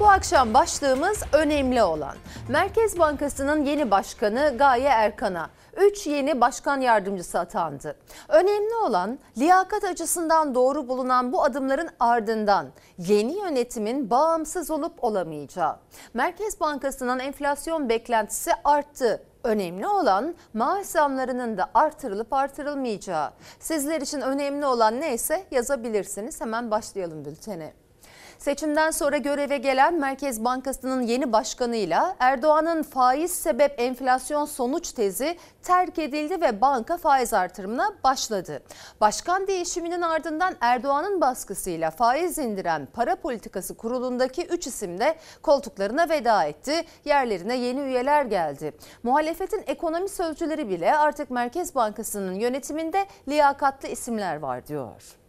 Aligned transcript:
Bu 0.00 0.08
akşam 0.08 0.54
başlığımız 0.54 1.22
önemli 1.32 1.82
olan. 1.82 2.16
Merkez 2.48 2.98
Bankası'nın 2.98 3.64
yeni 3.64 3.90
başkanı 3.90 4.54
Gaye 4.58 4.88
Erkan'a 4.88 5.50
3 5.76 6.06
yeni 6.06 6.40
başkan 6.40 6.80
yardımcısı 6.80 7.38
atandı. 7.38 7.96
Önemli 8.28 8.74
olan 8.74 9.18
liyakat 9.38 9.84
açısından 9.84 10.54
doğru 10.54 10.88
bulunan 10.88 11.32
bu 11.32 11.44
adımların 11.44 11.88
ardından 12.00 12.66
yeni 12.98 13.38
yönetimin 13.38 14.10
bağımsız 14.10 14.70
olup 14.70 15.04
olamayacağı. 15.04 15.76
Merkez 16.14 16.60
Bankası'nın 16.60 17.18
enflasyon 17.18 17.88
beklentisi 17.88 18.50
arttı. 18.64 19.22
Önemli 19.44 19.86
olan 19.86 20.34
maaş 20.54 20.86
zamlarının 20.86 21.58
da 21.58 21.70
artırılıp 21.74 22.32
artırılmayacağı. 22.32 23.30
Sizler 23.58 24.00
için 24.00 24.20
önemli 24.20 24.66
olan 24.66 25.00
neyse 25.00 25.44
yazabilirsiniz. 25.50 26.40
Hemen 26.40 26.70
başlayalım 26.70 27.24
bültene. 27.24 27.72
Seçimden 28.40 28.90
sonra 28.90 29.16
göreve 29.16 29.58
gelen 29.58 29.94
Merkez 29.94 30.44
Bankası'nın 30.44 31.02
yeni 31.02 31.32
başkanıyla 31.32 32.16
Erdoğan'ın 32.18 32.82
faiz 32.82 33.30
sebep 33.30 33.80
enflasyon 33.80 34.44
sonuç 34.44 34.92
tezi 34.92 35.36
terk 35.62 35.98
edildi 35.98 36.40
ve 36.40 36.60
banka 36.60 36.96
faiz 36.96 37.34
artırımına 37.34 37.92
başladı. 38.04 38.62
Başkan 39.00 39.46
değişiminin 39.46 40.02
ardından 40.02 40.56
Erdoğan'ın 40.60 41.20
baskısıyla 41.20 41.90
faiz 41.90 42.38
indiren 42.38 42.88
para 42.92 43.16
politikası 43.16 43.76
kurulundaki 43.76 44.46
3 44.46 44.66
isim 44.66 45.00
de 45.00 45.18
koltuklarına 45.42 46.08
veda 46.08 46.44
etti. 46.44 46.84
Yerlerine 47.04 47.56
yeni 47.56 47.80
üyeler 47.80 48.24
geldi. 48.24 48.72
Muhalefetin 49.02 49.64
ekonomi 49.66 50.08
sözcüleri 50.08 50.68
bile 50.68 50.96
artık 50.96 51.30
Merkez 51.30 51.74
Bankası'nın 51.74 52.34
yönetiminde 52.34 53.06
liyakatlı 53.28 53.88
isimler 53.88 54.36
var 54.36 54.66
diyor. 54.66 55.19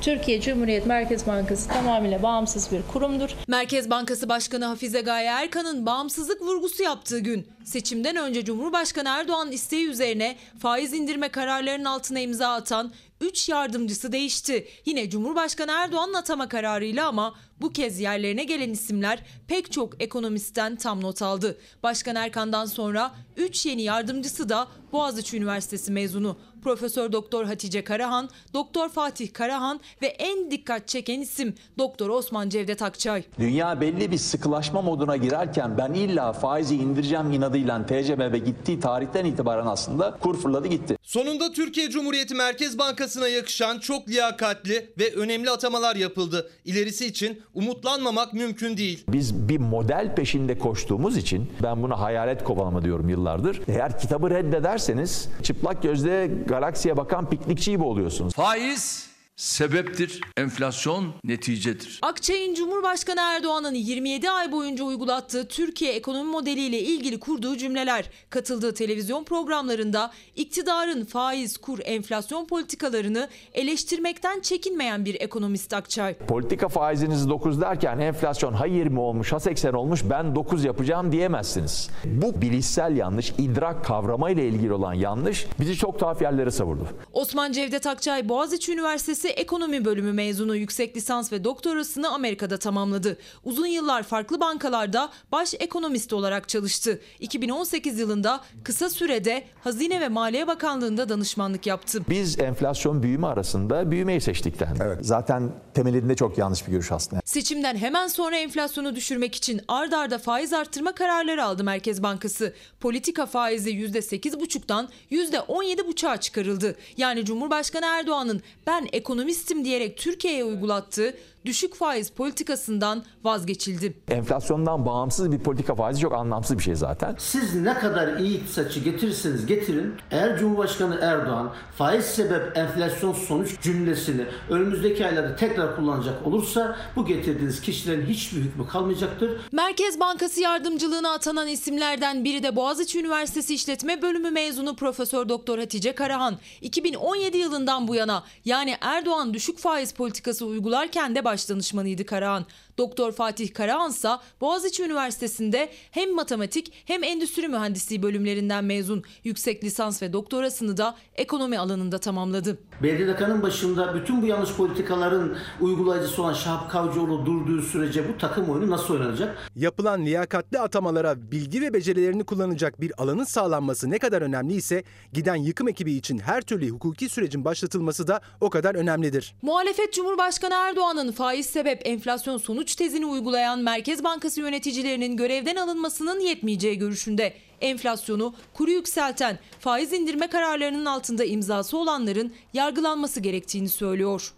Türkiye 0.00 0.40
Cumhuriyet 0.40 0.86
Merkez 0.86 1.26
Bankası 1.26 1.68
tamamıyla 1.68 2.22
bağımsız 2.22 2.72
bir 2.72 2.82
kurumdur. 2.92 3.30
Merkez 3.48 3.90
Bankası 3.90 4.28
Başkanı 4.28 4.64
Hafize 4.64 5.00
Gaye 5.00 5.26
Erkan'ın 5.28 5.86
bağımsızlık 5.86 6.42
vurgusu 6.42 6.82
yaptığı 6.82 7.18
gün 7.18 7.48
seçimden 7.64 8.16
önce 8.16 8.44
Cumhurbaşkanı 8.44 9.08
Erdoğan 9.08 9.52
isteği 9.52 9.88
üzerine 9.88 10.36
faiz 10.58 10.92
indirme 10.92 11.28
kararlarının 11.28 11.84
altına 11.84 12.20
imza 12.20 12.48
atan 12.48 12.92
3 13.20 13.48
yardımcısı 13.48 14.12
değişti. 14.12 14.68
Yine 14.86 15.10
Cumhurbaşkanı 15.10 15.72
Erdoğan'ın 15.72 16.14
atama 16.14 16.48
kararıyla 16.48 17.08
ama 17.08 17.34
bu 17.60 17.72
kez 17.72 18.00
yerlerine 18.00 18.44
gelen 18.44 18.70
isimler 18.70 19.18
pek 19.48 19.72
çok 19.72 20.02
ekonomistten 20.02 20.76
tam 20.76 21.02
not 21.02 21.22
aldı. 21.22 21.58
Başkan 21.82 22.16
Erkan'dan 22.16 22.66
sonra 22.66 23.14
3 23.36 23.66
yeni 23.66 23.82
yardımcısı 23.82 24.48
da 24.48 24.68
Boğaziçi 24.92 25.36
Üniversitesi 25.36 25.92
mezunu. 25.92 26.36
Profesör 26.62 27.12
Doktor 27.12 27.44
Hatice 27.44 27.84
Karahan, 27.84 28.28
Doktor 28.54 28.88
Fatih 28.88 29.32
Karahan 29.32 29.80
ve 30.02 30.06
en 30.06 30.50
dikkat 30.50 30.88
çeken 30.88 31.20
isim 31.20 31.54
Doktor 31.78 32.08
Osman 32.08 32.48
Cevdet 32.48 32.82
Akçay. 32.82 33.22
Dünya 33.38 33.80
belli 33.80 34.10
bir 34.10 34.18
sıkılaşma 34.18 34.82
moduna 34.82 35.16
girerken 35.16 35.78
ben 35.78 35.94
illa 35.94 36.32
faizi 36.32 36.76
indireceğim 36.76 37.32
inadıyla 37.32 37.86
TCMB 37.86 38.46
gittiği 38.46 38.80
tarihten 38.80 39.24
itibaren 39.24 39.66
aslında 39.66 40.18
kur 40.20 40.40
fırladı 40.40 40.68
gitti. 40.68 40.96
Sonunda 41.02 41.52
Türkiye 41.52 41.90
Cumhuriyeti 41.90 42.34
Merkez 42.34 42.78
Bankası'na 42.78 43.28
yakışan 43.28 43.78
çok 43.78 44.08
liyakatli 44.08 44.92
ve 44.98 45.14
önemli 45.14 45.50
atamalar 45.50 45.96
yapıldı. 45.96 46.50
İlerisi 46.64 47.06
için 47.06 47.42
umutlanmamak 47.58 48.34
mümkün 48.34 48.76
değil. 48.76 49.04
Biz 49.08 49.48
bir 49.48 49.58
model 49.58 50.14
peşinde 50.14 50.58
koştuğumuz 50.58 51.16
için 51.16 51.52
ben 51.62 51.82
buna 51.82 52.00
hayalet 52.00 52.44
kovalama 52.44 52.82
diyorum 52.84 53.08
yıllardır. 53.08 53.60
Eğer 53.68 53.98
kitabı 53.98 54.30
reddederseniz 54.30 55.28
çıplak 55.42 55.82
gözle 55.82 56.26
galaksiye 56.46 56.96
bakan 56.96 57.30
piknikçi 57.30 57.70
gibi 57.70 57.82
oluyorsunuz. 57.82 58.34
Faiz 58.34 59.07
sebeptir, 59.38 60.20
enflasyon 60.36 61.14
neticedir. 61.24 61.98
Akçay'ın 62.02 62.54
Cumhurbaşkanı 62.54 63.20
Erdoğan'ın 63.20 63.74
27 63.74 64.30
ay 64.30 64.52
boyunca 64.52 64.84
uygulattığı 64.84 65.48
Türkiye 65.48 65.92
ekonomi 65.92 66.30
modeliyle 66.30 66.80
ilgili 66.80 67.20
kurduğu 67.20 67.56
cümleler, 67.56 68.10
katıldığı 68.30 68.74
televizyon 68.74 69.24
programlarında 69.24 70.10
iktidarın 70.36 71.04
faiz, 71.04 71.56
kur, 71.56 71.78
enflasyon 71.84 72.46
politikalarını 72.46 73.28
eleştirmekten 73.54 74.40
çekinmeyen 74.40 75.04
bir 75.04 75.20
ekonomist 75.20 75.74
Akçay. 75.74 76.14
Politika 76.14 76.68
faiziniz 76.68 77.28
9 77.28 77.60
derken 77.60 77.98
enflasyon 77.98 78.52
ha 78.52 78.66
20 78.66 79.00
olmuş 79.00 79.32
ha 79.32 79.40
80 79.40 79.72
olmuş 79.72 80.00
ben 80.10 80.34
9 80.34 80.64
yapacağım 80.64 81.12
diyemezsiniz. 81.12 81.90
Bu 82.04 82.42
bilişsel 82.42 82.96
yanlış, 82.96 83.32
idrak 83.38 83.84
kavramayla 83.84 84.42
ilgili 84.42 84.72
olan 84.72 84.94
yanlış 84.94 85.46
bizi 85.60 85.76
çok 85.76 85.98
tuhaf 85.98 86.22
yerlere 86.22 86.50
savurdu. 86.50 86.88
Osman 87.12 87.52
Cevdet 87.52 87.86
Akçay 87.86 88.28
Boğaziçi 88.28 88.72
Üniversitesi 88.72 89.27
Ekonomi 89.28 89.84
Bölümü 89.84 90.12
mezunu 90.12 90.56
yüksek 90.56 90.96
lisans 90.96 91.32
ve 91.32 91.44
doktorasını 91.44 92.10
Amerika'da 92.10 92.58
tamamladı. 92.58 93.18
Uzun 93.44 93.66
yıllar 93.66 94.02
farklı 94.02 94.40
bankalarda 94.40 95.10
baş 95.32 95.54
ekonomist 95.58 96.12
olarak 96.12 96.48
çalıştı. 96.48 97.00
2018 97.20 97.98
yılında 97.98 98.40
kısa 98.64 98.90
sürede 98.90 99.44
Hazine 99.64 100.00
ve 100.00 100.08
Maliye 100.08 100.46
Bakanlığı'nda 100.46 101.08
danışmanlık 101.08 101.66
yaptı. 101.66 102.02
Biz 102.08 102.40
enflasyon 102.40 103.02
büyüme 103.02 103.26
arasında 103.26 103.90
büyümeyi 103.90 104.20
seçtikten. 104.20 104.76
Evet. 104.80 104.98
Zaten 105.02 105.52
temelinde 105.74 106.16
çok 106.16 106.38
yanlış 106.38 106.66
bir 106.66 106.72
görüş 106.72 106.92
aslında. 106.92 107.22
Seçimden 107.24 107.76
hemen 107.76 108.06
sonra 108.06 108.36
enflasyonu 108.36 108.96
düşürmek 108.96 109.34
için 109.34 109.60
ard 109.68 109.92
arda 109.92 110.18
faiz 110.18 110.52
arttırma 110.52 110.92
kararları 110.92 111.44
aldı 111.44 111.64
Merkez 111.64 112.02
Bankası. 112.02 112.54
Politika 112.80 113.26
faizi 113.26 113.70
%8,5'tan 113.70 114.88
%17,5'a 115.10 116.16
çıkarıldı. 116.16 116.76
Yani 116.96 117.24
Cumhurbaşkanı 117.24 117.86
Erdoğan'ın 117.86 118.42
ben 118.66 118.88
ekonomistim 119.18 119.64
diyerek 119.64 119.96
Türkiye'ye 119.96 120.44
uygulattığı 120.44 121.14
düşük 121.44 121.74
faiz 121.74 122.10
politikasından 122.10 123.04
vazgeçildi. 123.24 123.94
Enflasyondan 124.08 124.86
bağımsız 124.86 125.32
bir 125.32 125.38
politika 125.38 125.74
faizi 125.74 126.00
çok 126.00 126.14
anlamsız 126.14 126.58
bir 126.58 126.62
şey 126.62 126.74
zaten. 126.74 127.14
Siz 127.18 127.54
ne 127.54 127.74
kadar 127.74 128.16
iyi 128.16 128.40
iktisatçı 128.40 128.80
getirirseniz 128.80 129.46
getirin 129.46 129.94
eğer 130.10 130.38
Cumhurbaşkanı 130.38 130.98
Erdoğan 131.02 131.52
faiz 131.78 132.04
sebep 132.04 132.56
enflasyon 132.56 133.12
sonuç 133.12 133.60
cümlesini 133.60 134.24
önümüzdeki 134.50 135.06
aylarda 135.06 135.36
tekrar 135.36 135.76
kullanacak 135.76 136.26
olursa 136.26 136.76
bu 136.96 137.06
getirdiğiniz 137.06 137.60
kişilerin 137.60 138.06
hiçbir 138.06 138.40
hükmü 138.40 138.68
kalmayacaktır. 138.68 139.30
Merkez 139.52 140.00
Bankası 140.00 140.40
yardımcılığına 140.40 141.12
atanan 141.12 141.48
isimlerden 141.48 142.24
biri 142.24 142.42
de 142.42 142.56
Boğaziçi 142.56 143.00
Üniversitesi 143.00 143.54
İşletme 143.54 144.02
Bölümü 144.02 144.30
mezunu 144.30 144.76
Profesör 144.76 145.28
Doktor 145.28 145.58
Hatice 145.58 145.94
Karahan. 145.94 146.38
2017 146.60 147.38
yılından 147.38 147.88
bu 147.88 147.94
yana 147.94 148.24
yani 148.44 148.76
Erdoğan 148.80 149.34
düşük 149.34 149.58
faiz 149.58 149.92
politikası 149.92 150.46
uygularken 150.46 151.14
de 151.14 151.24
baş 151.28 151.48
danışmanıydı 151.48 152.06
Karahan. 152.06 152.46
Doktor 152.78 153.12
Fatih 153.12 153.54
Karahan 153.54 153.90
ise 153.90 154.08
Boğaziçi 154.40 154.82
Üniversitesi'nde 154.82 155.68
hem 155.90 156.14
matematik 156.14 156.72
hem 156.84 157.04
endüstri 157.04 157.48
mühendisliği 157.48 158.02
bölümlerinden 158.02 158.64
mezun. 158.64 159.02
Yüksek 159.24 159.64
lisans 159.64 160.02
ve 160.02 160.12
doktorasını 160.12 160.76
da 160.76 160.94
ekonomi 161.14 161.58
alanında 161.58 161.98
tamamladı. 161.98 162.58
BDDK'nın 162.82 163.42
başında 163.42 163.94
bütün 163.94 164.22
bu 164.22 164.26
yanlış 164.26 164.52
politikaların 164.52 165.36
uygulayıcısı 165.60 166.22
olan 166.22 166.34
Şahap 166.34 166.70
Kavcıoğlu 166.70 167.26
durduğu 167.26 167.62
sürece 167.62 168.08
bu 168.08 168.18
takım 168.18 168.50
oyunu 168.50 168.70
nasıl 168.70 168.94
oynanacak? 168.94 169.50
Yapılan 169.56 170.06
liyakatli 170.06 170.58
atamalara 170.58 171.30
bilgi 171.30 171.60
ve 171.60 171.72
becerilerini 171.72 172.24
kullanacak 172.24 172.80
bir 172.80 172.92
alanın 173.02 173.24
sağlanması 173.24 173.90
ne 173.90 173.98
kadar 173.98 174.22
önemli 174.22 174.54
ise 174.54 174.82
giden 175.12 175.36
yıkım 175.36 175.68
ekibi 175.68 175.92
için 175.92 176.18
her 176.18 176.42
türlü 176.42 176.68
hukuki 176.68 177.08
sürecin 177.08 177.44
başlatılması 177.44 178.06
da 178.06 178.20
o 178.40 178.50
kadar 178.50 178.74
önemlidir. 178.74 179.34
Muhalefet 179.42 179.92
Cumhurbaşkanı 179.92 180.54
Erdoğan'ın 180.54 181.12
faiz 181.12 181.46
sebep 181.46 181.80
enflasyon 181.84 182.36
sonuç 182.36 182.67
tezini 182.74 183.06
uygulayan 183.06 183.58
Merkez 183.58 184.04
Bankası 184.04 184.40
yöneticilerinin 184.40 185.16
görevden 185.16 185.56
alınmasının 185.56 186.20
yetmeyeceği 186.20 186.78
görüşünde. 186.78 187.32
Enflasyonu 187.60 188.34
kuru 188.54 188.70
yükselten 188.70 189.38
faiz 189.60 189.92
indirme 189.92 190.26
kararlarının 190.26 190.84
altında 190.84 191.24
imzası 191.24 191.78
olanların 191.78 192.34
yargılanması 192.52 193.20
gerektiğini 193.20 193.68
söylüyor. 193.68 194.32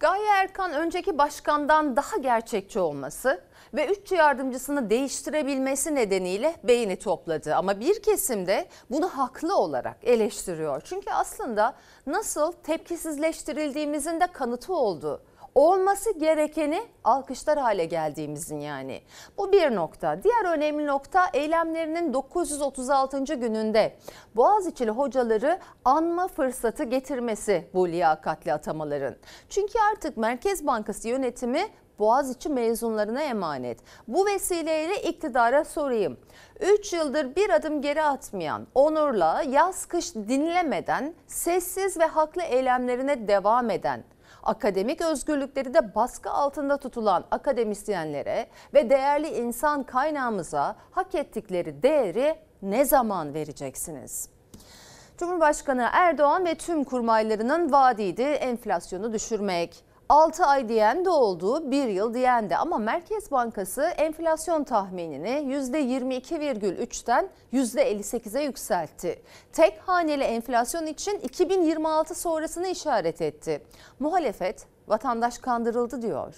Gaye 0.00 0.26
Erkan 0.26 0.72
önceki 0.72 1.18
başkandan 1.18 1.96
daha 1.96 2.16
gerçekçi 2.16 2.78
olması 2.80 3.40
ve 3.74 3.86
üç 3.86 4.12
yardımcısını 4.12 4.90
değiştirebilmesi 4.90 5.94
nedeniyle 5.94 6.56
beğeni 6.64 6.96
topladı. 6.96 7.54
Ama 7.54 7.80
bir 7.80 8.02
kesim 8.02 8.46
de 8.46 8.68
bunu 8.90 9.08
haklı 9.08 9.56
olarak 9.56 9.96
eleştiriyor. 10.02 10.82
Çünkü 10.84 11.10
aslında 11.10 11.74
nasıl 12.06 12.52
tepkisizleştirildiğimizin 12.52 14.20
de 14.20 14.26
kanıtı 14.26 14.74
oldu. 14.74 15.22
Olması 15.58 16.18
gerekeni 16.18 16.82
alkışlar 17.04 17.58
hale 17.58 17.84
geldiğimizin 17.84 18.60
yani. 18.60 19.02
Bu 19.38 19.52
bir 19.52 19.74
nokta. 19.74 20.22
Diğer 20.22 20.44
önemli 20.44 20.86
nokta 20.86 21.26
eylemlerinin 21.34 22.12
936. 22.12 23.34
gününde 23.34 23.96
Boğaziçi'li 24.36 24.90
hocaları 24.90 25.58
anma 25.84 26.28
fırsatı 26.28 26.84
getirmesi 26.84 27.70
bu 27.74 27.88
liyakatli 27.88 28.52
atamaların. 28.52 29.16
Çünkü 29.48 29.78
artık 29.92 30.16
Merkez 30.16 30.66
Bankası 30.66 31.08
yönetimi 31.08 31.62
Boğaziçi 31.98 32.48
mezunlarına 32.48 33.22
emanet. 33.22 33.78
Bu 34.08 34.26
vesileyle 34.26 35.02
iktidara 35.02 35.64
sorayım. 35.64 36.16
3 36.60 36.92
yıldır 36.92 37.36
bir 37.36 37.50
adım 37.50 37.82
geri 37.82 38.02
atmayan, 38.02 38.66
onurla 38.74 39.42
yaz 39.42 39.86
kış 39.86 40.14
dinlemeden 40.14 41.14
sessiz 41.26 41.98
ve 41.98 42.06
haklı 42.06 42.42
eylemlerine 42.42 43.28
devam 43.28 43.70
eden, 43.70 44.04
akademik 44.42 45.00
özgürlükleri 45.00 45.74
de 45.74 45.94
baskı 45.94 46.30
altında 46.30 46.76
tutulan 46.76 47.24
akademisyenlere 47.30 48.46
ve 48.74 48.90
değerli 48.90 49.28
insan 49.28 49.82
kaynağımıza 49.82 50.76
hak 50.90 51.14
ettikleri 51.14 51.82
değeri 51.82 52.38
ne 52.62 52.84
zaman 52.84 53.34
vereceksiniz? 53.34 54.28
Cumhurbaşkanı 55.18 55.88
Erdoğan 55.92 56.44
ve 56.44 56.54
tüm 56.54 56.84
kurmaylarının 56.84 57.72
vaadiydi 57.72 58.22
enflasyonu 58.22 59.12
düşürmek. 59.12 59.87
6 60.08 60.44
ay 60.44 60.68
diyen 60.68 61.04
de 61.04 61.10
oldu, 61.10 61.70
1 61.70 61.88
yıl 61.88 62.14
diyen 62.14 62.50
de 62.50 62.56
ama 62.56 62.78
Merkez 62.78 63.30
Bankası 63.30 63.82
enflasyon 63.82 64.64
tahminini 64.64 65.28
%22,3'ten 65.54 67.28
%58'e 67.52 68.42
yükseltti. 68.42 69.22
Tek 69.52 69.78
haneli 69.86 70.24
enflasyon 70.24 70.86
için 70.86 71.18
2026 71.18 72.14
sonrasını 72.14 72.68
işaret 72.68 73.22
etti. 73.22 73.62
Muhalefet 73.98 74.66
vatandaş 74.88 75.38
kandırıldı 75.38 76.02
diyor. 76.02 76.34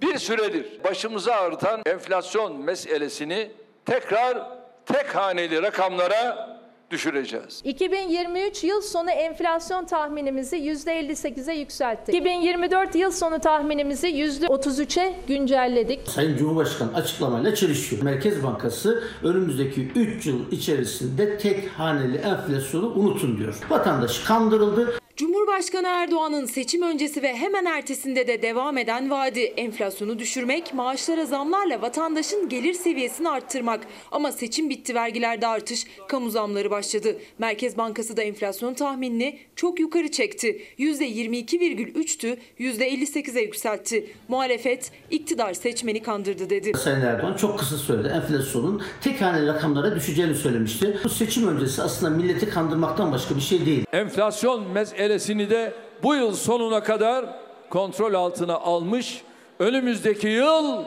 Bir 0.00 0.18
süredir 0.18 0.84
başımızı 0.84 1.34
ağrıtan 1.34 1.82
enflasyon 1.86 2.56
meselesini 2.56 3.50
tekrar 3.86 4.50
tek 4.86 5.16
haneli 5.16 5.62
rakamlara 5.62 6.51
düşüreceğiz. 6.92 7.60
2023 7.64 8.64
yıl 8.64 8.80
sonu 8.80 9.10
enflasyon 9.10 9.84
tahminimizi 9.84 10.56
%58'e 10.56 11.54
yükselttik. 11.54 12.14
2024 12.14 12.94
yıl 12.94 13.10
sonu 13.10 13.38
tahminimizi 13.38 14.08
%33'e 14.08 15.14
güncelledik. 15.28 16.08
Sayın 16.08 16.36
Cumhurbaşkanı 16.36 16.94
açıklamayla 16.94 17.54
çelişiyor. 17.54 18.02
Merkez 18.02 18.42
Bankası 18.42 19.04
önümüzdeki 19.22 19.88
3 19.94 20.26
yıl 20.26 20.52
içerisinde 20.52 21.38
tek 21.38 21.68
haneli 21.68 22.16
enflasyonu 22.16 22.86
unutun 22.86 23.38
diyor. 23.38 23.54
Vatandaş 23.70 24.18
kandırıldı. 24.18 25.01
Cumhurbaşkanı 25.16 25.86
Erdoğan'ın 25.88 26.46
seçim 26.46 26.82
öncesi 26.82 27.22
ve 27.22 27.36
hemen 27.36 27.64
ertesinde 27.64 28.26
de 28.26 28.42
devam 28.42 28.78
eden 28.78 29.10
vaadi 29.10 29.40
enflasyonu 29.40 30.18
düşürmek, 30.18 30.74
maaşlara 30.74 31.26
zamlarla 31.26 31.82
vatandaşın 31.82 32.48
gelir 32.48 32.74
seviyesini 32.74 33.28
arttırmak. 33.28 33.80
Ama 34.12 34.32
seçim 34.32 34.70
bitti 34.70 34.94
vergilerde 34.94 35.46
artış, 35.46 35.86
kamu 36.08 36.30
zamları 36.30 36.70
başladı. 36.70 37.16
Merkez 37.38 37.76
Bankası 37.76 38.16
da 38.16 38.22
enflasyon 38.22 38.74
tahminini 38.74 39.38
çok 39.56 39.80
yukarı 39.80 40.10
çekti. 40.10 40.62
%22,3'tü, 40.78 42.36
%58'e 42.60 43.42
yükseltti. 43.42 44.06
Muhalefet 44.28 44.92
iktidar 45.10 45.54
seçmeni 45.54 46.02
kandırdı 46.02 46.50
dedi. 46.50 46.72
Sayın 46.78 47.00
Erdoğan 47.00 47.36
çok 47.36 47.58
kısa 47.58 47.76
sürede 47.76 48.08
enflasyonun 48.08 48.82
tek 49.00 49.20
haneli 49.20 49.46
rakamlara 49.46 49.96
düşeceğini 49.96 50.34
söylemişti. 50.34 50.98
Bu 51.04 51.08
seçim 51.08 51.48
öncesi 51.48 51.82
aslında 51.82 52.16
milleti 52.16 52.48
kandırmaktan 52.48 53.12
başka 53.12 53.36
bir 53.36 53.40
şey 53.40 53.66
değil. 53.66 53.84
Enflasyon 53.92 54.64
meselesini 55.02 55.50
de 55.50 55.72
bu 56.02 56.14
yıl 56.14 56.34
sonuna 56.34 56.82
kadar 56.82 57.24
kontrol 57.70 58.14
altına 58.14 58.54
almış. 58.54 59.22
Önümüzdeki 59.58 60.28
yıl 60.28 60.84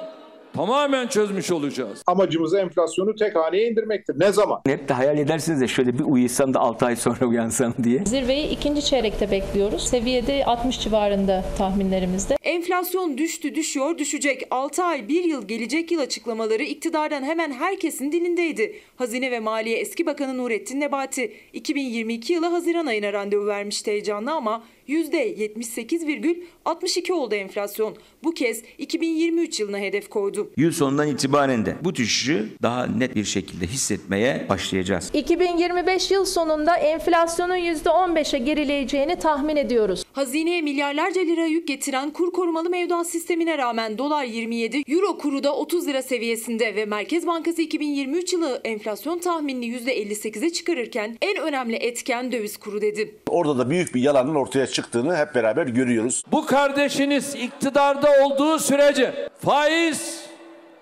tamamen 0.55 1.07
çözmüş 1.07 1.51
olacağız. 1.51 2.03
Amacımız 2.07 2.53
enflasyonu 2.53 3.15
tek 3.15 3.35
haneye 3.35 3.69
indirmektir. 3.69 4.19
Ne 4.19 4.31
zaman? 4.31 4.61
Hep 4.65 4.89
de 4.89 4.93
hayal 4.93 5.17
edersiniz 5.17 5.61
de 5.61 5.67
şöyle 5.67 5.99
bir 5.99 6.03
uyusam 6.03 6.53
da 6.53 6.59
6 6.59 6.85
ay 6.85 6.95
sonra 6.95 7.25
uyansam 7.25 7.73
diye. 7.83 8.05
Zirveyi 8.05 8.49
ikinci 8.49 8.85
çeyrekte 8.85 9.31
bekliyoruz. 9.31 9.87
Seviyede 9.87 10.45
60 10.45 10.81
civarında 10.81 11.45
tahminlerimizde. 11.57 12.37
Enflasyon 12.43 13.17
düştü, 13.17 13.55
düşüyor, 13.55 13.97
düşecek. 13.97 14.43
6 14.51 14.83
ay, 14.83 15.07
1 15.07 15.23
yıl, 15.23 15.47
gelecek 15.47 15.91
yıl 15.91 15.99
açıklamaları 15.99 16.63
iktidardan 16.63 17.23
hemen 17.23 17.51
herkesin 17.51 18.11
dilindeydi. 18.11 18.75
Hazine 18.95 19.31
ve 19.31 19.39
Maliye 19.39 19.77
Eski 19.77 20.05
Bakanı 20.05 20.37
Nurettin 20.37 20.79
Nebati 20.79 21.33
2022 21.53 22.33
yılı 22.33 22.45
Haziran 22.45 22.85
ayına 22.85 23.13
randevu 23.13 23.47
vermişti 23.47 23.91
heyecanlı 23.91 24.31
ama 24.31 24.63
%78,62 24.87 27.13
oldu 27.13 27.35
enflasyon. 27.35 27.95
Bu 28.23 28.33
kez 28.33 28.63
2023 28.77 29.59
yılına 29.59 29.77
hedef 29.77 30.09
koydu. 30.09 30.44
Yıl 30.57 30.71
sonundan 30.71 31.07
itibaren 31.07 31.65
de 31.65 31.75
bu 31.81 31.95
düşüşü 31.95 32.49
daha 32.61 32.85
net 32.85 33.15
bir 33.15 33.23
şekilde 33.23 33.67
hissetmeye 33.67 34.45
başlayacağız. 34.49 35.09
2025 35.13 36.11
yıl 36.11 36.25
sonunda 36.25 36.75
enflasyonun 36.75 37.55
%15'e 37.55 38.39
gerileyeceğini 38.39 39.15
tahmin 39.15 39.55
ediyoruz. 39.55 40.03
Hazineye 40.13 40.61
milyarlarca 40.61 41.21
lira 41.21 41.45
yük 41.45 41.67
getiren 41.67 42.09
kur 42.09 42.33
korumalı 42.33 42.69
mevduat 42.69 43.07
sistemine 43.07 43.57
rağmen 43.57 43.97
dolar 43.97 44.23
27, 44.23 44.83
euro 44.87 45.17
kuru 45.17 45.43
da 45.43 45.55
30 45.55 45.87
lira 45.87 46.01
seviyesinde 46.01 46.75
ve 46.75 46.85
Merkez 46.85 47.27
Bankası 47.27 47.61
2023 47.61 48.33
yılı 48.33 48.61
enflasyon 48.63 49.19
tahminini 49.19 49.65
%58'e 49.65 50.49
çıkarırken 50.49 51.17
en 51.21 51.37
önemli 51.37 51.75
etken 51.75 52.31
döviz 52.31 52.57
kuru 52.57 52.81
dedi. 52.81 53.15
Orada 53.27 53.57
da 53.57 53.69
büyük 53.69 53.95
bir 53.95 54.01
yalanın 54.01 54.35
ortaya 54.35 54.67
çıktığını 54.67 55.17
hep 55.17 55.35
beraber 55.35 55.67
görüyoruz. 55.67 56.23
Bu 56.31 56.45
kardeşiniz 56.45 57.35
iktidarda 57.35 58.09
olduğu 58.25 58.59
sürece 58.59 59.29
faiz 59.41 60.25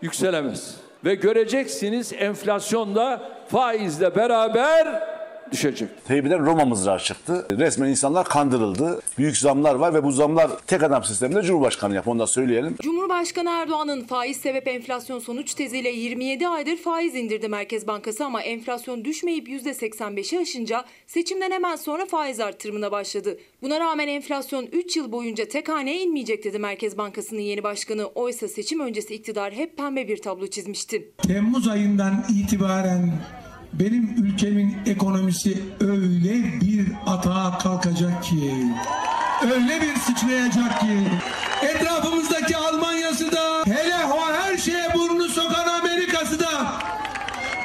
yükselemez. 0.03 0.75
Ve 1.05 1.15
göreceksiniz 1.15 2.13
enflasyonda 2.13 3.21
faizle 3.47 4.15
beraber 4.15 5.03
düşecek. 5.51 5.89
Tayyip'den 6.07 6.45
Roma 6.45 6.65
mızrağı 6.65 6.99
çıktı. 6.99 7.47
Resmen 7.51 7.89
insanlar 7.89 8.25
kandırıldı. 8.25 9.01
Büyük 9.17 9.37
zamlar 9.37 9.75
var 9.75 9.93
ve 9.93 10.03
bu 10.03 10.11
zamlar 10.11 10.51
tek 10.67 10.83
adam 10.83 11.03
sisteminde 11.03 11.41
Cumhurbaşkanı 11.41 11.95
yap. 11.95 12.07
Onu 12.07 12.19
da 12.19 12.27
söyleyelim. 12.27 12.75
Cumhurbaşkanı 12.81 13.49
Erdoğan'ın 13.49 14.03
faiz 14.03 14.37
sebep 14.37 14.67
enflasyon 14.67 15.19
sonuç 15.19 15.53
teziyle 15.53 15.89
27 15.89 16.47
aydır 16.47 16.77
faiz 16.77 17.15
indirdi 17.15 17.47
Merkez 17.47 17.87
Bankası 17.87 18.25
ama 18.25 18.41
enflasyon 18.41 19.05
düşmeyip 19.05 19.47
%85'i 19.47 20.39
aşınca 20.39 20.85
seçimden 21.07 21.51
hemen 21.51 21.75
sonra 21.75 22.05
faiz 22.05 22.39
artırımına 22.39 22.91
başladı. 22.91 23.37
Buna 23.61 23.79
rağmen 23.79 24.07
enflasyon 24.07 24.67
3 24.71 24.97
yıl 24.97 25.11
boyunca 25.11 25.47
tek 25.47 25.69
haneye 25.69 26.01
inmeyecek 26.01 26.43
dedi 26.43 26.59
Merkez 26.59 26.97
Bankası'nın 26.97 27.41
yeni 27.41 27.63
başkanı. 27.63 28.05
Oysa 28.05 28.47
seçim 28.47 28.79
öncesi 28.79 29.15
iktidar 29.15 29.53
hep 29.53 29.77
pembe 29.77 30.07
bir 30.07 30.21
tablo 30.21 30.47
çizmişti. 30.47 31.11
Temmuz 31.17 31.67
ayından 31.67 32.25
itibaren 32.29 33.13
benim 33.79 34.25
ülkemin 34.25 34.77
ekonomisi 34.85 35.57
öyle 35.79 36.61
bir 36.61 36.87
atağa 37.05 37.57
kalkacak 37.57 38.23
ki, 38.23 38.53
öyle 39.43 39.81
bir 39.81 39.95
sıçrayacak 39.95 40.79
ki, 40.79 40.97
etrafımızdaki 41.61 42.57
Almanya'sı 42.57 43.31
da, 43.31 43.63
hele 43.65 44.05
o 44.05 44.33
her 44.33 44.57
şeye 44.57 44.93
burnunu 44.93 45.29
sokan 45.29 45.67
Amerika'sı 45.67 46.39
da 46.39 46.73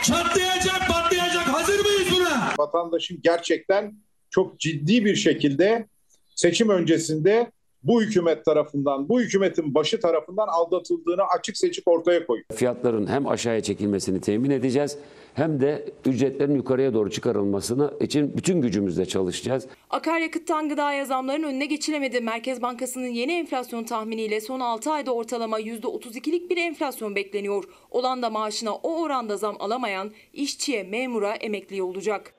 çatlayacak, 0.02 0.88
patlayacak. 0.88 1.48
Hazır 1.48 1.84
mıyız 1.84 2.08
buna? 2.16 2.52
Vatandaşın 2.58 3.20
gerçekten 3.22 3.94
çok 4.30 4.60
ciddi 4.60 5.04
bir 5.04 5.16
şekilde 5.16 5.86
seçim 6.34 6.68
öncesinde 6.68 7.52
bu 7.82 8.02
hükümet 8.02 8.44
tarafından, 8.44 9.08
bu 9.08 9.20
hükümetin 9.20 9.74
başı 9.74 10.00
tarafından 10.00 10.48
aldatıldığını 10.48 11.22
açık 11.38 11.56
seçik 11.56 11.88
ortaya 11.88 12.26
koyuyor. 12.26 12.46
Fiyatların 12.52 13.06
hem 13.06 13.26
aşağıya 13.26 13.60
çekilmesini 13.60 14.20
temin 14.20 14.50
edeceğiz 14.50 14.98
hem 15.34 15.60
de 15.60 15.92
ücretlerin 16.06 16.54
yukarıya 16.54 16.94
doğru 16.94 17.10
çıkarılmasını 17.10 17.94
için 18.00 18.36
bütün 18.36 18.60
gücümüzle 18.60 19.06
çalışacağız. 19.06 19.66
Akaryakıttan 19.90 20.68
gıdaya 20.68 21.04
zamların 21.04 21.42
önüne 21.42 21.66
geçilemedi. 21.66 22.20
Merkez 22.20 22.62
Bankası'nın 22.62 23.06
yeni 23.06 23.32
enflasyon 23.32 23.84
tahminiyle 23.84 24.40
son 24.40 24.60
6 24.60 24.90
ayda 24.90 25.14
ortalama 25.14 25.60
%32'lik 25.60 26.50
bir 26.50 26.56
enflasyon 26.56 27.14
bekleniyor. 27.16 27.64
Olan 27.90 28.22
da 28.22 28.30
maaşına 28.30 28.74
o 28.74 29.02
oranda 29.02 29.36
zam 29.36 29.56
alamayan 29.58 30.10
işçiye, 30.32 30.82
memura, 30.82 31.34
emekliye 31.34 31.82
olacak. 31.82 32.37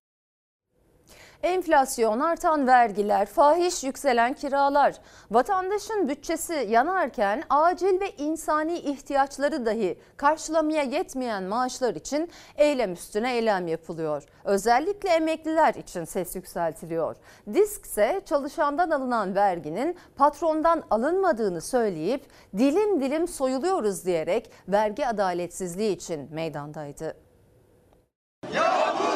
Enflasyon, 1.43 2.19
artan 2.19 2.67
vergiler, 2.67 3.25
fahiş 3.25 3.83
yükselen 3.83 4.33
kiralar, 4.33 4.95
vatandaşın 5.31 6.09
bütçesi 6.09 6.67
yanarken 6.69 7.43
acil 7.49 7.99
ve 7.99 8.11
insani 8.11 8.77
ihtiyaçları 8.77 9.65
dahi 9.65 9.99
karşılamaya 10.17 10.83
yetmeyen 10.83 11.43
maaşlar 11.43 11.95
için 11.95 12.29
eylem 12.55 12.93
üstüne 12.93 13.35
eylem 13.35 13.67
yapılıyor. 13.67 14.23
Özellikle 14.43 15.09
emekliler 15.09 15.73
için 15.73 16.05
ses 16.05 16.35
yükseltiliyor. 16.35 17.15
Disk 17.53 17.85
ise 17.85 18.21
çalışandan 18.25 18.89
alınan 18.89 19.35
verginin 19.35 19.97
patrondan 20.15 20.83
alınmadığını 20.89 21.61
söyleyip 21.61 22.25
dilim 22.57 23.01
dilim 23.01 23.27
soyuluyoruz 23.27 24.05
diyerek 24.05 24.51
vergi 24.67 25.07
adaletsizliği 25.07 25.95
için 25.95 26.33
meydandaydı. 26.33 27.15
her 28.53 29.08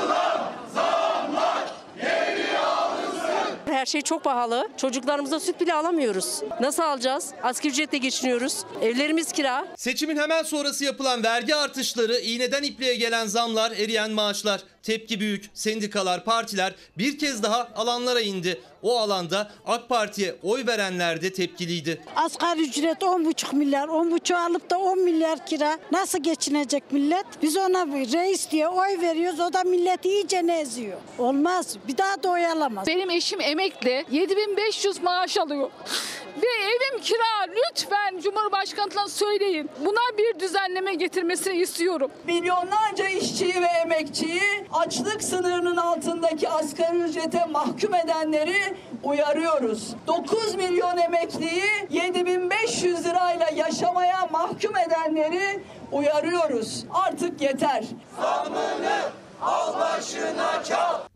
Her 3.84 3.88
şey 3.88 4.02
çok 4.02 4.24
pahalı. 4.24 4.68
Çocuklarımıza 4.78 5.40
süt 5.40 5.62
bile 5.62 5.74
alamıyoruz. 5.74 6.42
Nasıl 6.62 6.84
alacağız? 6.84 7.30
Asgari 7.44 7.74
ücretle 7.74 7.98
geçiniyoruz. 7.98 8.58
Evlerimiz 8.82 9.32
kira. 9.32 9.68
Seçimin 9.78 10.18
hemen 10.18 10.44
sonrası 10.44 10.86
yapılan 10.86 11.24
vergi 11.24 11.56
artışları, 11.56 12.20
iğneden 12.20 12.64
ipliğe 12.64 12.96
gelen 12.96 13.28
zamlar, 13.28 13.72
eriyen 13.72 14.12
maaşlar, 14.12 14.62
tepki 14.84 15.20
büyük, 15.20 15.50
sendikalar, 15.54 16.26
partiler 16.26 16.76
bir 16.98 17.18
kez 17.18 17.44
daha 17.44 17.68
alanlara 17.76 18.22
indi. 18.22 18.62
O 18.84 19.00
alanda 19.00 19.52
AK 19.66 19.90
Parti'ye 19.90 20.36
oy 20.44 20.66
verenler 20.68 21.22
de 21.22 21.34
tepkiliydi. 21.34 22.02
Asgari 22.16 22.62
ücret 22.62 23.02
10,5 23.02 23.56
milyar, 23.56 23.88
10,5 23.88 24.36
alıp 24.36 24.70
da 24.70 24.80
10 24.80 25.00
milyar 25.00 25.46
kira. 25.46 25.80
Nasıl 25.92 26.24
geçinecek 26.24 26.92
millet? 26.92 27.26
Biz 27.42 27.58
ona 27.58 27.86
reis 27.86 28.52
diye 28.52 28.68
oy 28.68 29.02
veriyoruz. 29.02 29.40
O 29.40 29.54
da 29.54 29.64
milleti 29.64 30.10
iyice 30.10 30.48
ne 30.48 30.60
eziyor. 30.60 30.98
Olmaz. 31.18 31.78
Bir 31.88 31.98
daha 31.98 32.24
da 32.24 32.30
oy 32.30 32.46
alamaz. 32.48 32.88
Benim 32.88 33.10
eşim 33.10 33.42
emekli 33.42 34.06
7500 34.12 35.02
maaş 35.04 35.38
alıyor. 35.38 35.70
Ve 36.42 36.48
evim 36.66 37.02
kira 37.02 37.56
lütfen 37.56 38.20
Cumhurbaşkanı'na 38.22 39.08
söyleyin. 39.08 39.70
Buna 39.86 40.18
bir 40.18 40.40
düzenleme 40.40 40.94
getirmesini 40.94 41.58
istiyorum. 41.62 42.12
Milyonlarca 42.28 43.10
işçiyi 43.10 43.54
ve 43.62 43.73
emekçiyi 43.86 44.42
açlık 44.74 45.24
sınırının 45.24 45.78
altındaki 45.78 46.50
asgari 46.50 46.98
ücrete 46.98 47.46
mahkum 47.46 47.94
edenleri 47.96 48.76
uyarıyoruz. 49.04 49.96
9 50.08 50.56
milyon 50.56 50.98
emekliyi 50.98 51.64
7500 51.90 53.06
lirayla 53.06 53.50
yaşamaya 53.56 54.28
mahkum 54.32 54.78
edenleri 54.78 55.64
uyarıyoruz. 55.92 56.86
Artık 56.94 57.42
yeter. 57.42 57.84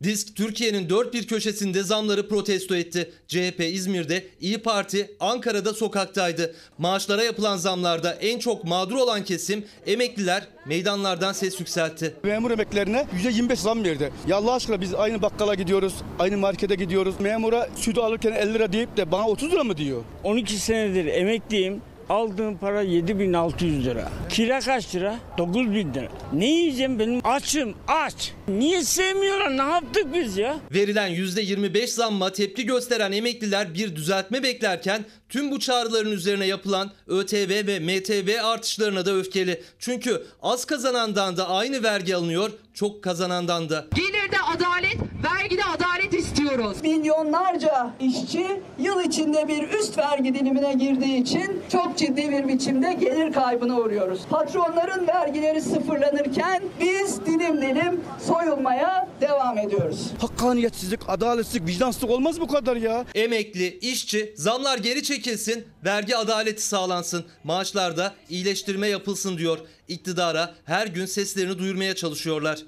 Disk 0.02 0.36
Türkiye'nin 0.36 0.88
dört 0.88 1.14
bir 1.14 1.26
köşesinde 1.26 1.82
zamları 1.82 2.28
protesto 2.28 2.74
etti. 2.74 3.12
CHP 3.28 3.60
İzmir'de, 3.60 4.26
İyi 4.40 4.58
Parti 4.58 5.16
Ankara'da 5.20 5.74
sokaktaydı. 5.74 6.54
Maaşlara 6.78 7.22
yapılan 7.22 7.56
zamlarda 7.56 8.12
en 8.12 8.38
çok 8.38 8.64
mağdur 8.64 8.96
olan 8.96 9.24
kesim 9.24 9.64
emekliler 9.86 10.48
meydanlardan 10.66 11.32
ses 11.32 11.60
yükseltti. 11.60 12.14
Memur 12.22 12.50
emeklerine 12.50 13.06
%25 13.24 13.56
zam 13.56 13.84
verdi. 13.84 14.12
Ya 14.26 14.36
Allah 14.36 14.52
aşkına 14.52 14.80
biz 14.80 14.94
aynı 14.94 15.22
bakkala 15.22 15.54
gidiyoruz, 15.54 15.94
aynı 16.18 16.38
markete 16.38 16.74
gidiyoruz. 16.74 17.14
Memura 17.20 17.68
sütü 17.76 18.00
alırken 18.00 18.32
50 18.32 18.54
lira 18.54 18.72
deyip 18.72 18.96
de 18.96 19.12
bana 19.12 19.28
30 19.28 19.52
lira 19.52 19.64
mı 19.64 19.76
diyor? 19.76 20.04
12 20.24 20.58
senedir 20.58 21.06
emekliyim. 21.06 21.82
Aldığım 22.08 22.56
para 22.56 22.82
7600 22.82 23.86
lira. 23.86 24.08
Kira 24.28 24.60
kaç 24.60 24.94
lira? 24.94 25.16
9000 25.38 25.94
lira. 25.94 26.08
Ne 26.32 26.46
yiyeceğim 26.46 26.98
benim? 26.98 27.20
Açım, 27.26 27.74
aç. 27.88 28.32
Niye 28.48 28.84
sevmiyorlar? 28.84 29.56
Ne 29.56 29.72
yaptık 29.72 30.06
biz 30.14 30.38
ya? 30.38 30.56
Verilen 30.74 31.10
%25 31.10 31.86
zamma 31.86 32.32
tepki 32.32 32.66
gösteren 32.66 33.12
emekliler 33.12 33.74
bir 33.74 33.96
düzeltme 33.96 34.42
beklerken 34.42 35.04
tüm 35.28 35.50
bu 35.50 35.60
çağrıların 35.60 36.12
üzerine 36.12 36.46
yapılan 36.46 36.90
ÖTV 37.06 37.66
ve 37.66 37.80
MTV 37.80 38.44
artışlarına 38.44 39.06
da 39.06 39.12
öfkeli. 39.14 39.62
Çünkü 39.78 40.22
az 40.42 40.64
kazanandan 40.64 41.36
da 41.36 41.48
aynı 41.48 41.82
vergi 41.82 42.16
alınıyor, 42.16 42.50
çok 42.74 43.02
kazanandan 43.04 43.68
da. 43.70 43.86
Gelirde 43.94 44.36
adalet, 44.56 44.96
vergide 45.34 45.64
adalet 45.64 46.14
istiyoruz. 46.14 46.76
Milyonlarca 46.82 47.90
işçi 48.00 48.46
yıl 48.78 49.00
içinde 49.04 49.48
bir 49.48 49.68
üst 49.68 49.98
vergi 49.98 50.34
dilimine 50.34 50.72
girdiği 50.72 51.22
için 51.22 51.62
çok 51.72 51.96
ciddi 51.98 52.30
bir 52.30 52.48
biçimde 52.48 52.92
gelir 52.92 53.32
kaybına 53.32 53.76
uğruyoruz. 53.80 54.20
Patronların 54.30 55.06
vergileri 55.06 55.60
sıfırlanırken 55.62 56.62
biz 56.80 57.26
dilim 57.26 57.62
dilim 57.62 58.00
soyulmaya 58.38 59.08
devam 59.20 59.58
ediyoruz. 59.58 60.12
Hakkaniyetsizlik, 60.20 61.00
adaletsizlik, 61.08 61.66
vicdansızlık 61.66 62.10
olmaz 62.10 62.40
bu 62.40 62.48
kadar 62.48 62.76
ya. 62.76 63.04
Emekli, 63.14 63.78
işçi, 63.78 64.34
zamlar 64.36 64.78
geri 64.78 65.02
çekilsin, 65.02 65.68
vergi 65.84 66.16
adaleti 66.16 66.62
sağlansın, 66.62 67.26
maaşlarda 67.44 68.14
iyileştirme 68.28 68.88
yapılsın 68.88 69.38
diyor. 69.38 69.58
İktidara 69.88 70.54
her 70.64 70.86
gün 70.86 71.06
seslerini 71.06 71.58
duyurmaya 71.58 71.94
çalışıyorlar. 71.94 72.58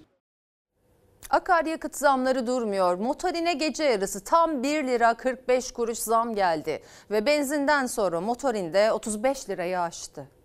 Akaryakıt 1.30 1.96
zamları 1.96 2.46
durmuyor. 2.46 2.94
Motorine 2.94 3.54
gece 3.54 3.84
yarısı 3.84 4.24
tam 4.24 4.62
1 4.62 4.84
lira 4.84 5.14
45 5.14 5.72
kuruş 5.72 5.98
zam 5.98 6.34
geldi. 6.34 6.82
Ve 7.10 7.26
benzinden 7.26 7.86
sonra 7.86 8.20
motorinde 8.20 8.92
35 8.92 9.48
lirayı 9.48 9.80
aştı. 9.80 10.39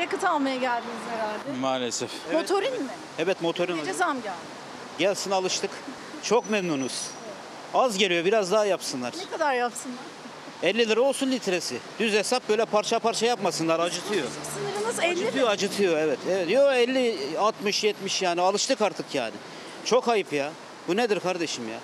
Yakıt 0.00 0.24
almaya 0.24 0.56
geldiniz 0.56 1.00
herhalde. 1.10 1.60
Maalesef. 1.60 2.10
Motorin 2.32 2.82
mi? 2.82 2.88
Evet 3.18 3.42
motorun 3.42 3.76
Gece 3.78 3.92
zam 3.92 4.16
geldi. 4.22 4.34
gelsin 4.98 5.30
alıştık. 5.30 5.70
Çok 6.22 6.50
memnunuz. 6.50 7.02
Az 7.74 7.98
geliyor 7.98 8.24
biraz 8.24 8.52
daha 8.52 8.64
yapsınlar. 8.66 9.14
Ne 9.18 9.30
kadar 9.30 9.54
yapsınlar? 9.54 9.98
50 10.62 10.88
lira 10.88 11.00
olsun 11.00 11.30
litresi. 11.30 11.78
Düz 12.00 12.12
hesap 12.14 12.48
böyle 12.48 12.64
parça 12.64 12.98
parça 12.98 13.26
yapmasınlar 13.26 13.80
acıtıyor. 13.80 14.26
Sınırınız 14.54 14.98
50 14.98 15.14
mi? 15.14 15.20
Acıtıyor 15.26 15.48
acıtıyor 15.48 15.98
evet. 15.98 16.18
evet. 16.30 16.50
Yo 16.50 16.70
50 16.72 17.38
60 17.38 17.84
70 17.84 18.22
yani 18.22 18.40
alıştık 18.40 18.82
artık 18.82 19.14
yani. 19.14 19.34
Çok 19.84 20.08
ayıp 20.08 20.32
ya. 20.32 20.50
Bu 20.88 20.96
nedir 20.96 21.20
kardeşim 21.20 21.68
ya? 21.68 21.78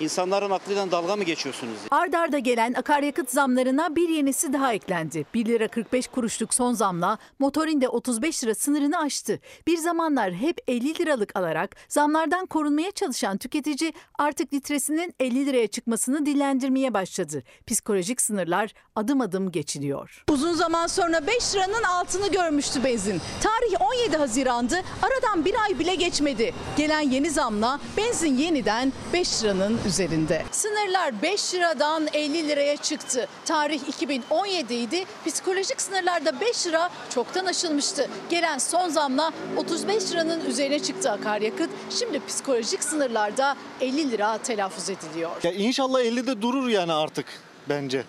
İnsanların 0.00 0.50
aklıyla 0.50 0.90
dalga 0.90 1.16
mı 1.16 1.24
geçiyorsunuz? 1.24 1.78
Ard 1.90 2.12
arda 2.12 2.38
gelen 2.38 2.72
akaryakıt 2.72 3.30
zamlarına 3.30 3.96
bir 3.96 4.08
yenisi 4.08 4.52
daha 4.52 4.72
eklendi. 4.72 5.26
1 5.34 5.46
lira 5.46 5.68
45 5.68 6.08
kuruşluk 6.08 6.54
son 6.54 6.72
zamla 6.72 7.18
motorinde 7.38 7.88
35 7.88 8.44
lira 8.44 8.54
sınırını 8.54 8.98
aştı. 8.98 9.40
Bir 9.66 9.76
zamanlar 9.76 10.32
hep 10.32 10.58
50 10.68 10.98
liralık 10.98 11.36
alarak 11.36 11.76
zamlardan 11.88 12.46
korunmaya 12.46 12.90
çalışan 12.90 13.36
tüketici 13.38 13.92
artık 14.18 14.54
litresinin 14.54 15.14
50 15.20 15.46
liraya 15.46 15.66
çıkmasını 15.66 16.26
dillendirmeye 16.26 16.94
başladı. 16.94 17.42
Psikolojik 17.66 18.20
sınırlar 18.20 18.74
adım 18.96 19.20
adım 19.20 19.50
geçiliyor. 19.52 20.24
Uzun 20.30 20.52
zaman 20.52 20.86
sonra 20.86 21.26
5 21.26 21.54
liranın 21.54 21.82
altını 21.82 22.28
görmüştü 22.32 22.84
benzin. 22.84 23.20
Tarih 23.42 23.80
17 23.80 24.16
Haziran'dı. 24.16 24.82
Aradan 25.02 25.44
bir 25.44 25.54
ay 25.64 25.78
bile 25.78 25.94
geçmedi. 25.94 26.54
Gelen 26.76 27.00
yeni 27.00 27.30
zamla 27.30 27.80
benzin 27.96 28.36
yeniden 28.36 28.92
5 29.12 29.44
liranın 29.44 29.78
üzerinde. 29.86 30.44
Sınırlar 30.52 31.22
5 31.22 31.54
liradan 31.54 32.08
50 32.12 32.48
liraya 32.48 32.76
çıktı. 32.76 33.28
Tarih 33.44 33.88
2017 33.88 34.74
idi. 34.74 35.04
Psikolojik 35.26 35.80
sınırlarda 35.80 36.40
5 36.40 36.66
lira 36.66 36.90
çoktan 37.14 37.46
aşılmıştı. 37.46 38.10
Gelen 38.30 38.58
son 38.58 38.88
zamla 38.88 39.32
35 39.56 40.12
liranın 40.12 40.44
üzerine 40.44 40.78
çıktı 40.82 41.10
akaryakıt. 41.10 41.70
Şimdi 41.98 42.26
psikolojik 42.26 42.84
sınırlarda 42.84 43.56
50 43.80 44.10
lira 44.10 44.38
telaffuz 44.38 44.90
ediliyor. 44.90 45.30
Ya 45.42 45.52
inşallah 45.52 46.00
50'de 46.00 46.42
durur 46.42 46.68
yani 46.68 46.92
artık 46.92 47.26
bence. 47.68 48.04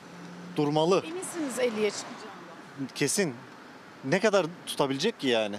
Durmalı. 0.55 1.03
Eminsiniz 1.07 1.57
50'ye 1.57 1.91
çıkacağını. 1.91 2.87
Kesin. 2.95 3.35
Ne 4.05 4.19
kadar 4.19 4.45
tutabilecek 4.65 5.19
ki 5.19 5.27
yani? 5.27 5.55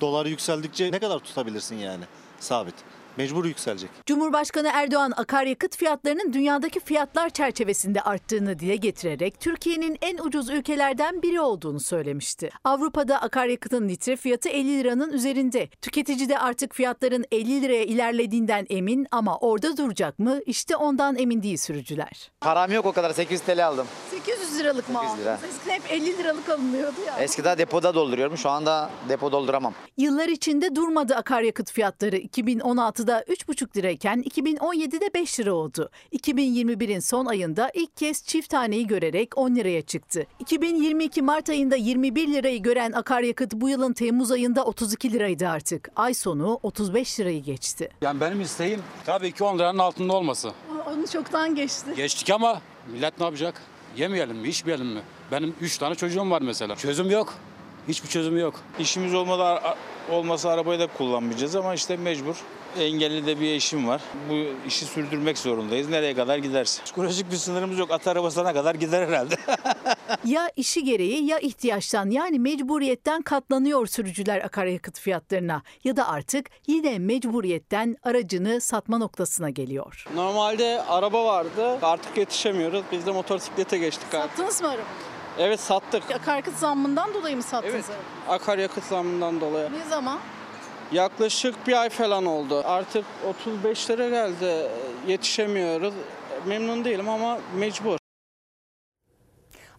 Dolar 0.00 0.26
yükseldikçe 0.26 0.92
ne 0.92 0.98
kadar 0.98 1.18
tutabilirsin 1.18 1.76
yani? 1.76 2.04
Sabit. 2.40 2.74
Mecbur 3.18 3.44
yükselecek. 3.44 3.90
Cumhurbaşkanı 4.06 4.70
Erdoğan 4.74 5.12
akaryakıt 5.16 5.76
fiyatlarının 5.76 6.32
dünyadaki 6.32 6.80
fiyatlar 6.80 7.30
çerçevesinde 7.30 8.00
arttığını 8.02 8.58
dile 8.58 8.76
getirerek 8.76 9.40
Türkiye'nin 9.40 9.98
en 10.02 10.18
ucuz 10.18 10.50
ülkelerden 10.50 11.22
biri 11.22 11.40
olduğunu 11.40 11.80
söylemişti. 11.80 12.50
Avrupa'da 12.64 13.22
akaryakıtın 13.22 13.88
litre 13.88 14.16
fiyatı 14.16 14.48
50 14.48 14.78
liranın 14.78 15.12
üzerinde. 15.12 15.68
Tüketici 15.82 16.28
de 16.28 16.38
artık 16.38 16.74
fiyatların 16.74 17.24
50 17.32 17.62
liraya 17.62 17.84
ilerlediğinden 17.84 18.66
emin 18.70 19.06
ama 19.10 19.38
orada 19.38 19.76
duracak 19.76 20.18
mı? 20.18 20.38
İşte 20.46 20.76
ondan 20.76 21.16
emin 21.16 21.42
değil 21.42 21.56
sürücüler. 21.56 22.30
Param 22.40 22.72
yok 22.72 22.86
o 22.86 22.92
kadar 22.92 23.12
800 23.12 23.40
TL 23.40 23.66
aldım. 23.66 23.86
800 24.10 24.58
liralık 24.58 24.88
mı 24.88 24.98
800 25.02 25.20
lira. 25.20 25.32
aldınız? 25.34 25.50
Eskiden 25.54 25.74
hep 25.74 25.92
50 25.92 26.18
liralık 26.18 26.48
alınıyordu 26.48 26.96
ya. 27.06 27.18
Eskiden 27.18 27.58
depoda 27.58 27.94
dolduruyorum 27.94 28.36
şu 28.36 28.50
anda 28.50 28.90
depo 29.08 29.32
dolduramam. 29.32 29.74
Yıllar 29.96 30.28
içinde 30.28 30.74
durmadı 30.76 31.14
akaryakıt 31.14 31.72
fiyatları. 31.72 32.16
2016'da 32.16 33.07
3,5 33.12 33.76
lirayken 33.76 34.22
2017'de 34.22 35.14
5 35.14 35.40
lira 35.40 35.52
oldu. 35.52 35.90
2021'in 36.12 37.00
son 37.00 37.26
ayında 37.26 37.70
ilk 37.74 37.96
kez 37.96 38.24
çift 38.26 38.50
taneyi 38.50 38.86
görerek 38.86 39.38
10 39.38 39.56
liraya 39.56 39.82
çıktı. 39.82 40.26
2022 40.38 41.22
Mart 41.22 41.48
ayında 41.48 41.76
21 41.76 42.28
lirayı 42.28 42.62
gören 42.62 42.92
akaryakıt 42.92 43.52
bu 43.54 43.68
yılın 43.68 43.92
Temmuz 43.92 44.30
ayında 44.30 44.64
32 44.64 45.12
liraydı 45.12 45.48
artık. 45.48 45.90
Ay 45.96 46.14
sonu 46.14 46.60
35 46.62 47.20
lirayı 47.20 47.42
geçti. 47.42 47.88
Yani 48.00 48.20
benim 48.20 48.40
isteğim 48.40 48.82
tabii 49.06 49.32
ki 49.32 49.44
10 49.44 49.58
liranın 49.58 49.78
altında 49.78 50.12
olması. 50.12 50.52
Onu 50.86 51.06
çoktan 51.06 51.54
geçti. 51.54 51.90
Geçtik 51.96 52.30
ama 52.30 52.60
millet 52.92 53.18
ne 53.18 53.24
yapacak? 53.24 53.62
Yemeyelim 53.96 54.36
mi, 54.36 54.48
içmeyelim 54.48 54.86
mi? 54.86 55.00
Benim 55.32 55.54
3 55.60 55.78
tane 55.78 55.94
çocuğum 55.94 56.30
var 56.30 56.42
mesela. 56.42 56.76
Çözüm 56.76 57.10
yok. 57.10 57.34
Hiçbir 57.88 58.08
çözümü 58.08 58.40
yok. 58.40 58.54
İşimiz 58.78 59.14
olmadan 59.14 59.60
olmasa 60.10 60.50
arabayı 60.50 60.80
da 60.80 60.86
kullanmayacağız 60.86 61.56
ama 61.56 61.74
işte 61.74 61.96
mecbur. 61.96 62.36
Engelli 62.78 63.26
de 63.26 63.40
bir 63.40 63.52
eşim 63.52 63.88
var. 63.88 64.00
Bu 64.30 64.34
işi 64.68 64.84
sürdürmek 64.84 65.38
zorundayız. 65.38 65.88
Nereye 65.88 66.14
kadar 66.14 66.38
gidersin? 66.38 66.84
Psikolojik 66.84 67.30
bir 67.30 67.36
sınırımız 67.36 67.78
yok. 67.78 67.90
At 67.90 68.06
arabasına 68.08 68.52
kadar 68.54 68.74
gider 68.74 69.08
herhalde. 69.08 69.34
Ya 70.24 70.50
işi 70.56 70.84
gereği 70.84 71.26
ya 71.26 71.38
ihtiyaçtan 71.38 72.10
yani 72.10 72.38
mecburiyetten 72.38 73.22
katlanıyor 73.22 73.86
sürücüler 73.86 74.40
akaryakıt 74.44 75.00
fiyatlarına 75.00 75.62
ya 75.84 75.96
da 75.96 76.08
artık 76.08 76.46
yine 76.66 76.98
mecburiyetten 76.98 77.96
aracını 78.02 78.60
satma 78.60 78.98
noktasına 78.98 79.50
geliyor. 79.50 80.04
Normalde 80.14 80.82
araba 80.88 81.24
vardı 81.24 81.78
artık 81.82 82.16
yetişemiyoruz. 82.16 82.82
Biz 82.92 83.06
de 83.06 83.10
motosiklete 83.10 83.78
geçtik 83.78 84.14
artık. 84.14 84.30
Sattınız 84.36 84.60
mı 84.62 84.68
arabayı? 84.68 84.86
Evet 85.38 85.60
sattık. 85.60 86.10
Akaryakıt 86.10 86.58
zammından 86.58 87.14
dolayı 87.14 87.36
mı 87.36 87.42
sattınız 87.42 87.74
Evet. 87.74 87.84
Akaryakıt 88.28 88.84
zammından 88.84 89.40
dolayı. 89.40 89.68
Ne 89.72 89.88
zaman? 89.90 90.18
Yaklaşık 90.92 91.66
bir 91.66 91.80
ay 91.80 91.88
falan 91.88 92.26
oldu. 92.26 92.62
Artık 92.64 93.04
35 93.28 93.90
lira 93.90 94.08
geldi. 94.08 94.70
Yetişemiyoruz. 95.06 95.94
Memnun 96.46 96.84
değilim 96.84 97.08
ama 97.08 97.38
mecbur. 97.56 97.98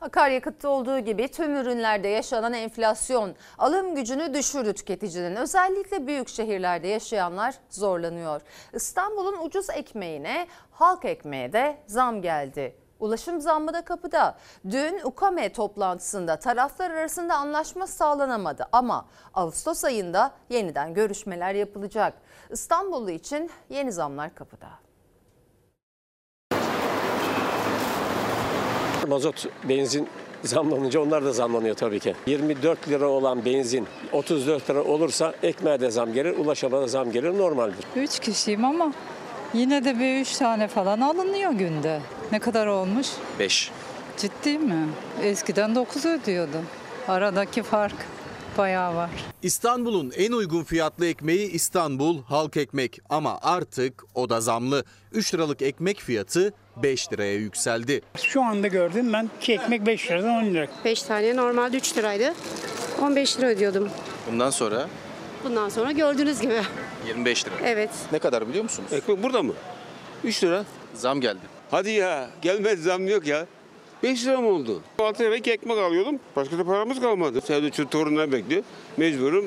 Akaryakıtta 0.02 0.70
olduğu 0.70 1.00
gibi 1.00 1.28
tüm 1.28 1.56
ürünlerde 1.56 2.08
yaşanan 2.08 2.54
enflasyon 2.54 3.36
alım 3.58 3.96
gücünü 3.96 4.34
düşürdü 4.34 4.74
tüketicinin. 4.74 5.36
Özellikle 5.36 6.08
büyük 6.08 6.30
şehirlerde 6.30 6.88
yaşayanlar 6.88 7.56
zorlanıyor. 7.70 8.42
İstanbul'un 8.74 9.46
ucuz 9.46 9.70
ekmeğine 9.70 10.48
halk 10.72 11.06
ekmeğe 11.06 11.54
de 11.54 11.78
zam 11.88 12.22
geldi. 12.22 12.76
Ulaşım 13.00 13.42
zammı 13.42 13.74
da 13.74 13.82
kapıda. 13.82 14.38
Dün 14.72 15.00
UKAME 15.04 15.54
toplantısında 15.54 16.40
taraflar 16.40 16.92
arasında 16.92 17.36
anlaşma 17.36 17.88
sağlanamadı 17.88 18.68
ama 18.72 19.06
Ağustos 19.34 19.84
ayında 19.84 20.32
yeniden 20.50 20.94
görüşmeler 20.94 21.54
yapılacak. 21.54 22.14
İstanbullu 22.50 23.12
için 23.12 23.50
yeni 23.70 23.92
zamlar 23.92 24.36
kapıda. 24.36 24.70
Mazot, 29.08 29.46
benzin 29.70 30.08
zamlanınca 30.44 31.00
onlar 31.00 31.26
da 31.26 31.32
zamlanıyor 31.34 31.76
tabii 31.76 32.00
ki. 32.00 32.16
24 32.26 32.90
lira 32.90 33.08
olan 33.08 33.46
benzin 33.46 33.88
34 34.14 34.70
lira 34.70 34.84
olursa 34.84 35.34
ekmeğe 35.44 35.80
de 35.80 35.92
zam 35.92 36.14
gelir, 36.14 36.38
ulaşıma 36.38 36.82
da 36.82 36.88
zam 36.88 37.12
gelir 37.12 37.38
normaldir. 37.38 37.86
Üç 37.96 38.20
kişiyim 38.20 38.66
ama 38.66 38.94
yine 39.54 39.86
de 39.86 40.00
bir 40.00 40.22
üç 40.22 40.38
tane 40.38 40.68
falan 40.68 41.02
alınıyor 41.02 41.52
günde. 41.52 42.02
Ne 42.32 42.40
kadar 42.40 42.68
olmuş? 42.68 43.08
5. 43.40 43.72
Ciddi 44.18 44.58
mi? 44.60 44.88
Eskiden 45.24 45.76
9 45.76 46.06
ödüyordum. 46.06 46.66
Aradaki 47.08 47.64
fark 47.64 47.96
bayağı 48.58 48.96
var. 48.96 49.10
İstanbul'un 49.44 50.12
en 50.18 50.32
uygun 50.32 50.64
fiyatlı 50.64 51.06
ekmeği 51.08 51.52
İstanbul 51.52 52.24
halk 52.24 52.58
ekmek 52.58 53.00
ama 53.10 53.40
artık 53.42 54.04
o 54.16 54.30
da 54.30 54.42
zamlı. 54.42 54.84
3 55.12 55.34
liralık 55.34 55.62
ekmek 55.62 56.00
fiyatı 56.00 56.54
5 56.84 57.14
liraya 57.14 57.36
yükseldi. 57.36 58.02
Şu 58.18 58.44
anda 58.44 58.68
gördüm 58.68 59.14
ben 59.14 59.30
ki 59.42 59.54
ekmek 59.54 59.86
5 59.86 60.12
liradan 60.12 60.30
10 60.30 60.46
lira. 60.46 60.68
5 60.86 61.04
tane 61.04 61.36
normalde 61.36 61.78
3 61.78 61.98
liraydı. 61.98 62.34
15 63.02 63.38
lira 63.38 63.48
ödüyordum. 63.48 63.90
Bundan 64.32 64.50
sonra 64.50 64.88
Bundan 65.44 65.70
sonra 65.70 65.92
gördüğünüz 65.92 66.42
gibi. 66.42 66.62
25 67.08 67.46
lira. 67.46 67.56
Evet. 67.64 67.90
Ne 68.12 68.20
kadar 68.20 68.50
biliyor 68.50 68.64
musunuz? 68.64 68.94
Ekmek 68.94 69.24
burada 69.24 69.44
mı? 69.44 69.54
3 70.24 70.44
lira. 70.44 70.66
Zam 70.94 71.22
geldi. 71.22 71.40
Hadi 71.72 71.90
ya 71.90 72.30
gelmedi 72.42 72.82
zam 72.82 73.08
yok 73.08 73.28
ya. 73.28 73.48
5 74.04 74.26
lira 74.26 74.42
mı 74.42 74.48
oldu? 74.48 74.84
6 75.00 75.24
lira 75.24 75.36
ekmek 75.36 75.78
alıyordum. 75.78 76.20
Başka 76.36 76.58
da 76.58 76.64
paramız 76.64 77.00
kalmadı. 77.00 77.42
Sevdi 77.42 77.76
şu 77.76 77.90
torunlar 77.90 78.32
bekliyor. 78.32 78.64
Mecburum 78.98 79.46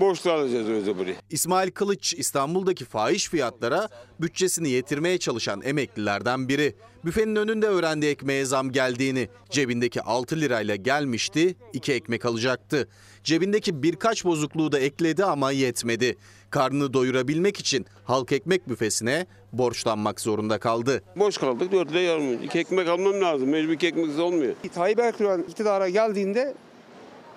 borçlu 0.00 0.32
alacağız 0.32 0.68
öyle 0.68 0.98
buraya. 0.98 1.14
İsmail 1.30 1.70
Kılıç 1.70 2.14
İstanbul'daki 2.14 2.84
fahiş 2.84 3.28
fiyatlara 3.28 3.88
bütçesini 4.20 4.68
yetirmeye 4.70 5.18
çalışan 5.18 5.62
emeklilerden 5.64 6.48
biri. 6.48 6.74
Büfenin 7.04 7.36
önünde 7.36 7.66
öğrendi 7.66 8.06
ekmeğe 8.06 8.44
zam 8.44 8.72
geldiğini. 8.72 9.28
Cebindeki 9.50 10.02
6 10.02 10.36
lirayla 10.40 10.76
gelmişti, 10.76 11.56
2 11.72 11.92
ekmek 11.92 12.24
alacaktı. 12.24 12.88
Cebindeki 13.24 13.82
birkaç 13.82 14.24
bozukluğu 14.24 14.72
da 14.72 14.78
ekledi 14.78 15.24
ama 15.24 15.50
yetmedi. 15.50 16.16
Karnını 16.50 16.92
doyurabilmek 16.94 17.60
için 17.60 17.86
halk 18.04 18.32
ekmek 18.32 18.68
büfesine 18.68 19.26
borçlanmak 19.52 20.20
zorunda 20.20 20.58
kaldı. 20.58 21.02
Boş 21.16 21.38
kaldık 21.38 21.72
4 21.72 21.90
lira 21.90 22.00
yarım. 22.00 22.42
İki 22.42 22.58
ekmek 22.58 22.88
almam 22.88 23.20
lazım. 23.20 23.48
Mecbur 23.48 23.72
ekmeksiz 23.72 24.18
olmuyor. 24.18 24.54
Tayyip 24.74 24.98
Erdoğan 24.98 25.42
iktidara 25.42 25.88
geldiğinde 25.88 26.54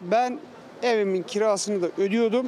ben 0.02 0.40
evimin 0.84 1.24
kirasını 1.24 1.82
da 1.82 1.90
ödüyordum, 1.98 2.48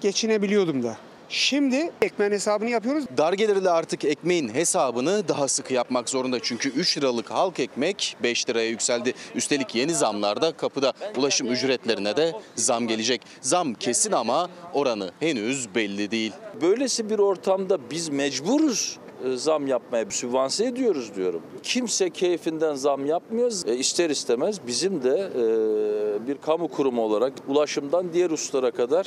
geçinebiliyordum 0.00 0.82
da. 0.82 0.96
Şimdi 1.28 1.90
ekmeğin 2.02 2.32
hesabını 2.32 2.70
yapıyoruz. 2.70 3.04
Dar 3.16 3.32
gelirli 3.32 3.70
artık 3.70 4.04
ekmeğin 4.04 4.48
hesabını 4.54 5.28
daha 5.28 5.48
sıkı 5.48 5.74
yapmak 5.74 6.08
zorunda. 6.08 6.38
Çünkü 6.42 6.68
3 6.68 6.98
liralık 6.98 7.30
halk 7.30 7.60
ekmek 7.60 8.16
5 8.22 8.48
liraya 8.48 8.68
yükseldi. 8.68 9.14
Üstelik 9.34 9.74
yeni 9.74 9.94
zamlarda 9.94 10.52
kapıda 10.52 10.92
ulaşım 11.16 11.52
ücretlerine 11.52 12.16
de 12.16 12.32
zam 12.56 12.88
gelecek. 12.88 13.22
Zam 13.40 13.74
kesin 13.74 14.12
ama 14.12 14.48
oranı 14.72 15.10
henüz 15.20 15.74
belli 15.74 16.10
değil. 16.10 16.32
Böylesi 16.60 17.10
bir 17.10 17.18
ortamda 17.18 17.90
biz 17.90 18.08
mecburuz 18.08 18.98
zam 19.36 19.66
yapmaya, 19.66 20.10
sübvanse 20.10 20.64
ediyoruz 20.64 21.14
diyorum. 21.16 21.42
Kimse 21.62 22.10
keyfinden 22.10 22.74
zam 22.74 23.06
yapmıyor. 23.06 23.52
E, 23.66 23.76
ister 23.76 24.10
istemez 24.10 24.60
bizim 24.66 25.02
de 25.02 25.30
e, 25.36 26.26
bir 26.28 26.36
kamu 26.38 26.68
kurumu 26.68 27.02
olarak 27.02 27.32
ulaşımdan 27.48 28.12
diğer 28.12 28.30
usulara 28.30 28.70
kadar 28.70 29.06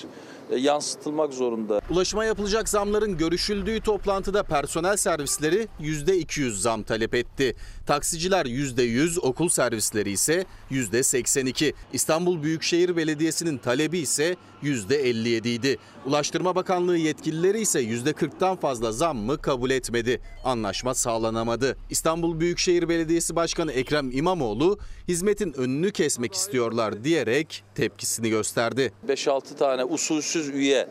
e, 0.52 0.58
yansıtılmak 0.58 1.34
zorunda. 1.34 1.82
Ulaşıma 1.90 2.26
yapılacak 2.26 2.70
zamların 2.70 3.18
görüşüldüğü 3.18 3.82
toplantıda 3.82 4.44
personel 4.44 4.98
servisleri 4.98 5.68
%200 5.82 6.50
zam 6.52 6.84
talep 6.84 7.16
etti. 7.16 7.56
Taksiciler 7.88 8.46
%100, 8.46 9.20
okul 9.20 9.50
servisleri 9.50 10.12
ise 10.12 10.46
%82. 10.72 11.74
İstanbul 11.94 12.44
Büyükşehir 12.44 12.98
Belediyesi'nin 12.98 13.58
talebi 13.58 14.00
ise 14.00 14.36
%57 14.64 15.48
idi. 15.48 15.78
Ulaştırma 16.06 16.56
Bakanlığı 16.56 16.98
yetkilileri 16.98 17.62
ise 17.62 17.84
%40'tan 17.84 18.60
fazla 18.60 18.92
zammı 18.92 19.42
kabul 19.42 19.70
etmedi. 19.70 20.22
Anlaşma 20.44 20.94
sağlanamadı. 20.94 21.78
İstanbul 21.90 22.40
Büyükşehir 22.40 22.90
Belediyesi 22.90 23.36
Başkanı 23.36 23.72
Ekrem 23.72 24.12
İmamoğlu 24.12 24.80
hizmetin 25.08 25.54
önünü 25.54 25.92
kesmek 25.92 26.34
istiyorlar 26.34 27.04
diyerek 27.04 27.64
tepkisini 27.76 28.30
gösterdi. 28.30 28.94
5-6 29.08 29.58
tane 29.58 29.84
usulsüz 29.84 30.50
üye 30.50 30.88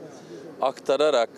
aktararak 0.63 1.31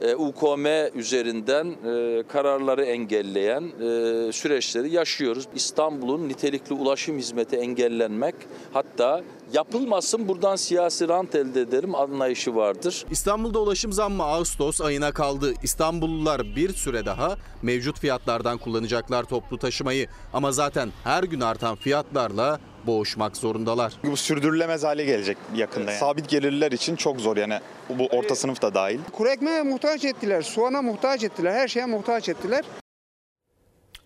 e, 0.00 0.14
UKM 0.14 0.66
üzerinden 0.98 1.66
e, 1.66 2.22
kararları 2.28 2.84
engelleyen 2.84 3.62
e, 3.62 4.32
süreçleri 4.32 4.90
yaşıyoruz. 4.90 5.44
İstanbul'un 5.54 6.28
nitelikli 6.28 6.74
ulaşım 6.74 7.18
hizmeti 7.18 7.56
engellenmek 7.56 8.34
hatta 8.72 9.22
yapılmasın 9.52 10.28
buradan 10.28 10.56
siyasi 10.56 11.08
rant 11.08 11.34
elde 11.34 11.60
ederim 11.60 11.94
anlayışı 11.94 12.54
vardır. 12.56 13.04
İstanbul'da 13.10 13.60
ulaşım 13.60 13.92
zammı 13.92 14.22
Ağustos 14.22 14.80
ayına 14.80 15.12
kaldı. 15.12 15.54
İstanbullular 15.62 16.42
bir 16.56 16.72
süre 16.72 17.06
daha 17.06 17.36
mevcut 17.62 17.98
fiyatlardan 17.98 18.58
kullanacaklar 18.58 19.24
toplu 19.24 19.58
taşımayı. 19.58 20.08
Ama 20.32 20.52
zaten 20.52 20.92
her 21.04 21.22
gün 21.22 21.40
artan 21.40 21.76
fiyatlarla 21.76 22.60
boğuşmak 22.88 23.36
zorundalar. 23.36 23.92
Bu 24.04 24.16
sürdürülemez 24.16 24.84
hale 24.84 25.04
gelecek 25.04 25.36
yakında 25.54 25.90
yani. 25.90 26.00
Sabit 26.00 26.28
gelirliler 26.28 26.72
için 26.72 26.96
çok 26.96 27.20
zor 27.20 27.36
yani 27.36 27.60
bu 27.88 28.06
orta 28.06 28.34
sınıf 28.34 28.62
da 28.62 28.74
dahil. 28.74 28.98
Kuru 29.12 29.28
ekmeğe 29.28 29.62
muhtaç 29.62 30.04
ettiler, 30.04 30.42
soğana 30.42 30.82
muhtaç 30.82 31.24
ettiler, 31.24 31.52
her 31.52 31.68
şeye 31.68 31.86
muhtaç 31.86 32.28
ettiler. 32.28 32.64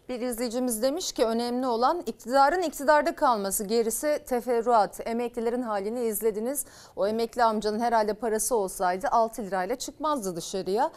Bir 0.09 0.21
izleyicimiz 0.21 0.83
demiş 0.83 1.13
ki 1.13 1.25
önemli 1.25 1.67
olan 1.67 2.03
iktidarın 2.07 2.63
iktidarda 2.63 3.15
kalması 3.15 3.65
gerisi 3.65 4.23
teferruat. 4.27 5.01
Emeklilerin 5.07 5.63
halini 5.63 6.05
izlediniz. 6.05 6.65
O 6.97 7.07
emekli 7.07 7.45
amcanın 7.45 7.81
herhalde 7.81 8.15
parası 8.15 8.57
olsaydı 8.57 9.09
6 9.09 9.43
lirayla 9.43 9.77
çıkmazdı 9.77 10.37
dışarıya. 10.37 10.91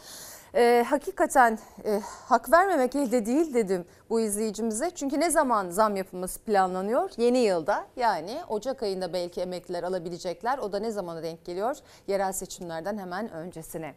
Ee, 0.56 0.84
hakikaten 0.88 1.58
e, 1.84 2.00
hak 2.28 2.52
vermemek 2.52 2.96
elde 2.96 3.26
değil 3.26 3.54
dedim 3.54 3.84
bu 4.10 4.20
izleyicimize. 4.20 4.90
Çünkü 4.90 5.20
ne 5.20 5.30
zaman 5.30 5.70
zam 5.70 5.96
yapılması 5.96 6.40
planlanıyor? 6.40 7.10
Yeni 7.16 7.38
yılda 7.38 7.86
yani 7.96 8.38
Ocak 8.48 8.82
ayında 8.82 9.12
belki 9.12 9.40
emekliler 9.40 9.82
alabilecekler. 9.82 10.58
O 10.58 10.72
da 10.72 10.78
ne 10.78 10.90
zamana 10.90 11.22
denk 11.22 11.44
geliyor? 11.44 11.76
Yerel 12.06 12.32
seçimlerden 12.32 12.98
hemen 12.98 13.30
öncesine. 13.30 13.94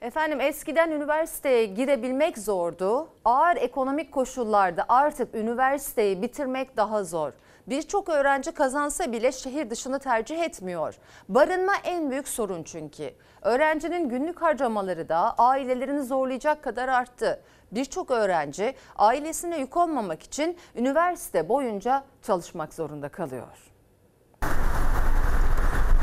Efendim 0.00 0.40
eskiden 0.40 0.90
üniversiteye 0.90 1.64
girebilmek 1.64 2.38
zordu. 2.38 3.08
Ağır 3.24 3.56
ekonomik 3.56 4.12
koşullarda 4.12 4.84
artık 4.88 5.34
üniversiteyi 5.34 6.22
bitirmek 6.22 6.76
daha 6.76 7.04
zor. 7.04 7.32
Birçok 7.66 8.08
öğrenci 8.08 8.52
kazansa 8.52 9.12
bile 9.12 9.32
şehir 9.32 9.70
dışını 9.70 9.98
tercih 9.98 10.42
etmiyor. 10.42 10.94
Barınma 11.28 11.72
en 11.84 12.10
büyük 12.10 12.28
sorun 12.28 12.62
çünkü. 12.62 13.10
Öğrencinin 13.42 14.08
günlük 14.08 14.42
harcamaları 14.42 15.08
da 15.08 15.34
ailelerini 15.38 16.02
zorlayacak 16.02 16.64
kadar 16.64 16.88
arttı. 16.88 17.42
Birçok 17.72 18.10
öğrenci 18.10 18.74
ailesine 18.96 19.58
yük 19.58 19.76
olmamak 19.76 20.22
için 20.22 20.56
üniversite 20.76 21.48
boyunca 21.48 22.04
çalışmak 22.22 22.74
zorunda 22.74 23.08
kalıyor. 23.08 23.72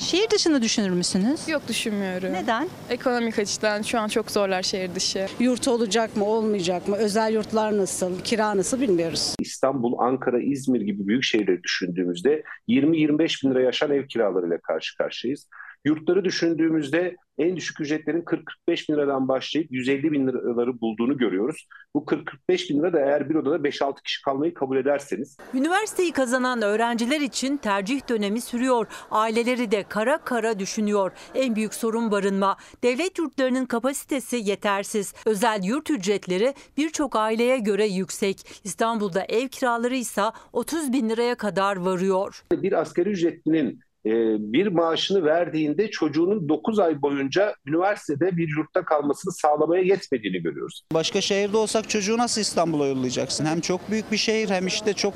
Şehir 0.04 0.30
dışını 0.30 0.62
düşünür 0.62 0.90
müsünüz? 0.90 1.50
Yok 1.50 1.62
düşünmüyorum. 1.68 2.34
Neden? 2.34 2.68
Ekonomik 2.90 3.40
açıdan 3.40 3.82
şu 3.82 4.00
an 4.00 4.08
çok 4.08 4.32
zorlar 4.32 4.64
şehir 4.64 4.96
dışı. 4.96 5.28
Yurt 5.40 5.68
olacak 5.68 6.18
mı 6.18 6.26
olmayacak 6.26 6.88
mı? 6.88 6.96
Özel 6.96 7.34
yurtlar 7.34 7.78
nasıl? 7.78 8.20
Kira 8.20 8.58
nasıl 8.58 8.82
bilmiyoruz. 8.82 9.36
İstanbul, 9.40 9.94
Ankara, 10.00 10.42
İzmir 10.42 10.82
gibi 10.82 11.08
büyük 11.08 11.24
şehirleri 11.24 11.64
düşündüğümüzde 11.64 12.44
20-25 12.70 13.46
bin 13.46 13.52
lira 13.52 13.62
yaşayan 13.62 13.92
ev 13.92 14.08
kiralarıyla 14.08 14.58
karşı 14.58 14.98
karşıyayız. 14.98 15.48
Yurtları 15.86 16.26
düşündüğümüzde 16.26 17.16
en 17.38 17.56
düşük 17.56 17.82
ücretlerin 17.82 18.22
40-45 18.22 18.44
bin 18.90 18.94
liradan 18.94 19.28
başlayıp 19.28 19.72
150 19.72 20.12
bin 20.12 20.28
liraları 20.28 20.82
bulduğunu 20.82 21.18
görüyoruz. 21.18 21.68
Bu 21.96 22.00
40-45 22.00 22.70
bin 22.70 22.80
lira 22.80 22.94
da 22.94 23.00
eğer 23.00 23.30
bir 23.30 23.36
odada 23.36 23.56
5-6 23.56 24.04
kişi 24.04 24.22
kalmayı 24.22 24.54
kabul 24.54 24.78
ederseniz. 24.78 25.38
Üniversiteyi 25.54 26.12
kazanan 26.12 26.62
öğrenciler 26.62 27.22
için 27.22 27.58
tercih 27.58 28.10
dönemi 28.10 28.42
sürüyor. 28.42 28.88
Aileleri 29.12 29.72
de 29.72 29.84
kara 29.90 30.18
kara 30.18 30.60
düşünüyor. 30.60 31.12
En 31.36 31.56
büyük 31.56 31.74
sorun 31.74 32.12
barınma. 32.12 32.58
Devlet 32.84 33.20
yurtlarının 33.20 33.66
kapasitesi 33.66 34.36
yetersiz. 34.36 35.14
Özel 35.26 35.64
yurt 35.64 35.90
ücretleri 35.90 36.54
birçok 36.78 37.16
aileye 37.16 37.58
göre 37.58 37.86
yüksek. 37.86 38.62
İstanbul'da 38.64 39.26
ev 39.30 39.48
kiraları 39.48 39.96
ise 39.96 40.24
30 40.54 40.94
bin 40.94 41.10
liraya 41.10 41.36
kadar 41.36 41.76
varıyor. 41.76 42.44
Bir 42.52 42.82
asgari 42.82 43.10
ücretlinin 43.10 43.80
e, 44.06 44.12
bir 44.54 44.68
maaşını 44.68 45.26
verdiğinde 45.26 45.92
çocuğunun 45.92 46.50
9 46.50 46.80
ay 46.80 47.02
boyunca 47.02 47.56
üniversitede 47.68 48.38
bir 48.38 48.58
yurtta 48.58 48.86
kalmasını 48.86 49.34
sağlamaya 49.34 49.84
yetmediğini 49.84 50.44
görüyoruz. 50.44 50.84
Başka 50.94 51.22
şehirde 51.22 51.58
olsak 51.58 51.90
çocuğu 51.90 52.18
nasıl 52.18 52.42
İstanbul'a 52.42 52.88
yollayacaksın? 52.88 53.46
Hem 53.46 53.60
çok 53.62 53.92
büyük 53.92 54.12
bir 54.12 54.18
şehir 54.18 54.50
hem 54.50 54.68
işte 54.68 54.94
çok 54.94 55.14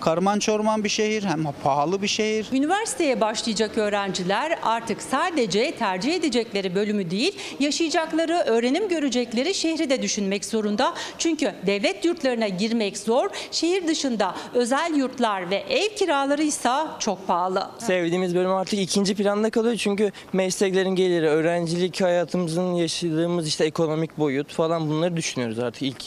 karman 0.00 0.38
çorman 0.38 0.84
bir 0.84 0.88
şehir 0.88 1.24
hem 1.24 1.44
pahalı 1.62 2.02
bir 2.02 2.08
şehir. 2.08 2.48
Üniversiteye 2.52 3.20
başlayacak 3.20 3.78
öğrenciler 3.78 4.58
artık 4.62 5.02
sadece 5.02 5.72
tercih 5.76 6.14
edecekleri 6.14 6.74
bölümü 6.74 7.10
değil, 7.10 7.38
yaşayacakları, 7.60 8.32
öğrenim 8.46 8.88
görecekleri 8.88 9.54
şehri 9.54 9.90
de 9.90 10.02
düşünmek 10.02 10.44
zorunda. 10.44 10.94
Çünkü 11.18 11.54
devlet 11.66 12.04
yurtlarına 12.04 12.48
girmek 12.48 12.98
zor, 12.98 13.28
şehir 13.50 13.88
dışında 13.88 14.34
özel 14.54 14.94
yurtlar 14.96 15.50
ve 15.50 15.56
ev 15.56 15.88
kiraları 15.96 16.42
ise 16.42 16.70
çok 16.98 17.26
pahalı. 17.26 17.70
Sevdiğimiz 17.78 18.29
bölüm 18.34 18.50
artık 18.50 18.78
ikinci 18.78 19.14
planda 19.14 19.50
kalıyor 19.50 19.76
çünkü 19.76 20.12
mesleklerin 20.32 20.94
geliri, 20.94 21.28
öğrencilik 21.28 22.00
hayatımızın 22.00 22.74
yaşadığımız 22.74 23.48
işte 23.48 23.64
ekonomik 23.64 24.18
boyut 24.18 24.52
falan 24.52 24.88
bunları 24.88 25.16
düşünüyoruz 25.16 25.58
artık 25.58 25.82
ilk 25.82 26.04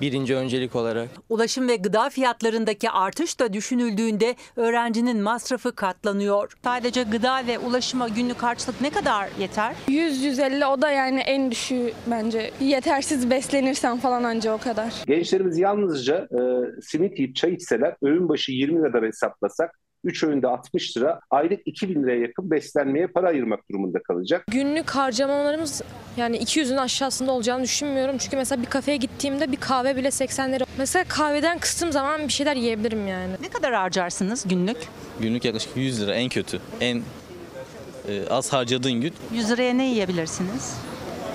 birinci 0.00 0.36
öncelik 0.36 0.76
olarak. 0.76 1.08
Ulaşım 1.28 1.68
ve 1.68 1.76
gıda 1.76 2.10
fiyatlarındaki 2.10 2.90
artış 2.90 3.40
da 3.40 3.52
düşünüldüğünde 3.52 4.36
öğrencinin 4.56 5.20
masrafı 5.22 5.74
katlanıyor. 5.74 6.52
Sadece 6.64 7.02
gıda 7.02 7.46
ve 7.46 7.58
ulaşıma 7.58 8.08
günlük 8.08 8.42
harçlık 8.42 8.80
ne 8.80 8.90
kadar 8.90 9.28
yeter? 9.38 9.74
100-150 9.88 10.64
o 10.64 10.82
da 10.82 10.90
yani 10.90 11.20
en 11.20 11.50
düşüğü 11.50 11.92
bence. 12.06 12.50
Yetersiz 12.60 13.30
beslenirsen 13.30 13.98
falan 13.98 14.24
anca 14.24 14.52
o 14.52 14.58
kadar. 14.58 14.92
Gençlerimiz 15.06 15.58
yalnızca 15.58 16.16
e, 16.16 16.40
simit 16.82 17.18
yiyip 17.18 17.36
çay 17.36 17.52
içseler 17.52 17.96
öğün 18.02 18.28
başı 18.28 18.52
20 18.52 18.78
lira 18.78 19.06
hesaplasak 19.06 19.80
3 20.04 20.24
öğünde 20.24 20.46
60 20.48 20.96
lira, 20.96 21.20
aylık 21.30 21.60
2000 21.66 22.02
liraya 22.02 22.20
yakın 22.20 22.50
beslenmeye 22.50 23.06
para 23.06 23.28
ayırmak 23.28 23.70
durumunda 23.70 24.02
kalacak. 24.02 24.44
Günlük 24.48 24.90
harcamalarımız 24.90 25.82
yani 26.16 26.36
200'ün 26.38 26.76
aşağısında 26.76 27.32
olacağını 27.32 27.62
düşünmüyorum. 27.62 28.18
Çünkü 28.18 28.36
mesela 28.36 28.62
bir 28.62 28.66
kafeye 28.66 28.96
gittiğimde 28.96 29.52
bir 29.52 29.56
kahve 29.56 29.96
bile 29.96 30.10
80 30.10 30.52
lira. 30.52 30.64
Mesela 30.78 31.04
kahveden 31.08 31.58
kıstığım 31.58 31.92
zaman 31.92 32.28
bir 32.28 32.32
şeyler 32.32 32.56
yiyebilirim 32.56 33.08
yani. 33.08 33.32
Ne 33.42 33.48
kadar 33.48 33.74
harcarsınız 33.74 34.48
günlük? 34.48 34.76
Günlük 35.20 35.44
yaklaşık 35.44 35.76
100 35.76 36.02
lira 36.02 36.14
en 36.14 36.28
kötü. 36.28 36.60
En 36.80 37.02
e, 38.08 38.26
az 38.30 38.52
harcadığın 38.52 39.00
gün 39.00 39.12
100 39.32 39.50
liraya 39.50 39.74
ne 39.74 39.90
yiyebilirsiniz? 39.90 40.80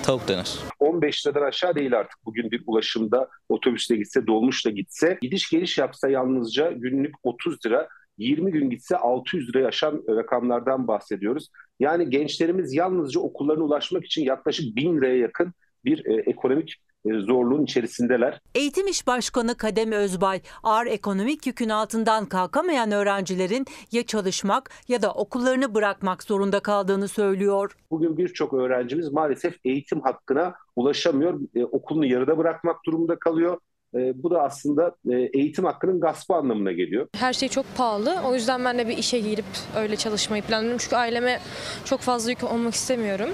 tavuk 0.06 0.28
döner. 0.28 0.54
15 0.80 1.26
liradan 1.26 1.42
aşağı 1.42 1.74
değil 1.74 1.98
artık 1.98 2.18
bugün 2.24 2.50
bir 2.50 2.62
ulaşımda 2.66 3.28
otobüsle 3.48 3.96
gitse 3.96 4.26
dolmuşla 4.26 4.70
gitse 4.70 5.18
gidiş 5.22 5.50
geliş 5.50 5.78
yapsa 5.78 6.08
yalnızca 6.08 6.70
günlük 6.70 7.14
30 7.22 7.66
lira 7.66 7.88
20 8.18 8.52
gün 8.52 8.70
gitse 8.70 8.96
600 8.96 9.48
liraya 9.48 9.66
aşan 9.66 10.02
rakamlardan 10.08 10.88
bahsediyoruz. 10.88 11.48
Yani 11.80 12.10
gençlerimiz 12.10 12.74
yalnızca 12.74 13.20
okullarına 13.20 13.64
ulaşmak 13.64 14.04
için 14.04 14.24
yaklaşık 14.24 14.76
1000 14.76 14.96
liraya 14.96 15.16
yakın 15.16 15.52
bir 15.84 16.06
e, 16.06 16.30
ekonomik 16.30 16.76
e, 17.06 17.20
zorluğun 17.20 17.64
içerisindeler. 17.64 18.40
Eğitim 18.54 18.86
İş 18.86 19.06
Başkanı 19.06 19.56
Kadem 19.56 19.92
Özbay, 19.92 20.40
ağır 20.62 20.86
ekonomik 20.86 21.46
yükün 21.46 21.68
altından 21.68 22.26
kalkamayan 22.26 22.90
öğrencilerin 22.90 23.66
ya 23.92 24.06
çalışmak 24.06 24.70
ya 24.88 25.02
da 25.02 25.12
okullarını 25.12 25.74
bırakmak 25.74 26.22
zorunda 26.22 26.60
kaldığını 26.60 27.08
söylüyor. 27.08 27.76
Bugün 27.90 28.16
birçok 28.16 28.52
öğrencimiz 28.52 29.12
maalesef 29.12 29.56
eğitim 29.64 30.00
hakkına 30.00 30.54
ulaşamıyor, 30.76 31.40
e, 31.54 31.64
okulunu 31.64 32.06
yarıda 32.06 32.38
bırakmak 32.38 32.84
durumunda 32.86 33.18
kalıyor. 33.18 33.58
E, 33.96 34.22
bu 34.22 34.30
da 34.30 34.42
aslında 34.42 34.96
e, 35.10 35.14
eğitim 35.14 35.64
hakkının 35.64 36.00
gaspı 36.00 36.34
anlamına 36.34 36.72
geliyor. 36.72 37.08
Her 37.14 37.32
şey 37.32 37.48
çok 37.48 37.66
pahalı. 37.76 38.16
O 38.26 38.34
yüzden 38.34 38.64
ben 38.64 38.78
de 38.78 38.88
bir 38.88 38.98
işe 38.98 39.18
girip 39.18 39.44
öyle 39.76 39.96
çalışmayı 39.96 40.42
planlıyorum. 40.42 40.78
Çünkü 40.78 40.96
aileme 40.96 41.40
çok 41.84 42.00
fazla 42.00 42.30
yük 42.30 42.44
olmak 42.44 42.74
istemiyorum. 42.74 43.28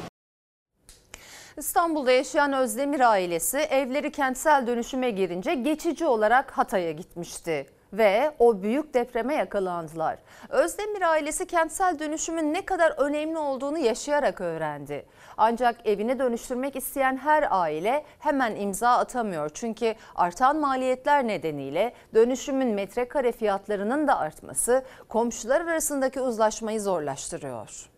İstanbul'da 1.57 2.13
yaşayan 2.13 2.53
Özdemir 2.53 3.01
ailesi 3.01 3.59
evleri 3.59 4.13
kentsel 4.13 4.67
dönüşüme 4.67 5.11
girince 5.11 5.55
geçici 5.55 6.07
olarak 6.07 6.51
Hatay'a 6.51 6.93
gitmişti 6.93 7.67
ve 7.93 8.31
o 8.39 8.63
büyük 8.63 8.95
depreme 8.95 9.35
yakalandılar. 9.35 10.19
Özdemir 10.49 11.03
ailesi 11.03 11.47
kentsel 11.47 11.99
dönüşümün 11.99 12.55
ne 12.55 12.65
kadar 12.65 12.95
önemli 12.99 13.39
olduğunu 13.39 13.79
yaşayarak 13.79 14.41
öğrendi. 14.41 15.07
Ancak 15.45 15.77
evini 15.85 16.19
dönüştürmek 16.19 16.77
isteyen 16.77 17.17
her 17.17 17.49
aile 17.51 18.05
hemen 18.19 18.57
imza 18.57 18.89
atamıyor. 18.89 19.51
Çünkü 19.55 19.95
artan 20.15 20.61
maliyetler 20.61 21.27
nedeniyle 21.27 21.93
dönüşümün 22.15 22.69
metrekare 22.69 23.33
fiyatlarının 23.33 24.09
da 24.09 24.19
artması 24.19 24.85
komşular 25.09 25.61
arasındaki 25.61 26.21
uzlaşmayı 26.21 26.81
zorlaştırıyor. 26.81 27.91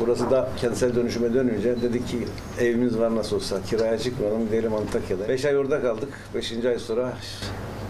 Burası 0.00 0.30
da 0.30 0.48
kentsel 0.56 0.94
dönüşüme 0.94 1.34
dönünce 1.34 1.82
dedik 1.82 2.08
ki 2.08 2.28
evimiz 2.60 2.98
var 2.98 3.16
nasıl 3.16 3.36
olsa 3.36 3.62
kiraya 3.62 3.98
çıkmayalım 3.98 4.46
gidelim 4.46 4.74
Antakya'da. 4.74 5.28
5 5.28 5.44
ay 5.44 5.56
orada 5.56 5.82
kaldık. 5.82 6.08
5. 6.34 6.64
ay 6.64 6.78
sonra 6.78 7.12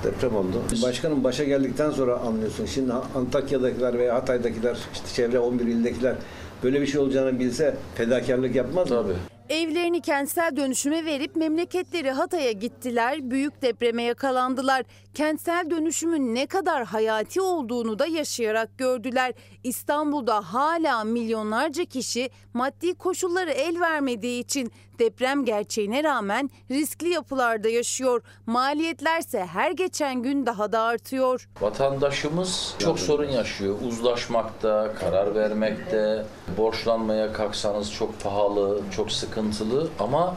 deprem 0.04 0.36
oldu. 0.36 0.62
Başkanım 0.82 1.24
başa 1.24 1.44
geldikten 1.44 1.90
sonra 1.90 2.16
anlıyorsun. 2.16 2.66
Şimdi 2.66 2.92
Antakya'dakiler 2.92 3.98
veya 3.98 4.14
Hatay'dakiler, 4.14 4.76
işte 4.92 5.06
çevre 5.14 5.38
11 5.38 5.66
ildekiler 5.66 6.14
böyle 6.62 6.80
bir 6.80 6.86
şey 6.86 7.00
olacağını 7.00 7.38
bilse 7.40 7.76
fedakarlık 7.94 8.54
yapmaz 8.54 8.90
mı? 8.90 8.96
Tabii. 9.02 9.16
Evlerini 9.48 10.00
kentsel 10.00 10.56
dönüşüme 10.56 11.04
verip 11.04 11.36
memleketleri 11.36 12.10
Hatay'a 12.10 12.52
gittiler, 12.52 13.30
büyük 13.30 13.62
depreme 13.62 14.02
yakalandılar. 14.02 14.82
Kentsel 15.14 15.70
dönüşümün 15.70 16.34
ne 16.34 16.46
kadar 16.46 16.84
hayati 16.84 17.40
olduğunu 17.40 17.98
da 17.98 18.06
yaşayarak 18.06 18.78
gördüler. 18.78 19.32
İstanbul'da 19.64 20.52
hala 20.52 21.04
milyonlarca 21.04 21.84
kişi 21.84 22.30
maddi 22.54 22.94
koşulları 22.94 23.50
el 23.50 23.80
vermediği 23.80 24.40
için 24.40 24.72
deprem 24.98 25.44
gerçeğine 25.44 26.04
rağmen 26.04 26.50
riskli 26.70 27.08
yapılarda 27.08 27.68
yaşıyor. 27.68 28.22
Maliyetlerse 28.46 29.44
her 29.46 29.70
geçen 29.70 30.22
gün 30.22 30.46
daha 30.46 30.72
da 30.72 30.80
artıyor. 30.80 31.48
Vatandaşımız 31.60 32.74
çok 32.78 32.98
sorun 32.98 33.28
yaşıyor. 33.30 33.76
Uzlaşmakta, 33.88 34.94
karar 35.00 35.34
vermekte, 35.34 36.26
borçlanmaya 36.58 37.32
kalksanız 37.32 37.92
çok 37.92 38.20
pahalı, 38.20 38.80
çok 38.96 39.12
sıkıntılı 39.12 39.88
ama 39.98 40.36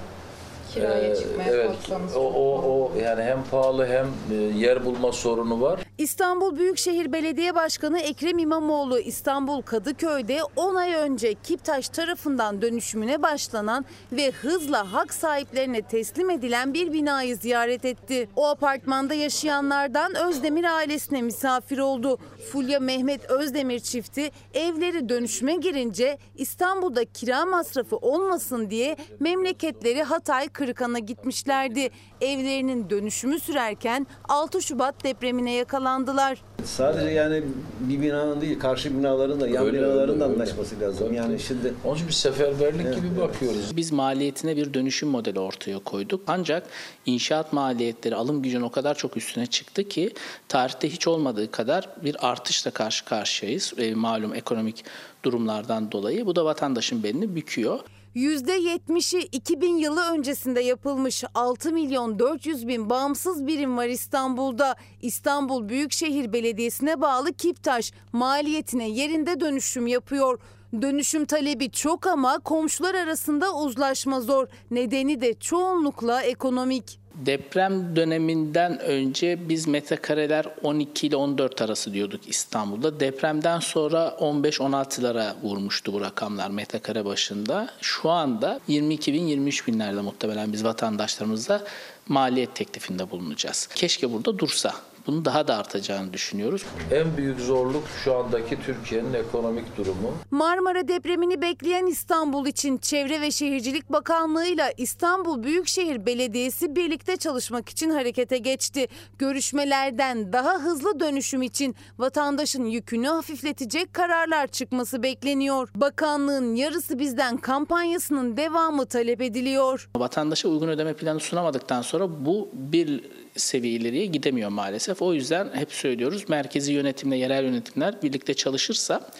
Kiraya 0.74 1.10
e, 1.10 1.16
çıkmaya 1.16 1.50
evet, 1.50 1.68
kalksanız 1.68 2.16
o, 2.16 2.20
o, 2.20 2.62
o 2.62 2.92
yani 3.04 3.24
hem 3.24 3.44
pahalı 3.52 3.86
hem 3.86 4.08
e, 4.32 4.36
yer 4.36 4.86
bulma 4.86 5.12
sorunu 5.12 5.62
var. 5.62 5.80
İstanbul 5.98 6.58
Büyükşehir 6.58 7.14
Belediye 7.14 7.56
Başkanı 7.56 8.00
Ekrem 8.00 8.38
İmamoğlu 8.38 9.00
İstanbul 9.00 9.62
Kadıköy'de 9.62 10.40
10 10.56 10.76
ay 10.76 10.94
önce 10.94 11.34
Kiptaş 11.34 11.90
tarafından 11.90 12.62
dönüşümüne 12.62 13.22
başlanan 13.22 13.86
ve 14.12 14.32
hızla 14.32 14.94
hak 14.94 15.14
sahiplerine 15.14 15.82
teslim 15.82 16.30
edilen 16.30 16.74
bir 16.74 16.94
binayı 16.94 17.38
ziyaret 17.38 17.86
etti. 17.86 18.30
O 18.36 18.48
apartmanda 18.48 19.14
yaşayanlardan 19.14 20.16
Özdemir 20.16 20.64
ailesine 20.64 21.22
misafir 21.22 21.78
oldu. 21.78 22.18
Fulya 22.52 22.80
Mehmet 22.80 23.30
Özdemir 23.30 23.80
çifti 23.80 24.32
evleri 24.54 25.10
dönüşüme 25.10 25.56
girince 25.56 26.18
İstanbul'da 26.36 27.06
kira 27.06 27.46
masrafı 27.46 27.98
olmasın 27.98 28.70
diye 28.70 28.98
memleketleri 29.20 30.04
Hatay 30.04 30.50
Kırıkan'a 30.64 31.00
gitmişlerdi. 31.00 31.90
Evlerinin 32.22 32.90
dönüşümü 32.90 33.40
sürerken 33.40 34.08
6 34.30 34.62
Şubat 34.62 35.04
depremine 35.04 35.52
yakalandı 35.54 36.04
imzalandılar. 36.04 36.42
Sadece 36.64 37.10
yani 37.10 37.44
bir 37.80 38.02
binanın 38.02 38.42
değil, 38.42 38.60
karşı 38.60 38.98
binaların 38.98 39.42
da, 39.42 39.48
yan 39.48 39.66
Öyle, 39.66 39.78
binaların 39.78 40.10
öyle, 40.10 40.20
da 40.20 40.26
öyle. 40.26 40.34
anlaşması 40.34 40.80
lazım. 40.80 41.14
Yani 41.14 41.40
şimdi 41.40 41.74
Onun 41.86 41.96
için 41.96 42.08
bir 42.08 42.14
seferberlik 42.14 42.96
gibi 42.96 43.20
bakıyoruz. 43.20 43.78
Biz 43.78 43.92
maliyetine 43.92 44.58
bir 44.58 44.74
dönüşüm 44.74 45.10
modeli 45.10 45.40
ortaya 45.40 45.80
koyduk. 45.80 46.22
Ancak 46.28 46.68
inşaat 47.06 47.54
maliyetleri 47.54 48.16
alım 48.16 48.42
gücünün 48.42 48.64
o 48.64 48.72
kadar 48.72 48.96
çok 48.96 49.18
üstüne 49.18 49.46
çıktı 49.46 49.84
ki 49.84 50.14
tarihte 50.48 50.90
hiç 50.90 51.08
olmadığı 51.08 51.52
kadar 51.52 51.90
bir 52.04 52.28
artışla 52.28 52.72
karşı 52.72 53.06
karşıyayız. 53.06 53.74
E, 53.78 53.96
malum 53.96 54.34
ekonomik 54.34 54.86
durumlardan 55.26 55.92
dolayı. 55.92 56.26
Bu 56.26 56.36
da 56.36 56.46
vatandaşın 56.46 57.04
belini 57.04 57.36
büküyor. 57.36 57.80
%70'i 58.16 59.20
2000 59.32 59.78
yılı 59.78 60.12
öncesinde 60.12 60.62
yapılmış 60.62 61.24
6 61.34 61.72
milyon 61.72 62.20
400 62.20 62.68
bin 62.68 62.90
bağımsız 62.90 63.48
birim 63.48 63.78
var 63.78 63.88
İstanbul'da. 63.88 64.76
İstanbul 65.02 65.70
Büyükşehir 65.70 66.34
Belediyesi'ne 66.34 67.02
bağlı 67.02 67.34
Kiptaş 67.34 67.92
maliyetine 68.12 68.90
yerinde 68.90 69.40
dönüşüm 69.40 69.88
yapıyor. 69.88 70.40
Dönüşüm 70.82 71.26
talebi 71.26 71.72
çok 71.72 72.08
ama 72.08 72.40
komşular 72.40 72.96
arasında 72.96 73.56
uzlaşma 73.56 74.22
zor. 74.22 74.48
Nedeni 74.72 75.22
de 75.22 75.34
çoğunlukla 75.34 76.22
ekonomik. 76.22 77.03
Deprem 77.16 77.96
döneminden 77.96 78.80
önce 78.80 79.50
biz 79.50 79.68
metrekareler 79.68 80.46
12 80.64 81.08
ile 81.08 81.16
14 81.16 81.62
arası 81.62 81.94
diyorduk 81.94 82.22
İstanbul'da. 82.28 83.00
Depremden 83.00 83.60
sonra 83.60 84.16
15-16'lara 84.20 85.34
vurmuştu 85.44 85.94
bu 85.94 86.02
rakamlar 86.02 86.50
metrekare 86.50 87.06
başında. 87.06 87.70
Şu 87.82 88.10
anda 88.10 88.60
22 88.68 89.14
bin 89.14 89.28
23 89.28 89.68
binlerde 89.68 90.02
muhtemelen 90.02 90.54
biz 90.54 90.64
vatandaşlarımıza 90.64 91.64
maliyet 92.08 92.56
teklifinde 92.56 93.12
bulunacağız. 93.12 93.70
Keşke 93.76 94.14
burada 94.14 94.40
dursa. 94.40 94.74
Bunun 95.08 95.26
daha 95.26 95.48
da 95.48 95.58
artacağını 95.58 96.14
düşünüyoruz. 96.14 96.66
En 96.92 97.18
büyük 97.18 97.40
zorluk 97.40 97.84
şu 98.04 98.16
andaki 98.16 98.62
Türkiye'nin 98.66 99.14
ekonomik 99.14 99.78
durumu. 99.78 100.14
Marmara 100.32 100.88
depremini 100.88 101.42
bekleyen 101.42 101.86
İstanbul 101.86 102.48
için 102.48 102.78
Çevre 102.78 103.22
ve 103.22 103.32
Şehircilik 103.32 103.90
Bakanlığı 103.90 104.46
ile 104.46 104.74
İstanbul 104.78 105.44
Büyükşehir 105.44 106.06
Belediyesi 106.06 106.76
birlikte 106.76 107.18
çalışmak 107.18 107.70
için 107.70 107.90
harekete 107.90 108.38
geçti. 108.38 108.88
Görüşmelerden 109.20 110.34
daha 110.34 110.54
hızlı 110.54 111.00
dönüşüm 111.00 111.42
için 111.42 111.76
vatandaşın 112.00 112.66
yükünü 112.66 113.08
hafifletecek 113.08 113.94
kararlar 113.94 114.48
çıkması 114.48 115.04
bekleniyor. 115.04 115.70
Bakanlığın 115.76 116.56
yarısı 116.56 117.00
bizden 117.00 117.38
kampanyasının 117.38 118.38
devamı 118.38 118.86
talep 118.86 119.22
ediliyor. 119.22 119.90
Vatandaşa 119.96 120.50
uygun 120.50 120.68
ödeme 120.68 120.94
planı 120.94 121.20
sunamadıktan 121.20 121.82
sonra 121.82 122.26
bu 122.26 122.50
bir 122.54 123.04
seviye 123.36 123.74
ileriye 123.74 124.06
gidemiyor 124.06 124.50
maalesef. 124.50 125.02
O 125.02 125.14
yüzden 125.14 125.50
hep 125.54 125.72
söylüyoruz 125.72 126.30
merkezi 126.30 126.74
yönetimle 126.74 127.18
yerel 127.18 127.44
yönetimler 127.44 128.02
birlikte 128.02 128.34
çalışırsa 128.34 129.12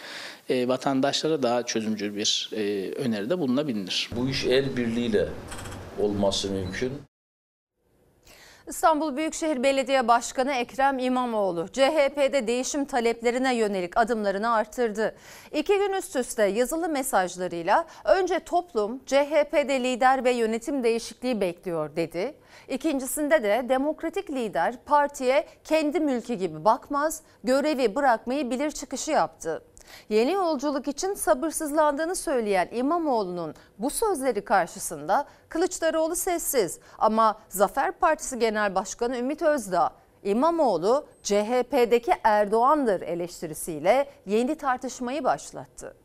e, 0.48 0.68
vatandaşlara 0.68 1.42
daha 1.42 1.62
çözümcül 1.62 2.16
bir 2.16 2.50
e, 2.52 2.92
öneride 2.92 3.38
bulunabilir. 3.38 4.10
Bu 4.16 4.28
iş 4.28 4.44
el 4.44 4.76
birliğiyle 4.76 5.28
olması 6.00 6.50
mümkün. 6.50 6.92
İstanbul 8.68 9.16
Büyükşehir 9.16 9.62
Belediye 9.62 10.08
Başkanı 10.08 10.52
Ekrem 10.52 10.98
İmamoğlu, 10.98 11.68
CHP'de 11.68 12.46
değişim 12.46 12.84
taleplerine 12.84 13.54
yönelik 13.54 13.96
adımlarını 13.96 14.52
artırdı. 14.52 15.14
İki 15.52 15.78
gün 15.78 15.92
üst 15.92 16.16
üste 16.16 16.42
yazılı 16.42 16.88
mesajlarıyla 16.88 17.86
önce 18.04 18.38
toplum 18.38 18.98
CHP'de 19.06 19.84
lider 19.84 20.24
ve 20.24 20.30
yönetim 20.30 20.84
değişikliği 20.84 21.40
bekliyor 21.40 21.96
dedi. 21.96 22.34
İkincisinde 22.68 23.42
de 23.42 23.64
demokratik 23.68 24.30
lider 24.30 24.74
partiye 24.86 25.46
kendi 25.64 26.00
mülkü 26.00 26.34
gibi 26.34 26.64
bakmaz, 26.64 27.22
görevi 27.44 27.94
bırakmayı 27.94 28.50
bilir 28.50 28.70
çıkışı 28.70 29.10
yaptı. 29.10 29.62
Yeni 30.08 30.32
yolculuk 30.32 30.88
için 30.88 31.14
sabırsızlandığını 31.14 32.16
söyleyen 32.16 32.68
İmamoğlu'nun 32.72 33.54
bu 33.78 33.90
sözleri 33.90 34.44
karşısında 34.44 35.26
Kılıçdaroğlu 35.48 36.16
sessiz 36.16 36.78
ama 36.98 37.38
Zafer 37.48 37.92
Partisi 37.92 38.38
Genel 38.38 38.74
Başkanı 38.74 39.16
Ümit 39.18 39.42
Özdağ 39.42 39.90
İmamoğlu 40.22 41.06
CHP'deki 41.22 42.12
Erdoğan'dır 42.24 43.00
eleştirisiyle 43.00 44.08
yeni 44.26 44.54
tartışmayı 44.54 45.24
başlattı 45.24 45.96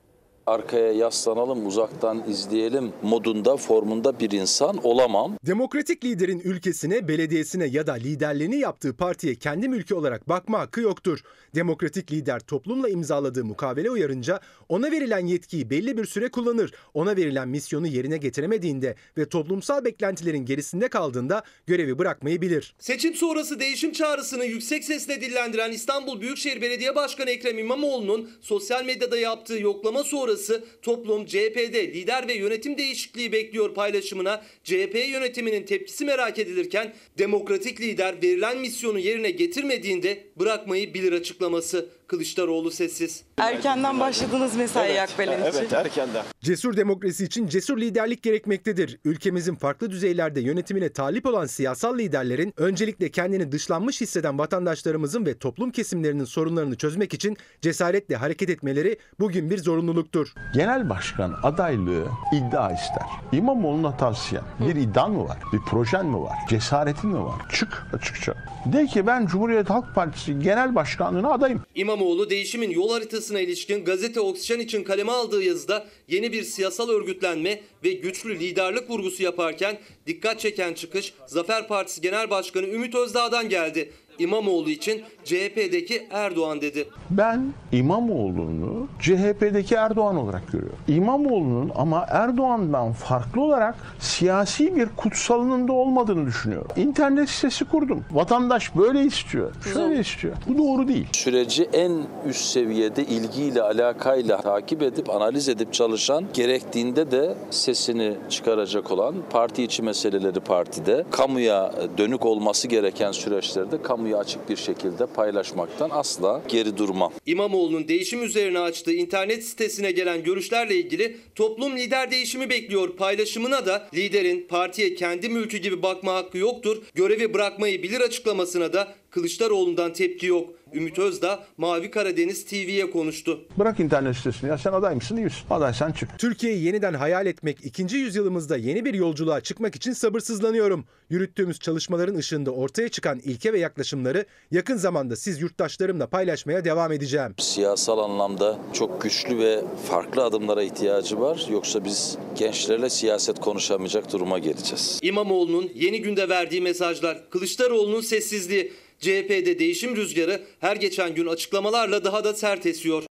arkaya 0.50 0.92
yaslanalım, 0.92 1.68
uzaktan 1.68 2.24
izleyelim 2.30 2.94
modunda, 3.02 3.58
formunda 3.58 4.20
bir 4.20 4.32
insan 4.32 4.78
olamam. 4.84 5.36
Demokratik 5.46 6.06
liderin 6.06 6.40
ülkesine, 6.40 7.08
belediyesine 7.08 7.66
ya 7.66 7.88
da 7.88 7.94
liderliğini 7.94 8.60
yaptığı 8.60 8.98
partiye 8.98 9.36
kendi 9.36 9.70
mülkü 9.70 9.96
olarak 9.96 10.30
bakma 10.30 10.60
hakkı 10.60 10.82
yoktur. 10.82 11.20
Demokratik 11.56 12.12
lider 12.12 12.40
toplumla 12.40 12.90
imzaladığı 12.90 13.46
mukavele 13.46 13.90
uyarınca 13.92 14.40
ona 14.70 14.92
verilen 14.92 15.26
yetkiyi 15.26 15.70
belli 15.70 15.98
bir 15.98 16.06
süre 16.06 16.32
kullanır. 16.32 16.74
Ona 16.94 17.16
verilen 17.16 17.50
misyonu 17.50 17.88
yerine 17.88 18.18
getiremediğinde 18.18 18.96
ve 19.18 19.30
toplumsal 19.30 19.86
beklentilerin 19.86 20.46
gerisinde 20.46 20.88
kaldığında 20.88 21.44
görevi 21.68 21.98
bırakmayı 21.98 22.42
bilir. 22.42 22.76
Seçim 22.80 23.16
sonrası 23.16 23.60
değişim 23.60 23.92
çağrısını 23.92 24.46
yüksek 24.46 24.84
sesle 24.84 25.22
dillendiren 25.22 25.72
İstanbul 25.72 26.22
Büyükşehir 26.22 26.62
Belediye 26.62 26.96
Başkanı 26.96 27.30
Ekrem 27.30 27.58
İmamoğlu'nun 27.60 28.30
sosyal 28.42 28.86
medyada 28.86 29.18
yaptığı 29.18 29.60
yoklama 29.60 30.04
sonrası 30.04 30.39
toplum 30.82 31.26
CHP'de 31.26 31.94
lider 31.94 32.28
ve 32.28 32.34
yönetim 32.34 32.78
değişikliği 32.78 33.32
bekliyor 33.32 33.74
paylaşımına 33.74 34.46
CHP 34.64 34.96
yönetiminin 35.10 35.66
tepkisi 35.66 36.06
merak 36.06 36.40
edilirken 36.40 36.94
demokratik 37.18 37.82
lider 37.82 38.22
verilen 38.24 38.58
misyonu 38.58 39.00
yerine 39.00 39.32
getirmediğinde 39.32 40.24
bırakmayı 40.36 40.94
bilir 40.94 41.14
açıklaması. 41.14 41.90
Kılıçdaroğlu 42.10 42.72
sessiz. 42.72 43.24
Erkenden 43.38 44.00
başladınız 44.00 44.56
mesai 44.56 44.90
evet, 44.90 45.00
Akbelen 45.00 45.50
için. 45.50 45.60
Evet 45.60 45.74
erkenden. 45.74 46.26
Cesur 46.42 46.78
demokrasi 46.78 47.26
için 47.26 47.48
cesur 47.48 47.78
liderlik 47.78 48.24
gerekmektedir. 48.24 49.00
Ülkemizin 49.06 49.56
farklı 49.56 49.92
düzeylerde 49.92 50.42
yönetimine 50.42 50.90
talip 50.90 51.26
olan 51.26 51.46
siyasal 51.46 51.98
liderlerin 51.98 52.54
öncelikle 52.58 53.12
kendini 53.12 53.52
dışlanmış 53.52 54.02
hisseden 54.02 54.40
vatandaşlarımızın 54.40 55.26
ve 55.26 55.38
toplum 55.38 55.72
kesimlerinin 55.72 56.26
sorunlarını 56.26 56.76
çözmek 56.76 57.14
için 57.14 57.38
cesaretle 57.62 58.16
hareket 58.16 58.50
etmeleri 58.50 58.98
bugün 59.20 59.50
bir 59.50 59.58
zorunluluktur. 59.58 60.34
Genel 60.54 60.90
başkan 60.90 61.36
adaylığı 61.44 62.08
iddia 62.34 62.72
ister. 62.72 63.08
İmamoğlu'na 63.32 63.98
tavsiye. 63.98 64.42
Bir 64.60 64.76
iddian 64.76 65.12
mı 65.12 65.24
var? 65.24 65.38
Bir 65.54 65.60
projen 65.60 66.06
mi 66.06 66.22
var? 66.22 66.38
Cesaretin 66.50 67.10
mi 67.10 67.24
var? 67.24 67.42
Çık 67.54 67.88
açıkça. 67.94 68.34
De 68.66 68.86
ki 68.86 69.08
ben 69.08 69.26
Cumhuriyet 69.26 69.70
Halk 69.70 69.96
Partisi 69.96 70.40
genel 70.40 70.76
başkanlığına 70.76 71.32
adayım. 71.32 71.62
İmamoğlu 72.00 72.30
değişimin 72.30 72.70
yol 72.70 72.90
haritasına 72.90 73.40
ilişkin 73.40 73.86
gazete 73.86 74.20
Oksijen 74.20 74.60
için 74.60 74.84
kaleme 74.84 75.12
aldığı 75.12 75.44
yazıda 75.44 75.88
yeni 76.08 76.32
bir 76.32 76.44
siyasal 76.44 76.90
örgütlenme 76.90 77.62
ve 77.84 77.92
güçlü 77.92 78.40
liderlik 78.40 78.90
vurgusu 78.90 79.24
yaparken 79.24 79.80
dikkat 80.08 80.40
çeken 80.40 80.74
çıkış 80.74 81.14
Zafer 81.28 81.68
Partisi 81.68 82.02
Genel 82.02 82.30
Başkanı 82.30 82.68
Ümit 82.68 82.96
Özdağ'dan 82.96 83.50
geldi. 83.50 83.94
İmamoğlu 84.20 84.70
için 84.70 85.04
CHP'deki 85.24 86.08
Erdoğan 86.12 86.62
dedi. 86.62 86.88
Ben 87.10 87.54
İmamoğlu'nu 87.72 88.88
CHP'deki 89.00 89.76
Erdoğan 89.76 90.18
olarak 90.18 90.52
görüyorum. 90.52 90.78
İmamoğlu'nun 90.88 91.72
ama 91.76 92.06
Erdoğan'dan 92.10 92.94
farklı 92.94 93.42
olarak 93.42 93.76
siyasi 94.00 94.76
bir 94.76 94.90
kutsalının 94.98 95.68
da 95.68 95.74
olmadığını 95.74 96.26
düşünüyorum. 96.26 96.72
İnternet 96.76 97.30
sitesi 97.30 97.66
kurdum. 97.66 98.06
Vatandaş 98.12 98.76
böyle 98.76 99.04
istiyor. 99.04 99.52
Şöyle 99.74 100.00
istiyor. 100.00 100.36
Bu 100.48 100.58
doğru 100.58 100.88
değil. 100.88 101.08
Süreci 101.12 101.70
en 101.74 101.92
üst 102.28 102.46
seviyede 102.46 103.04
ilgiyle, 103.04 103.62
alakayla 103.62 104.42
takip 104.42 104.82
edip, 104.82 105.10
analiz 105.10 105.50
edip 105.50 105.74
çalışan, 105.74 106.26
gerektiğinde 106.34 107.12
de 107.12 107.36
sesini 107.50 108.16
çıkaracak 108.30 108.92
olan, 108.92 109.16
parti 109.30 109.64
içi 109.64 109.84
meseleleri 109.84 110.40
partide, 110.40 111.06
kamuya 111.12 111.72
dönük 111.98 112.26
olması 112.26 112.68
gereken 112.68 113.12
süreçlerde 113.12 113.82
kamu 113.82 114.09
kamuya 114.10 114.18
açık 114.18 114.50
bir 114.50 114.56
şekilde 114.56 115.06
paylaşmaktan 115.06 115.90
asla 115.90 116.42
geri 116.48 116.78
durmam. 116.78 117.14
İmamoğlu'nun 117.26 117.88
değişim 117.88 118.24
üzerine 118.24 118.60
açtığı 118.60 118.94
internet 118.94 119.44
sitesine 119.44 119.92
gelen 119.92 120.24
görüşlerle 120.24 120.76
ilgili 120.76 121.18
toplum 121.36 121.78
lider 121.78 122.12
değişimi 122.12 122.50
bekliyor 122.50 122.96
paylaşımına 122.96 123.66
da 123.66 123.88
liderin 123.94 124.48
partiye 124.50 124.96
kendi 124.96 125.30
mülkü 125.30 125.58
gibi 125.58 125.82
bakma 125.82 126.14
hakkı 126.14 126.38
yoktur, 126.38 126.84
görevi 126.96 127.34
bırakmayı 127.34 127.84
bilir 127.84 128.02
açıklamasına 128.02 128.74
da 128.74 128.94
Kılıçdaroğlu'ndan 129.12 129.94
tepki 129.94 130.26
yok. 130.26 130.50
Ümit 130.74 131.00
Özdağ 131.00 131.44
Mavi 131.58 131.92
Karadeniz 131.92 132.46
TV'ye 132.46 132.92
konuştu. 132.92 133.40
Bırak 133.60 133.80
internet 133.80 134.16
sitesini 134.16 134.50
ya 134.50 134.58
sen 134.58 134.74
aday 134.74 134.96
mısın 134.96 135.16
değil 135.18 135.26
misin? 135.26 135.40
Adaysan 135.50 135.92
çık. 135.92 136.20
Türkiye'yi 136.20 136.64
yeniden 136.66 136.94
hayal 136.94 137.26
etmek, 137.26 137.58
ikinci 137.66 137.98
yüzyılımızda 137.98 138.58
yeni 138.58 138.86
bir 138.86 138.94
yolculuğa 138.94 139.42
çıkmak 139.42 139.76
için 139.76 139.94
sabırsızlanıyorum. 139.94 140.86
Yürüttüğümüz 141.10 141.60
çalışmaların 141.60 142.16
ışığında 142.16 142.52
ortaya 142.52 142.90
çıkan 142.90 143.20
ilke 143.20 143.54
ve 143.54 143.60
yaklaşımları 143.60 144.26
yakın 144.52 144.78
zamanda 144.78 145.16
siz 145.16 145.42
yurttaşlarımla 145.42 146.08
paylaşmaya 146.08 146.66
devam 146.66 146.92
edeceğim. 146.92 147.34
Siyasal 147.38 147.98
anlamda 147.98 148.60
çok 148.74 149.02
güçlü 149.02 149.38
ve 149.38 149.64
farklı 149.90 150.24
adımlara 150.24 150.64
ihtiyacı 150.64 151.20
var. 151.20 151.46
Yoksa 151.52 151.86
biz 151.86 152.18
gençlerle 152.38 152.90
siyaset 152.90 153.40
konuşamayacak 153.40 154.14
duruma 154.14 154.40
geleceğiz. 154.40 155.00
İmamoğlu'nun 155.02 155.72
yeni 155.76 156.02
günde 156.02 156.30
verdiği 156.30 156.62
mesajlar, 156.62 157.30
Kılıçdaroğlu'nun 157.30 158.02
sessizliği, 158.02 158.72
CHP'de 159.00 159.60
değişim 159.60 159.96
rüzgarı 159.96 160.42
her 160.60 160.76
geçen 160.76 161.16
gün 161.16 161.28
açıklamalarla 161.28 162.04
daha 162.04 162.24
da 162.24 162.34
sert 162.34 162.66
esiyor. 162.66 163.09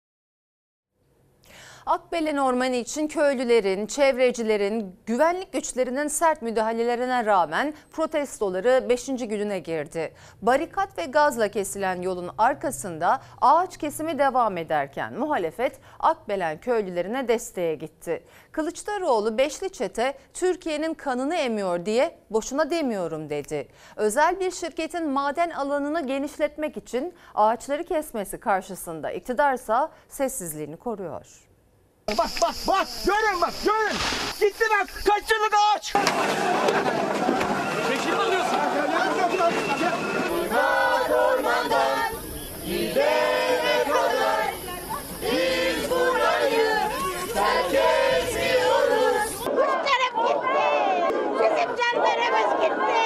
Akbelen 1.88 2.36
Ormanı 2.36 2.76
için 2.76 3.08
köylülerin, 3.08 3.86
çevrecilerin, 3.86 4.96
güvenlik 5.06 5.52
güçlerinin 5.52 6.08
sert 6.08 6.42
müdahalelerine 6.42 7.24
rağmen 7.24 7.74
protestoları 7.90 8.86
5. 8.88 9.06
gününe 9.06 9.58
girdi. 9.58 10.14
Barikat 10.42 10.98
ve 10.98 11.04
gazla 11.04 11.48
kesilen 11.48 12.02
yolun 12.02 12.30
arkasında 12.38 13.20
ağaç 13.40 13.76
kesimi 13.76 14.18
devam 14.18 14.56
ederken 14.56 15.18
muhalefet 15.18 15.80
Akbelen 15.98 16.60
köylülerine 16.60 17.28
desteğe 17.28 17.74
gitti. 17.74 18.24
Kılıçdaroğlu 18.52 19.38
Beşli 19.38 19.70
Çete 19.70 20.18
Türkiye'nin 20.34 20.94
kanını 20.94 21.34
emiyor 21.34 21.86
diye 21.86 22.18
boşuna 22.30 22.70
demiyorum 22.70 23.30
dedi. 23.30 23.68
Özel 23.96 24.40
bir 24.40 24.50
şirketin 24.50 25.10
maden 25.10 25.50
alanını 25.50 26.06
genişletmek 26.06 26.76
için 26.76 27.14
ağaçları 27.34 27.84
kesmesi 27.84 28.40
karşısında 28.40 29.10
iktidarsa 29.10 29.90
sessizliğini 30.08 30.76
koruyor. 30.76 31.47
Bak 32.08 32.30
bak 32.42 32.54
bak 32.68 32.88
görün 33.06 33.40
bak 33.40 33.52
görün. 33.64 33.96
Gitti 34.40 34.64
bak 34.70 34.88
kaç 35.04 35.30
yıllık 35.30 35.54
ağaç. 35.54 35.84
Çekil 37.88 38.14
alıyorsun. 38.20 38.58
ormandan 41.12 42.12
gidene 42.66 43.84
kadar 43.84 44.54
biz 45.22 45.90
burayı 45.90 46.78
terk 47.34 47.74
etmiyoruz. 47.74 49.32
Kuşlarım 49.44 50.26
gitti. 50.26 50.68
Bizim 51.34 51.76
canlarımız 51.76 52.60
gitti. 52.62 52.98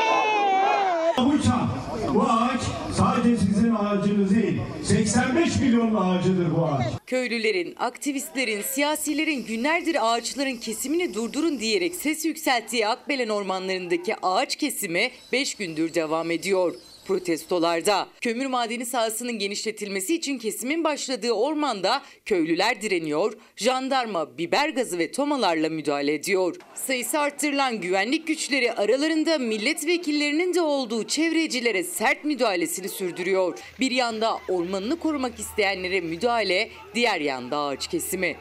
Bu 1.18 1.42
çam, 1.42 1.70
bu 2.14 2.22
ağaç 2.22 2.62
sadece 2.96 3.36
sizin 3.36 3.74
ağacınız 3.74 4.30
değil. 4.30 4.62
85 4.84 5.56
milyon 5.56 5.94
ağacıdır 5.94 6.56
bu 6.56 6.66
ağaç. 6.66 6.81
Köylülerin, 7.12 7.74
aktivistlerin, 7.78 8.62
siyasilerin 8.62 9.46
günlerdir 9.46 10.12
ağaçların 10.12 10.56
kesimini 10.56 11.14
durdurun 11.14 11.60
diyerek 11.60 11.94
ses 11.94 12.24
yükselttiği 12.24 12.86
Akbelen 12.86 13.28
ormanlarındaki 13.28 14.16
ağaç 14.22 14.56
kesimi 14.56 15.10
5 15.32 15.54
gündür 15.54 15.94
devam 15.94 16.30
ediyor. 16.30 16.74
Protestolarda 17.06 18.08
kömür 18.20 18.46
madeni 18.46 18.86
sahasının 18.86 19.38
genişletilmesi 19.38 20.14
için 20.14 20.38
kesimin 20.38 20.84
başladığı 20.84 21.32
ormanda 21.32 22.02
köylüler 22.24 22.82
direniyor, 22.82 23.32
jandarma 23.56 24.38
biber 24.38 24.68
gazı 24.68 24.98
ve 24.98 25.12
tomalarla 25.12 25.68
müdahale 25.68 26.14
ediyor. 26.14 26.56
Sayısı 26.74 27.18
arttırılan 27.18 27.80
güvenlik 27.80 28.26
güçleri 28.26 28.72
aralarında 28.72 29.38
milletvekillerinin 29.38 30.54
de 30.54 30.60
olduğu 30.60 31.06
çevrecilere 31.06 31.84
sert 31.84 32.24
müdahalesini 32.24 32.88
sürdürüyor. 32.88 33.58
Bir 33.80 33.90
yanda 33.90 34.38
ormanını 34.48 34.98
korumak 34.98 35.38
isteyenlere 35.38 36.00
müdahale, 36.00 36.68
diğer 36.94 37.20
yanda 37.20 37.58
ağaç 37.58 37.86
kesimi. 37.86 38.36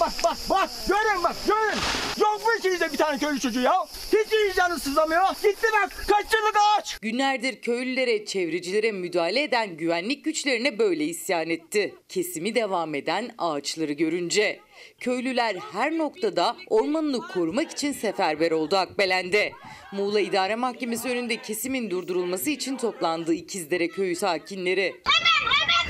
Bak 0.00 0.12
bak 0.24 0.36
bak 0.50 0.70
görün 0.88 1.22
bak 1.24 1.36
görün. 1.46 1.78
Yok 2.20 2.46
mu 2.46 2.52
içinizde 2.58 2.92
bir 2.92 2.96
tane 2.96 3.18
köylü 3.18 3.40
çocuğu 3.40 3.60
ya? 3.60 3.74
Hiç 4.12 4.56
canınız 4.56 4.82
sızlamıyor? 4.82 5.22
Gitti 5.42 5.66
bak 5.82 6.04
kaç 6.08 6.34
yıllık 6.34 6.56
ağaç. 6.56 6.98
Günlerdir 6.98 7.60
köylülere, 7.60 8.24
çevrecilere 8.26 8.92
müdahale 8.92 9.42
eden 9.42 9.76
güvenlik 9.76 10.24
güçlerine 10.24 10.78
böyle 10.78 11.04
isyan 11.04 11.50
etti. 11.50 11.94
Kesimi 12.08 12.54
devam 12.54 12.94
eden 12.94 13.34
ağaçları 13.38 13.92
görünce. 13.92 14.60
Köylüler 15.00 15.56
her 15.72 15.98
noktada 15.98 16.56
ormanını 16.68 17.20
korumak 17.20 17.70
için 17.70 17.92
seferber 17.92 18.50
oldu 18.50 18.76
Akbelen'de. 18.76 19.52
Muğla 19.92 20.20
İdare 20.20 20.56
Mahkemesi 20.56 21.08
önünde 21.08 21.36
kesimin 21.36 21.90
durdurulması 21.90 22.50
için 22.50 22.76
toplandı 22.76 23.34
İkizdere 23.34 23.88
köyü 23.88 24.16
sakinleri. 24.16 24.94
Hemen 25.04 25.34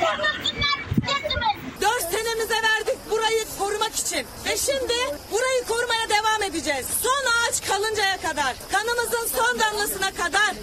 durdursunlar 0.00 0.78
kesimi. 1.06 1.46
Dört 1.80 2.02
senemize 2.02 2.54
verdik 2.54 2.98
burayı 3.10 3.44
korumak 3.94 3.98
için. 3.98 4.26
Ve 4.44 4.57
şimdi 4.57 4.94
burayı 5.33 5.64
korumaya 5.68 6.09
devam 6.09 6.42
edeceğiz. 6.42 6.87
Son 7.02 7.24
ağaç 7.24 7.66
kalıncaya 7.68 8.16
kadar, 8.16 8.54
kanımızın 8.72 9.28
son 9.37 9.59
damlasına 9.59 10.11
kadar 10.14 10.54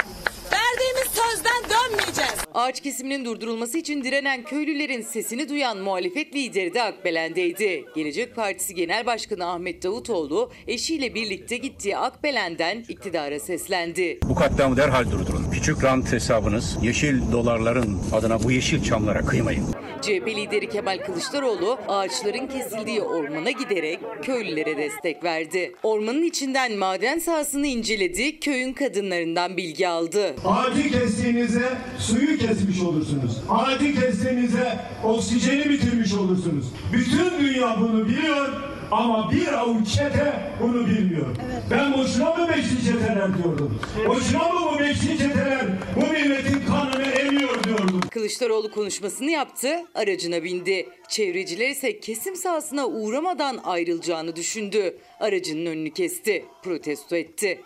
verdiğimiz 0.72 1.12
sözden 1.12 1.64
dönmeyeceğiz. 1.70 2.42
Ağaç 2.54 2.82
kesiminin 2.82 3.26
durdurulması 3.26 3.78
için 3.78 4.04
direnen 4.04 4.44
köylülerin 4.44 5.02
sesini 5.02 5.50
duyan 5.50 5.78
muhalefet 5.78 6.36
lideri 6.36 6.74
de 6.74 6.84
Akbelen'deydi. 6.84 7.86
Gelecek 7.96 8.36
Partisi 8.36 8.76
Genel 8.76 9.06
Başkanı 9.06 9.46
Ahmet 9.52 9.84
Davutoğlu 9.84 10.52
eşiyle 10.68 11.16
birlikte 11.16 11.58
gittiği 11.58 11.98
Akbelen'den 11.98 12.86
iktidara 12.90 13.40
seslendi. 13.40 14.20
Bu 14.24 14.36
katliamı 14.36 14.78
derhal 14.78 15.12
durdurun. 15.12 15.46
Küçük 15.54 15.84
rant 15.84 16.14
hesabınız 16.14 16.78
yeşil 16.82 17.32
dolarların 17.32 18.00
adına 18.14 18.44
bu 18.44 18.52
yeşil 18.52 18.84
çamlara 18.84 19.26
kıymayın. 19.26 19.66
CHP 20.02 20.28
lideri 20.28 20.70
Kemal 20.70 20.98
Kılıçdaroğlu 21.06 21.78
ağaçların 21.88 22.48
kesildiği 22.48 23.02
ormana 23.02 23.52
giderek 23.52 24.00
köylülere 24.22 24.78
destek 24.78 25.24
verdi. 25.24 25.76
Ormanın 25.84 26.24
içinden 26.24 26.78
maden 26.78 27.20
sahasını 27.20 27.68
inceledi, 27.68 28.40
köyün 28.40 28.74
kadınlarından 28.74 29.58
bilgi 29.58 29.88
aldı. 29.88 30.36
Ağacı 30.62 30.92
kestiğinizde 30.92 31.70
suyu 32.00 32.38
kesmiş 32.38 32.82
olursunuz. 32.82 33.38
Ağacı 33.50 33.94
kestiğinizde 34.00 34.80
oksijeni 35.04 35.70
bitirmiş 35.70 36.14
olursunuz. 36.14 36.66
Bütün 36.94 37.40
dünya 37.40 37.78
bunu 37.82 38.08
biliyor 38.08 38.50
ama 38.92 39.32
bir 39.32 39.48
avuç 39.54 39.88
çete 39.88 40.54
bunu 40.62 40.88
bilmiyor. 40.88 41.26
Ben 41.72 41.94
boşuna 41.94 42.36
mı 42.36 42.50
beşli 42.50 42.86
çeteler 42.86 43.38
diyordum. 43.38 43.80
Boşuna 44.08 44.50
mı 44.50 44.60
bu 44.74 44.80
beşli 44.80 45.18
çeteler 45.18 45.66
bu 45.96 46.14
milletin 46.14 46.66
kanını 46.68 47.04
emiyor 47.12 47.64
diyordum. 47.64 48.02
Kılıçdaroğlu 48.12 48.72
konuşmasını 48.72 49.32
yaptı, 49.32 49.70
aracına 49.96 50.44
bindi. 50.44 50.90
Çevreciler 51.10 51.70
ise 51.70 52.00
kesim 52.00 52.36
sahasına 52.36 52.88
uğramadan 52.88 53.58
ayrılacağını 53.64 54.36
düşündü. 54.36 54.98
Aracının 55.20 55.66
önünü 55.66 55.92
kesti, 55.94 56.46
protesto 56.64 57.16
etti. 57.16 57.62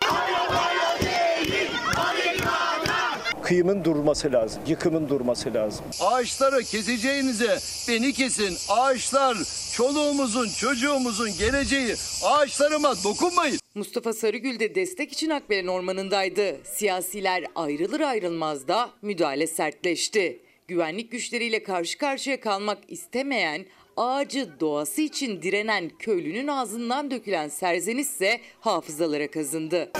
Kıyımın 3.46 3.84
durması 3.84 4.32
lazım, 4.32 4.62
yıkımın 4.68 5.08
durması 5.08 5.54
lazım. 5.54 5.84
Ağaçları 6.00 6.62
keseceğinize 6.62 7.58
beni 7.88 8.12
kesin. 8.12 8.56
Ağaçlar 8.68 9.36
çoluğumuzun, 9.72 10.48
çocuğumuzun 10.48 11.30
geleceği. 11.38 11.94
Ağaçlarıma 12.24 12.94
dokunmayın. 13.04 13.58
Mustafa 13.74 14.12
Sarıgül 14.12 14.60
de 14.60 14.74
destek 14.74 15.12
için 15.12 15.30
Akbelen 15.30 15.66
Ormanı'ndaydı. 15.66 16.56
Siyasiler 16.64 17.44
ayrılır 17.54 18.00
ayrılmaz 18.00 18.68
da 18.68 18.90
müdahale 19.02 19.46
sertleşti. 19.46 20.40
Güvenlik 20.68 21.12
güçleriyle 21.12 21.62
karşı 21.62 21.98
karşıya 21.98 22.40
kalmak 22.40 22.78
istemeyen, 22.88 23.66
ağacı 23.96 24.48
doğası 24.60 25.00
için 25.00 25.42
direnen 25.42 25.90
köylünün 25.98 26.48
ağzından 26.48 27.10
dökülen 27.10 27.48
serzeniş 27.48 28.06
ise 28.06 28.40
hafızalara 28.60 29.30
kazındı. 29.30 29.90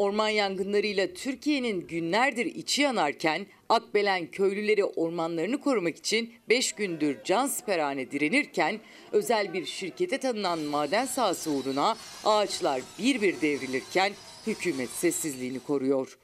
Orman 0.00 0.28
yangınlarıyla 0.28 1.14
Türkiye'nin 1.14 1.86
günlerdir 1.86 2.46
içi 2.46 2.82
yanarken 2.82 3.46
Akbelen 3.68 4.26
köylüleri 4.26 4.84
ormanlarını 4.84 5.60
korumak 5.60 5.96
için 5.96 6.32
5 6.48 6.72
gündür 6.72 7.16
can 7.24 7.46
siperhane 7.46 8.10
direnirken 8.10 8.80
özel 9.12 9.52
bir 9.52 9.66
şirkete 9.66 10.18
tanınan 10.18 10.58
maden 10.58 11.06
sahası 11.06 11.50
uğruna 11.50 11.96
ağaçlar 12.24 12.82
bir 12.98 13.20
bir 13.20 13.40
devrilirken 13.40 14.12
hükümet 14.46 14.90
sessizliğini 14.90 15.60
koruyor. 15.60 16.18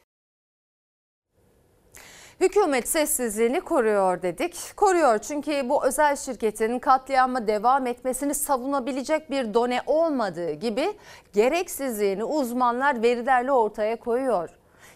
Hükümet 2.41 2.89
sessizliğini 2.89 3.61
koruyor 3.61 4.23
dedik. 4.23 4.77
Koruyor 4.77 5.19
çünkü 5.19 5.69
bu 5.69 5.87
özel 5.87 6.17
şirketin 6.17 6.79
katliama 6.79 7.47
devam 7.47 7.87
etmesini 7.87 8.35
savunabilecek 8.35 9.31
bir 9.31 9.55
done 9.55 9.81
olmadığı 9.87 10.53
gibi 10.53 10.93
gereksizliğini 11.33 12.25
uzmanlar 12.25 13.03
verilerle 13.03 13.53
ortaya 13.53 13.97
koyuyor. 13.97 14.51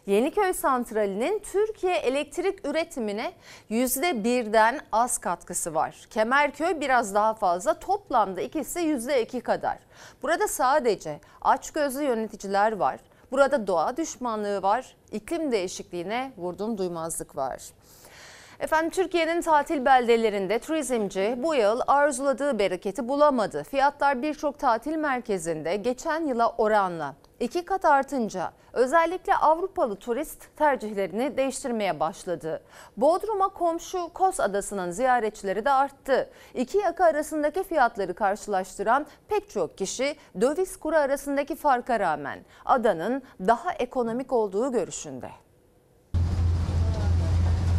Yeniköy 0.07 0.53
Santrali'nin 0.53 1.39
Türkiye 1.39 1.97
elektrik 1.97 2.67
üretimine 2.67 3.33
%1'den 3.71 4.81
az 4.93 5.19
katkısı 5.19 5.75
var. 5.75 6.07
Kemerköy 6.11 6.81
biraz 6.81 7.15
daha 7.15 7.35
fazla 7.35 7.75
toplamda 7.75 8.41
ikisi 8.41 8.81
%2 8.81 9.41
kadar. 9.41 9.79
Burada 10.23 10.49
sadece 10.49 11.21
açgözlü 11.43 12.03
yöneticiler 12.03 12.73
var. 12.73 13.01
Burada 13.33 13.67
doğa 13.67 13.97
düşmanlığı 13.97 14.63
var, 14.63 14.97
iklim 15.13 15.53
değişikliğine 15.53 16.33
vurdum 16.37 16.79
duymazlık 16.79 17.37
var. 17.37 17.63
Efendim 18.61 18.91
Türkiye'nin 18.91 19.41
tatil 19.41 19.85
beldelerinde 19.85 20.59
turizmci 20.59 21.35
bu 21.39 21.55
yıl 21.55 21.81
arzuladığı 21.87 22.59
bereketi 22.59 23.09
bulamadı. 23.09 23.65
Fiyatlar 23.65 24.23
birçok 24.23 24.59
tatil 24.59 24.97
merkezinde 24.97 25.77
geçen 25.77 26.27
yıla 26.27 26.49
oranla 26.49 27.15
iki 27.41 27.65
kat 27.65 27.85
artınca 27.85 28.53
özellikle 28.73 29.37
Avrupalı 29.37 29.97
turist 29.97 30.57
tercihlerini 30.57 31.37
değiştirmeye 31.37 32.01
başladı. 32.01 32.63
Bodrum'a 32.97 33.49
komşu 33.49 34.09
Kos 34.15 34.41
Adası'nın 34.41 34.91
ziyaretçileri 34.91 35.65
de 35.65 35.71
arttı. 35.71 36.31
İki 36.55 36.79
yaka 36.79 37.05
arasındaki 37.05 37.63
fiyatları 37.63 38.15
karşılaştıran 38.15 39.07
pek 39.29 39.51
çok 39.51 39.79
kişi 39.79 40.17
döviz 40.41 40.77
kuru 40.77 40.97
arasındaki 40.97 41.57
farka 41.57 42.01
rağmen 42.01 42.39
adanın 42.65 43.23
daha 43.41 43.73
ekonomik 43.73 44.33
olduğu 44.33 44.73
görüşünde. 44.73 45.31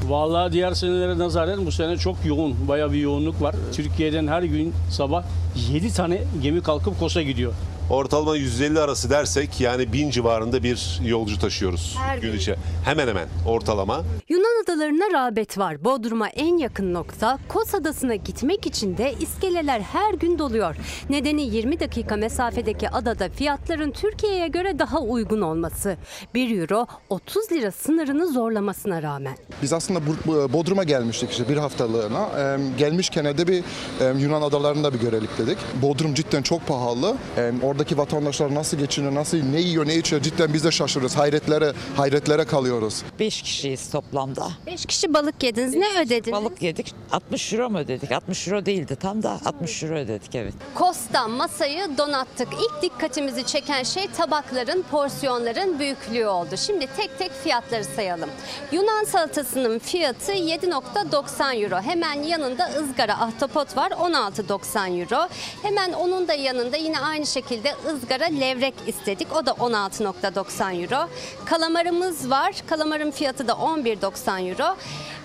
Vallahi 0.07 0.51
diğer 0.51 0.73
senelere 0.73 1.17
nazaran 1.17 1.65
bu 1.65 1.71
sene 1.71 1.97
çok 1.97 2.15
yoğun, 2.25 2.67
bayağı 2.67 2.91
bir 2.91 2.99
yoğunluk 2.99 3.41
var. 3.41 3.55
Türkiye'den 3.73 4.27
her 4.27 4.43
gün 4.43 4.73
sabah 4.91 5.23
7 5.71 5.93
tane 5.93 6.21
gemi 6.41 6.63
kalkıp 6.63 6.99
Kos'a 6.99 7.21
gidiyor. 7.21 7.53
Ortalama 7.91 8.35
150 8.35 8.79
arası 8.79 9.09
dersek 9.09 9.61
yani 9.61 9.93
1000 9.93 10.09
civarında 10.09 10.63
bir 10.63 10.99
yolcu 11.05 11.39
taşıyoruz 11.39 11.95
Her 11.99 12.17
gün 12.17 12.37
içi. 12.37 12.55
Hemen 12.85 13.07
hemen 13.07 13.27
ortalama. 13.47 14.03
Yunan 14.29 14.63
adalarına 14.63 15.13
rağbet 15.13 15.57
var. 15.57 15.83
Bodrum'a 15.83 16.27
en 16.27 16.57
yakın 16.57 16.93
nokta 16.93 17.39
Kos 17.47 17.75
Adası'na 17.75 18.15
gitmek 18.15 18.67
için 18.67 18.97
de 18.97 19.13
iskeleler 19.19 19.79
her 19.81 20.13
gün 20.13 20.39
doluyor. 20.39 20.75
Nedeni 21.09 21.41
20 21.55 21.79
dakika 21.79 22.15
mesafedeki 22.15 22.89
adada 22.89 23.29
fiyatların 23.29 23.91
Türkiye'ye 23.91 24.47
göre 24.47 24.79
daha 24.79 24.99
uygun 24.99 25.41
olması. 25.41 25.97
1 26.33 26.59
euro 26.59 26.87
30 27.09 27.51
lira 27.51 27.71
sınırını 27.71 28.27
zorlamasına 28.27 29.01
rağmen. 29.03 29.33
Biz 29.61 29.73
aslında 29.73 29.99
Bu- 30.27 30.53
Bodrum'a 30.53 30.83
gelmiştik 30.83 31.31
işte 31.31 31.49
bir 31.49 31.57
haftalığına. 31.57 32.29
Ee, 32.37 32.57
gelmişken 32.77 33.25
de 33.25 33.47
bir 33.47 33.63
e, 33.99 34.19
Yunan 34.19 34.41
adalarında 34.41 34.93
bir 34.93 34.99
görelik 34.99 35.37
dedik. 35.37 35.57
Bodrum 35.81 36.13
cidden 36.13 36.41
çok 36.41 36.67
pahalı. 36.67 37.15
Ee, 37.37 37.51
oradaki 37.81 37.97
vatandaşlar 37.97 38.55
nasıl 38.55 38.77
geçiniyor, 38.77 39.15
nasıl 39.15 39.37
ne 39.37 39.59
yiyor, 39.59 39.87
ne 39.87 39.95
içiyor 39.95 40.21
cidden 40.21 40.53
biz 40.53 40.63
de 40.63 40.71
şaşırıyoruz. 40.71 41.17
Hayretlere, 41.17 41.73
hayretlere 41.97 42.45
kalıyoruz. 42.45 43.03
5 43.19 43.41
kişiyiz 43.41 43.89
toplamda. 43.91 44.47
5 44.65 44.85
kişi 44.85 45.13
balık 45.13 45.43
yediniz. 45.43 45.73
Ne 45.73 46.01
ödediniz? 46.01 46.31
Balık 46.31 46.61
yedik. 46.61 46.93
60 47.11 47.53
euro 47.53 47.69
mu 47.69 47.79
ödedik? 47.79 48.11
60 48.11 48.47
euro 48.47 48.65
değildi 48.65 48.95
tam 48.95 49.23
da 49.23 49.39
60 49.45 49.83
euro 49.83 49.95
ödedik 49.95 50.35
evet. 50.35 50.53
Kos'ta 50.75 51.27
masayı 51.27 51.97
donattık. 51.97 52.47
İlk 52.53 52.81
dikkatimizi 52.81 53.45
çeken 53.45 53.83
şey 53.83 54.07
tabakların, 54.07 54.83
porsiyonların 54.91 55.79
büyüklüğü 55.79 56.25
oldu. 56.25 56.57
Şimdi 56.57 56.87
tek 56.97 57.17
tek 57.19 57.31
fiyatları 57.43 57.83
sayalım. 57.83 58.29
Yunan 58.71 59.03
salatasının 59.03 59.79
fiyatı 59.79 60.31
7.90 60.31 61.63
euro. 61.63 61.81
Hemen 61.81 62.23
yanında 62.23 62.69
ızgara 62.79 63.21
ahtapot 63.21 63.77
var 63.77 63.91
16.90 63.91 65.01
euro. 65.01 65.29
Hemen 65.63 65.93
onun 65.93 66.27
da 66.27 66.33
yanında 66.33 66.77
yine 66.77 66.99
aynı 66.99 67.25
şekilde 67.25 67.70
ızgara 67.93 68.25
levrek 68.25 68.73
istedik. 68.87 69.27
O 69.35 69.45
da 69.45 69.51
16.90 69.51 70.81
euro. 70.81 71.09
Kalamarımız 71.45 72.29
var. 72.29 72.55
Kalamarın 72.69 73.11
fiyatı 73.11 73.47
da 73.47 73.51
11.90 73.51 74.49
euro. 74.49 74.75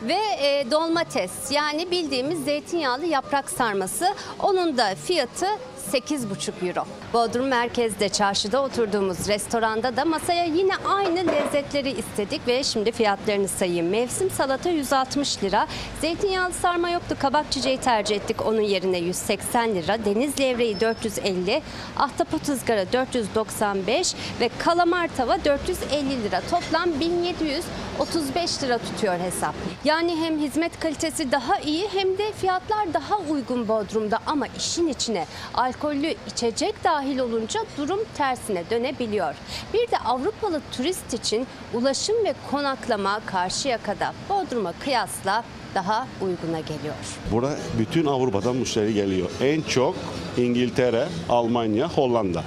Ve 0.03 0.19
e, 0.39 0.71
dolmates 0.71 1.33
yani 1.51 1.91
bildiğimiz 1.91 2.45
zeytinyağlı 2.45 3.07
yaprak 3.07 3.51
sarması. 3.51 4.15
Onun 4.39 4.79
da 4.79 4.95
fiyatı 4.95 5.47
8,5 5.93 6.69
euro. 6.69 6.85
Bodrum 7.13 7.47
merkezde 7.47 8.09
çarşıda 8.09 8.63
oturduğumuz 8.63 9.29
restoranda 9.29 9.97
da 9.97 10.05
masaya 10.05 10.45
yine 10.45 10.73
aynı 10.77 11.27
lezzetleri 11.27 11.91
istedik 11.91 12.49
ve 12.49 12.65
şimdi 12.65 12.93
fiyatlarını 12.93 13.49
sayayım. 13.49 13.89
Mevsim 13.89 14.31
salata 14.31 14.69
160 14.69 15.43
lira. 15.43 15.67
Zeytinyağlı 16.01 16.53
sarma 16.53 16.91
yoktu. 16.91 17.17
Kabak 17.19 17.53
çiçeği 17.53 17.79
tercih 17.79 18.17
ettik. 18.17 18.47
Onun 18.47 18.61
yerine 18.61 18.99
180 18.99 19.75
lira. 19.75 20.05
Deniz 20.05 20.41
levreği 20.41 20.81
450. 20.81 21.63
Ahtapot 21.97 22.49
ızgara 22.49 22.93
495 22.93 24.15
ve 24.41 24.51
kalamar 24.59 25.09
tava 25.17 25.45
450 25.45 26.25
lira. 26.25 26.41
Toplam 26.51 27.01
1735 27.01 28.63
lira 28.63 28.79
tutuyor 28.79 29.19
hesap. 29.19 29.55
Yani 29.87 30.17
hem 30.17 30.39
hizmet 30.39 30.81
kalitesi 30.81 31.33
daha 31.33 31.59
iyi 31.59 31.89
hem 31.89 32.19
de 32.19 32.33
fiyatlar 32.33 32.95
daha 32.95 33.19
uygun 33.19 33.69
Bodrum'da 33.69 34.19
ama 34.27 34.47
işin 34.47 34.89
içine 34.89 35.27
alkollü 35.55 36.15
içecek 36.27 36.85
dahil 36.85 37.19
olunca 37.19 37.61
durum 37.77 38.01
tersine 38.15 38.71
dönebiliyor. 38.71 39.35
Bir 39.75 39.91
de 39.91 39.99
Avrupalı 39.99 40.61
turist 40.73 41.15
için 41.15 41.47
ulaşım 41.75 42.25
ve 42.25 42.35
konaklama 42.51 43.21
Karşıyaka'da 43.27 44.13
Bodrum'a 44.29 44.73
kıyasla 44.73 45.45
daha 45.77 46.07
uyguna 46.21 46.61
geliyor. 46.61 46.95
Burada 47.33 47.57
bütün 47.79 48.07
Avrupa'dan 48.07 48.57
müşteri 48.57 48.95
geliyor. 48.95 49.31
En 49.41 49.63
çok 49.63 49.95
İngiltere, 50.37 51.09
Almanya, 51.29 51.89
Hollanda. 51.89 52.43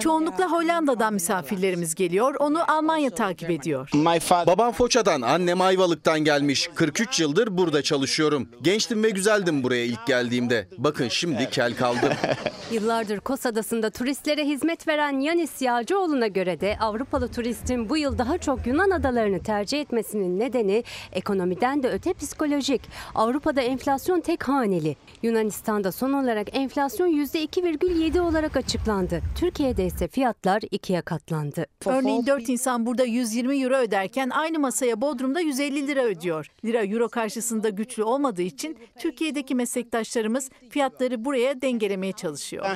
Çoğunlukla 0.00 0.50
Hollanda'dan 0.50 1.14
misafirlerimiz 1.14 1.94
geliyor. 1.94 2.34
Onu 2.38 2.72
Almanya 2.72 3.10
takip 3.10 3.50
ediyor. 3.50 3.90
Babam 4.46 4.72
Foça'dan, 4.72 5.22
annem 5.22 5.60
Ayvalık'tan 5.60 6.20
gelmiş. 6.20 6.70
43 6.74 7.20
yıldır 7.20 7.58
burada 7.58 7.82
çalışıyorum. 7.82 8.48
Gençtim 8.62 9.02
ve 9.02 9.10
güzeldim 9.10 9.62
buraya 9.62 9.84
ilk 9.84 10.06
geldiğimde. 10.06 10.68
Bakın 10.78 11.08
şimdi 11.08 11.50
kel 11.50 11.76
kaldım. 11.76 12.12
Yıllardır 12.72 13.20
Kos 13.20 13.46
Adası'nda 13.46 13.90
turistlere 13.90 14.44
hizmet 14.44 14.88
veren 14.88 15.20
Yanis 15.20 15.62
Yağcıoğlu'na 15.62 16.26
göre 16.26 16.60
de 16.60 16.76
Avrupalı 16.80 17.28
turistin 17.28 17.88
bu 17.88 17.96
yıl 17.96 18.18
daha 18.18 18.38
çok 18.38 18.66
Yunan 18.66 18.90
adalarını 18.90 19.42
tercih 19.42 19.80
etmesinin 19.80 20.40
nedeni 20.40 20.84
ekonomiden 21.12 21.82
de 21.82 21.88
öte 21.88 22.12
psikolojik. 22.68 22.82
Avrupa'da 23.14 23.60
enflasyon 23.60 24.20
tek 24.20 24.48
haneli. 24.48 24.96
Yunanistan'da 25.22 25.92
son 25.92 26.12
olarak 26.12 26.56
enflasyon 26.56 27.08
%2,7 27.08 28.20
olarak 28.20 28.56
açıklandı. 28.56 29.22
Türkiye'de 29.36 29.86
ise 29.86 30.08
fiyatlar 30.08 30.62
ikiye 30.70 31.00
katlandı. 31.02 31.66
Örneğin 31.86 32.26
4 32.26 32.48
insan 32.48 32.86
burada 32.86 33.04
120 33.04 33.62
euro 33.62 33.76
öderken 33.76 34.30
aynı 34.30 34.58
masaya 34.58 35.00
Bodrum'da 35.00 35.40
150 35.40 35.86
lira 35.86 36.04
ödüyor. 36.04 36.46
Lira 36.64 36.84
euro 36.84 37.08
karşısında 37.08 37.68
güçlü 37.68 38.02
olmadığı 38.02 38.42
için 38.42 38.78
Türkiye'deki 38.98 39.54
meslektaşlarımız 39.54 40.50
fiyatları 40.70 41.24
buraya 41.24 41.62
dengelemeye 41.62 42.12
çalışıyor. 42.12 42.66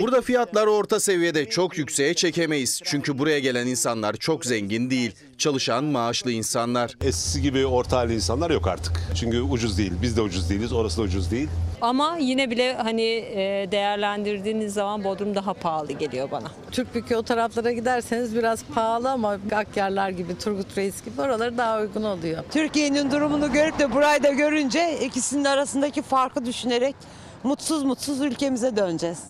Burada 0.00 0.22
fiyatlar 0.22 0.66
orta 0.66 1.00
seviyede 1.00 1.48
çok 1.48 1.78
yükseğe 1.78 2.14
çekemeyiz. 2.14 2.80
Çünkü 2.84 3.18
buraya 3.18 3.38
gelen 3.38 3.66
insanlar 3.66 4.14
çok 4.14 4.44
zengin 4.44 4.90
değil. 4.90 5.14
Çalışan 5.38 5.84
maaşlı 5.84 6.32
insanlar. 6.32 6.94
Eskisi 7.04 7.42
gibi 7.42 7.66
orta 7.66 7.96
halli 7.96 8.14
insanlar 8.14 8.50
yok 8.50 8.66
artık. 8.66 9.02
Çünkü 9.14 9.25
ucuz 9.34 9.78
değil. 9.78 9.92
Biz 10.02 10.16
de 10.16 10.20
ucuz 10.22 10.50
değiliz. 10.50 10.72
Orası 10.72 10.98
da 10.98 11.02
ucuz 11.02 11.30
değil. 11.30 11.48
Ama 11.80 12.16
yine 12.20 12.50
bile 12.50 12.74
hani 12.74 13.02
e, 13.02 13.68
değerlendirdiğiniz 13.72 14.74
zaman 14.74 15.04
Bodrum 15.04 15.34
daha 15.34 15.54
pahalı 15.54 15.92
geliyor 15.92 16.30
bana. 16.30 16.48
Türkbükü 16.72 17.16
o 17.16 17.22
taraflara 17.22 17.72
giderseniz 17.72 18.36
biraz 18.36 18.64
pahalı 18.64 19.10
ama 19.10 19.38
Akyarlar 19.52 20.10
gibi, 20.10 20.38
Turgut 20.38 20.78
Reis 20.78 21.04
gibi 21.04 21.20
oraları 21.20 21.58
daha 21.58 21.80
uygun 21.80 22.02
oluyor. 22.02 22.44
Türkiye'nin 22.50 23.10
durumunu 23.10 23.52
görüp 23.52 23.78
de 23.78 23.92
burayı 23.92 24.22
da 24.22 24.32
görünce 24.32 24.98
ikisinin 25.04 25.44
arasındaki 25.44 26.02
farkı 26.02 26.46
düşünerek 26.46 26.96
mutsuz 27.42 27.84
mutsuz 27.84 28.20
ülkemize 28.20 28.76
döneceğiz. 28.76 29.22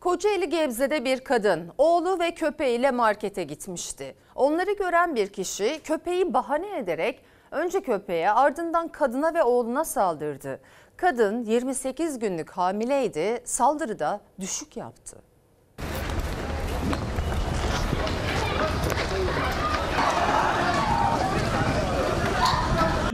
Kocaeli 0.00 0.50
Gebze'de 0.50 1.04
bir 1.04 1.20
kadın 1.20 1.72
oğlu 1.78 2.18
ve 2.18 2.34
köpeğiyle 2.34 2.90
markete 2.90 3.44
gitmişti. 3.44 4.14
Onları 4.34 4.72
gören 4.72 5.16
bir 5.16 5.26
kişi 5.26 5.80
köpeği 5.84 6.34
bahane 6.34 6.78
ederek 6.78 7.20
önce 7.50 7.80
köpeğe 7.80 8.30
ardından 8.30 8.88
kadına 8.88 9.34
ve 9.34 9.42
oğluna 9.42 9.84
saldırdı. 9.84 10.60
Kadın 10.96 11.44
28 11.44 12.18
günlük 12.18 12.50
hamileydi, 12.50 13.42
saldırıda 13.44 14.20
düşük 14.40 14.76
yaptı. 14.76 15.16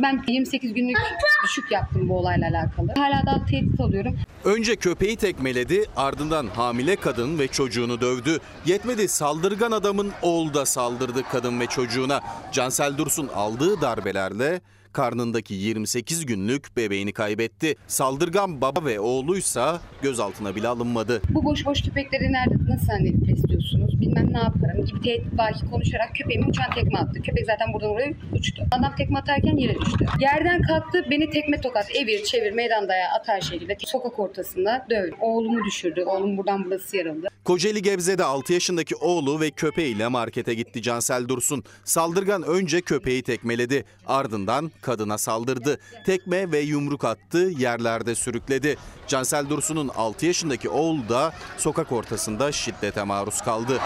Ben 0.02 0.22
28 0.28 0.74
günlük 0.74 0.96
düşük 1.44 1.72
yaptım 1.72 2.08
bu 2.08 2.18
olayla 2.18 2.50
alakalı. 2.50 2.92
Hala 2.96 3.22
daha 3.26 3.46
tehdit 3.46 3.80
alıyorum. 3.80 4.18
Önce 4.44 4.76
köpeği 4.76 5.16
tekmeledi, 5.16 5.84
ardından 5.96 6.46
hamile 6.46 6.96
kadın 6.96 7.38
ve 7.38 7.48
çocuğunu 7.48 8.00
dövdü. 8.00 8.38
Yetmedi 8.66 9.08
saldırgan 9.08 9.72
adamın 9.72 10.12
oğlu 10.22 10.54
da 10.54 10.66
saldırdı 10.66 11.22
kadın 11.32 11.60
ve 11.60 11.66
çocuğuna. 11.66 12.20
Cansel 12.52 12.98
Dursun 12.98 13.28
aldığı 13.34 13.80
darbelerle 13.80 14.60
karnındaki 14.92 15.54
28 15.54 16.26
günlük 16.26 16.76
bebeğini 16.76 17.12
kaybetti. 17.12 17.74
Saldırgan 17.86 18.60
baba 18.60 18.84
ve 18.84 19.00
oğluysa 19.00 19.80
gözaltına 20.02 20.56
bile 20.56 20.68
alınmadı. 20.68 21.22
Bu 21.28 21.44
boş 21.44 21.66
boş 21.66 21.82
köpekleri 21.82 22.32
nerede 22.32 22.54
nasıl 22.68 22.86
zannedip 22.86 23.28
besliyorsunuz? 23.28 24.00
Bilmem 24.00 24.32
ne 24.32 24.38
yaparım 24.38 24.84
gibi 24.84 25.00
tehdit 25.00 25.32
belki 25.38 25.70
konuşarak 25.70 26.14
köpeğime 26.14 26.46
uçan 26.46 26.70
tekme 26.74 26.98
attı. 26.98 27.22
Köpek 27.22 27.46
zaten 27.46 27.72
buradan 27.72 27.90
oraya 27.90 28.12
uçtu. 28.32 28.62
Adam 28.70 28.94
tekme 28.96 29.18
atarken 29.18 29.56
yere 29.56 29.74
düştü. 29.80 30.06
Yerden 30.20 30.62
kalktı 30.62 31.06
beni 31.10 31.30
tekme 31.30 31.60
tokat 31.60 31.96
evir 31.96 32.24
çevir 32.24 32.52
meydan 32.52 32.88
dayağı 32.88 33.10
atar 33.20 33.40
şekilde 33.40 33.76
sokak 33.86 34.18
ortasında 34.18 34.86
dövdü. 34.90 35.14
Oğlumu 35.20 35.64
düşürdü. 35.64 36.04
Oğlum 36.06 36.36
buradan 36.36 36.64
burası 36.64 36.96
yarıldı. 36.96 37.28
Kocaeli 37.44 37.82
Gebze'de 37.82 38.24
6 38.24 38.52
yaşındaki 38.52 38.96
oğlu 38.96 39.40
ve 39.40 39.50
köpeğiyle 39.50 40.08
markete 40.08 40.54
gitti 40.54 40.82
Cansel 40.82 41.28
Dursun. 41.28 41.64
Saldırgan 41.84 42.42
önce 42.42 42.80
köpeği 42.80 43.22
tekmeledi, 43.22 43.84
ardından 44.06 44.70
kadına 44.82 45.18
saldırdı. 45.18 45.78
Tekme 46.06 46.52
ve 46.52 46.58
yumruk 46.58 47.04
attı, 47.04 47.38
yerlerde 47.38 48.14
sürükledi. 48.14 48.76
Cansel 49.06 49.48
Dursun'un 49.48 49.88
6 49.88 50.26
yaşındaki 50.26 50.68
oğlu 50.68 51.08
da 51.08 51.32
sokak 51.58 51.92
ortasında 51.92 52.52
şiddete 52.52 53.02
maruz 53.02 53.40
kaldı. 53.40 53.80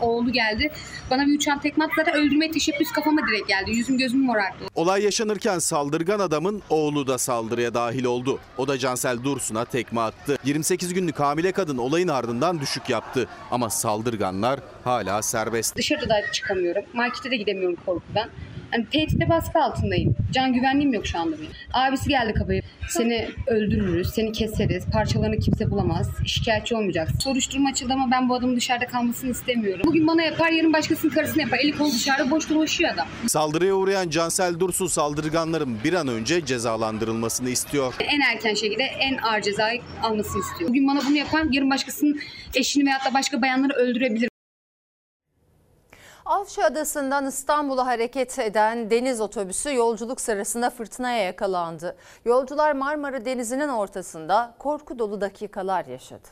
Oğlu 0.00 0.32
geldi. 0.32 0.70
Bana 1.10 1.26
bir 1.26 1.36
uçan 1.36 1.60
tekme 1.60 1.84
attı. 1.84 1.94
Zaten 1.96 2.14
öldürmeye 2.14 2.50
teşebbüs 2.52 2.92
kafama 2.92 3.20
direkt 3.28 3.48
geldi. 3.48 3.70
Yüzüm 3.70 3.98
gözüm 3.98 4.20
morardı. 4.20 4.64
Olay 4.74 5.04
yaşanırken 5.04 5.58
saldırgan 5.58 6.18
adamın 6.20 6.62
oğlu 6.70 7.06
da 7.06 7.18
saldırıya 7.18 7.74
dahil 7.74 8.04
oldu. 8.04 8.38
O 8.58 8.68
da 8.68 8.78
Cansel 8.78 9.24
Dursun'a 9.24 9.64
tekme 9.64 10.00
attı. 10.00 10.38
28 10.44 10.94
günlük 10.94 11.20
hamile 11.20 11.52
kadın 11.52 11.78
olayın 11.78 12.08
ardından 12.08 12.60
düşük 12.60 12.88
yaptı. 12.90 13.28
Ama 13.50 13.70
saldırganlar 13.70 14.60
hala 14.84 15.22
serbest. 15.22 15.76
Dışarıda 15.76 16.08
da 16.08 16.32
çıkamıyorum. 16.32 16.82
Markete 16.92 17.30
de 17.30 17.36
gidemiyorum 17.36 17.76
korkudan. 17.86 18.28
Hani 18.72 18.86
tehditle 18.86 19.28
baskı 19.28 19.58
altındayım. 19.62 20.16
Can 20.32 20.52
güvenliğim 20.52 20.92
yok 20.92 21.06
şu 21.06 21.18
anda 21.18 21.36
benim. 21.38 21.50
Abisi 21.72 22.08
geldi 22.08 22.34
kapıya. 22.34 22.62
Seni 22.88 23.28
öldürürüz, 23.46 24.10
seni 24.10 24.32
keseriz, 24.32 24.86
parçalarını 24.92 25.38
kimse 25.38 25.70
bulamaz, 25.70 26.10
şikayetçi 26.26 26.76
olmayacaksın. 26.76 27.18
Soruşturma 27.18 27.68
açıldı 27.70 27.92
ama 27.92 28.10
ben 28.10 28.28
bu 28.28 28.34
adamın 28.34 28.56
dışarıda 28.56 28.86
kalmasını 28.86 29.30
istemiyorum. 29.30 29.82
Bugün 29.84 30.06
bana 30.06 30.22
yapar, 30.22 30.50
yarın 30.50 30.72
başkasının 30.72 31.12
karısına 31.12 31.42
yapar. 31.42 31.58
Eli 31.58 31.78
kolu 31.78 31.92
dışarıda 31.92 32.30
boş 32.30 32.50
dolaşıyor 32.50 32.94
adam. 32.94 33.06
Saldırıya 33.26 33.74
uğrayan 33.74 34.08
Cansel 34.10 34.60
Dursun 34.60 34.86
saldırganların 34.86 35.78
bir 35.84 35.92
an 35.92 36.08
önce 36.08 36.44
cezalandırılmasını 36.46 37.50
istiyor. 37.50 37.94
En 38.00 38.20
erken 38.20 38.54
şekilde 38.54 38.84
en 38.84 39.16
ağır 39.16 39.40
cezayı 39.42 39.80
almasını 40.02 40.40
istiyor. 40.40 40.70
Bugün 40.70 40.88
bana 40.88 41.00
bunu 41.08 41.16
yapan 41.16 41.48
yarın 41.52 41.70
başkasının 41.70 42.20
eşini 42.54 42.86
veyahut 42.86 43.06
da 43.06 43.14
başka 43.14 43.42
bayanları 43.42 43.72
öldürebilir. 43.72 44.31
Avşa 46.26 46.64
Adası'ndan 46.64 47.26
İstanbul'a 47.26 47.86
hareket 47.86 48.38
eden 48.38 48.90
deniz 48.90 49.20
otobüsü 49.20 49.74
yolculuk 49.74 50.20
sırasında 50.20 50.70
fırtınaya 50.70 51.22
yakalandı. 51.24 51.96
Yolcular 52.24 52.72
Marmara 52.72 53.24
Denizi'nin 53.24 53.68
ortasında 53.68 54.54
korku 54.58 54.98
dolu 54.98 55.20
dakikalar 55.20 55.84
yaşadı. 55.84 56.28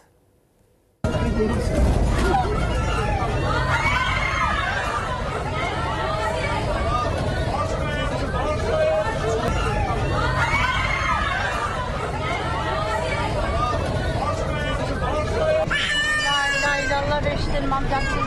Amcaksın. 17.72 18.18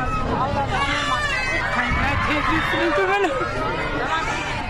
Allah 0.42 0.68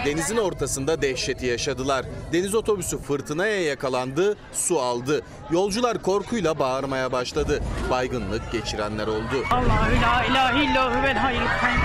Denizin 0.05 0.38
ortasında 0.38 1.01
dehşeti 1.01 1.45
yaşadılar. 1.45 2.05
Deniz 2.34 2.55
otobüsü 2.55 2.97
fırtınaya 2.97 3.61
yakalandı, 3.61 4.38
su 4.53 4.79
aldı. 4.79 5.21
Yolcular 5.51 6.01
korkuyla 6.01 6.59
bağırmaya 6.59 7.11
başladı. 7.11 7.63
Baygınlık 7.89 8.51
geçirenler 8.51 9.07
oldu. 9.07 9.43
Allahu 9.51 10.01
la 10.03 10.23
ilahe 10.23 10.63
illallah 10.63 11.03
ve 11.03 11.13
hayyul 11.13 11.47
kayyum. 11.61 11.81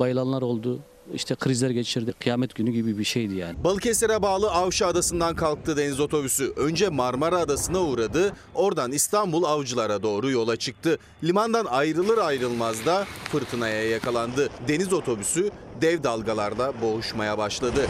Bayılanlar 0.00 0.42
oldu. 0.42 0.80
İşte 1.12 1.34
krizler 1.34 1.70
geçirdi. 1.70 2.14
Kıyamet 2.20 2.54
günü 2.54 2.70
gibi 2.70 2.98
bir 2.98 3.04
şeydi 3.04 3.34
yani. 3.34 3.64
Balıkesir'e 3.64 4.22
bağlı 4.22 4.50
Avşa 4.50 4.86
Adası'ndan 4.86 5.36
kalktı 5.36 5.76
deniz 5.76 6.00
otobüsü. 6.00 6.52
Önce 6.56 6.88
Marmara 6.88 7.38
Adası'na 7.38 7.80
uğradı. 7.80 8.32
Oradan 8.54 8.92
İstanbul 8.92 9.44
Avcılar'a 9.44 10.02
doğru 10.02 10.30
yola 10.30 10.56
çıktı. 10.56 10.98
Limandan 11.24 11.64
ayrılır 11.64 12.18
ayrılmaz 12.18 12.86
da 12.86 13.04
fırtınaya 13.32 13.88
yakalandı. 13.88 14.50
Deniz 14.68 14.92
otobüsü 14.92 15.50
dev 15.80 16.02
dalgalarda 16.02 16.72
boğuşmaya 16.82 17.38
başladı. 17.38 17.86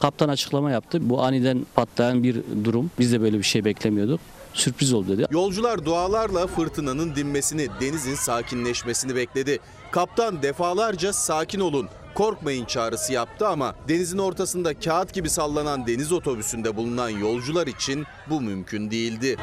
Kaptan 0.00 0.28
açıklama 0.28 0.70
yaptı. 0.70 1.10
Bu 1.10 1.22
aniden 1.22 1.66
patlayan 1.74 2.22
bir 2.22 2.36
durum. 2.64 2.90
Biz 2.98 3.12
de 3.12 3.20
böyle 3.20 3.38
bir 3.38 3.42
şey 3.42 3.64
beklemiyorduk. 3.64 4.20
Sürpriz 4.54 4.92
oldu 4.92 5.08
dedi. 5.08 5.26
Yolcular 5.30 5.84
dualarla 5.84 6.46
fırtınanın 6.46 7.16
dinmesini, 7.16 7.68
denizin 7.80 8.14
sakinleşmesini 8.14 9.16
bekledi. 9.16 9.58
Kaptan 9.92 10.42
defalarca 10.42 11.12
sakin 11.12 11.60
olun, 11.60 11.88
korkmayın 12.14 12.64
çağrısı 12.64 13.12
yaptı 13.12 13.48
ama 13.48 13.74
denizin 13.88 14.18
ortasında 14.18 14.80
kağıt 14.80 15.14
gibi 15.14 15.30
sallanan 15.30 15.86
deniz 15.86 16.12
otobüsünde 16.12 16.76
bulunan 16.76 17.08
yolcular 17.08 17.66
için 17.66 18.04
bu 18.30 18.40
mümkün 18.40 18.90
değildi. 18.90 19.36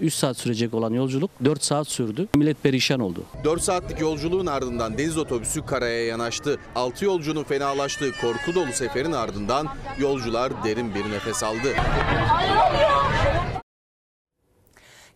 3 0.00 0.14
saat 0.14 0.36
sürecek 0.36 0.74
olan 0.74 0.92
yolculuk 0.92 1.30
4 1.44 1.64
saat 1.64 1.88
sürdü. 1.88 2.28
Millet 2.36 2.62
perişan 2.62 3.00
oldu. 3.00 3.22
4 3.44 3.62
saatlik 3.62 4.00
yolculuğun 4.00 4.46
ardından 4.46 4.98
deniz 4.98 5.18
otobüsü 5.18 5.66
karaya 5.66 6.06
yanaştı. 6.06 6.58
6 6.74 7.04
yolcunun 7.04 7.44
fenalaştığı 7.44 8.12
korku 8.20 8.54
dolu 8.54 8.72
seferin 8.72 9.12
ardından 9.12 9.68
yolcular 9.98 10.64
derin 10.64 10.94
bir 10.94 11.10
nefes 11.10 11.42
aldı. 11.42 11.74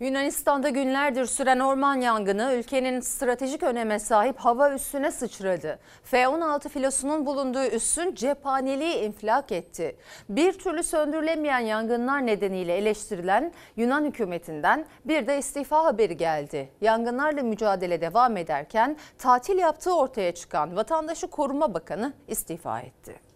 Yunanistan'da 0.00 0.68
günlerdir 0.68 1.26
süren 1.26 1.60
orman 1.60 1.94
yangını 2.00 2.52
ülkenin 2.54 3.00
stratejik 3.00 3.62
öneme 3.62 3.98
sahip 3.98 4.38
hava 4.38 4.72
üssüne 4.72 5.10
sıçradı. 5.10 5.78
F-16 6.04 6.68
filosunun 6.68 7.26
bulunduğu 7.26 7.64
üssün 7.64 8.14
cephaneliği 8.14 8.94
infilak 8.96 9.52
etti. 9.52 9.96
Bir 10.28 10.52
türlü 10.52 10.82
söndürülemeyen 10.82 11.58
yangınlar 11.58 12.26
nedeniyle 12.26 12.76
eleştirilen 12.76 13.52
Yunan 13.76 14.04
hükümetinden 14.04 14.86
bir 15.04 15.26
de 15.26 15.38
istifa 15.38 15.84
haberi 15.84 16.16
geldi. 16.16 16.68
Yangınlarla 16.80 17.42
mücadele 17.42 18.00
devam 18.00 18.36
ederken 18.36 18.96
tatil 19.18 19.58
yaptığı 19.58 19.96
ortaya 19.96 20.34
çıkan 20.34 20.76
Vatandaşı 20.76 21.26
Koruma 21.26 21.74
Bakanı 21.74 22.12
istifa 22.28 22.80
etti. 22.80 23.33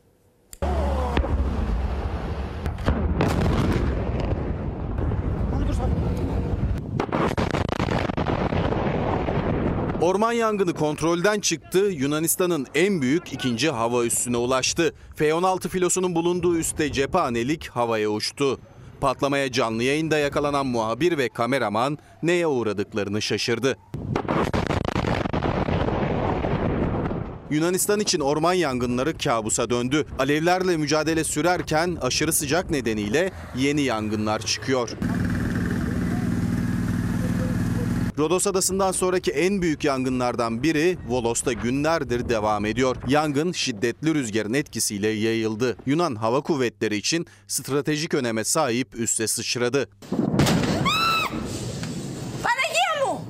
Orman 10.01 10.33
yangını 10.33 10.75
kontrolden 10.75 11.41
çıktı. 11.41 11.79
Yunanistan'ın 11.79 12.67
en 12.75 13.03
büyük 13.03 13.33
ikinci 13.33 13.71
hava 13.71 14.05
üssüne 14.05 14.37
ulaştı. 14.37 14.95
F-16 15.17 15.69
filosunun 15.69 16.15
bulunduğu 16.15 16.57
üste 16.57 16.93
cephanelik 16.93 17.69
havaya 17.69 18.11
uçtu. 18.11 18.61
Patlamaya 19.01 19.53
canlı 19.53 19.83
yayında 19.83 20.19
yakalanan 20.19 20.67
muhabir 20.67 21.19
ve 21.19 21.29
kameraman 21.29 21.99
neye 22.23 22.47
uğradıklarını 22.47 23.23
şaşırdı. 23.23 23.77
Yunanistan 27.51 28.01
için 28.01 28.21
orman 28.21 28.53
yangınları 28.53 29.19
kabusa 29.19 29.71
döndü. 29.71 30.07
Alevlerle 30.19 30.77
mücadele 30.77 31.25
sürerken 31.25 31.99
aşırı 32.01 32.33
sıcak 32.33 32.71
nedeniyle 32.71 33.33
yeni 33.57 33.81
yangınlar 33.81 34.41
çıkıyor. 34.41 34.91
Rodos 38.19 38.47
Adası'ndan 38.47 38.93
sonraki 38.93 39.31
en 39.31 39.63
büyük 39.63 39.85
yangınlardan 39.85 40.63
biri 40.63 40.99
Volos'ta 41.09 41.53
günlerdir 41.53 42.29
devam 42.29 42.65
ediyor. 42.67 42.97
Yangın 43.09 43.53
şiddetli 43.53 44.15
rüzgarın 44.15 44.55
etkisiyle 44.55 45.09
yayıldı. 45.09 45.77
Yunan 45.87 46.15
Hava 46.15 46.41
Kuvvetleri 46.41 46.97
için 46.97 47.27
stratejik 47.49 48.15
öneme 48.15 48.45
sahip 48.45 48.95
üste 48.95 49.27
sıçradı. 49.27 49.89
Panagia 52.43 53.07
mu? 53.07 53.21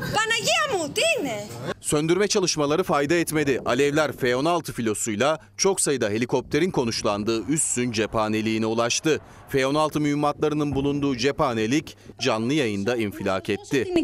Panagia 0.00 0.78
mu? 0.78 0.96
Değil 0.96 1.20
mi? 1.22 1.44
Söndürme 1.88 2.28
çalışmaları 2.28 2.82
fayda 2.82 3.14
etmedi. 3.14 3.60
Alevler 3.64 4.12
F-16 4.12 4.72
filosuyla 4.72 5.38
çok 5.56 5.80
sayıda 5.80 6.08
helikopterin 6.08 6.70
konuşlandığı 6.70 7.46
üssün 7.46 7.92
cephaneliğine 7.92 8.66
ulaştı. 8.66 9.20
F-16 9.48 10.00
mühimmatlarının 10.00 10.74
bulunduğu 10.74 11.16
cephanelik 11.16 11.96
canlı 12.20 12.54
yayında 12.54 12.96
infilak 12.96 13.50
etti. 13.50 13.94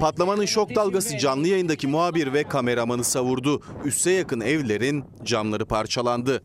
Patlamanın 0.00 0.46
şok 0.46 0.74
dalgası 0.74 1.18
canlı 1.18 1.48
yayındaki 1.48 1.86
muhabir 1.86 2.32
ve 2.32 2.44
kameramanı 2.44 3.04
savurdu. 3.04 3.62
Üsse 3.84 4.10
yakın 4.10 4.40
evlerin 4.40 5.04
camları 5.24 5.66
parçalandı. 5.66 6.42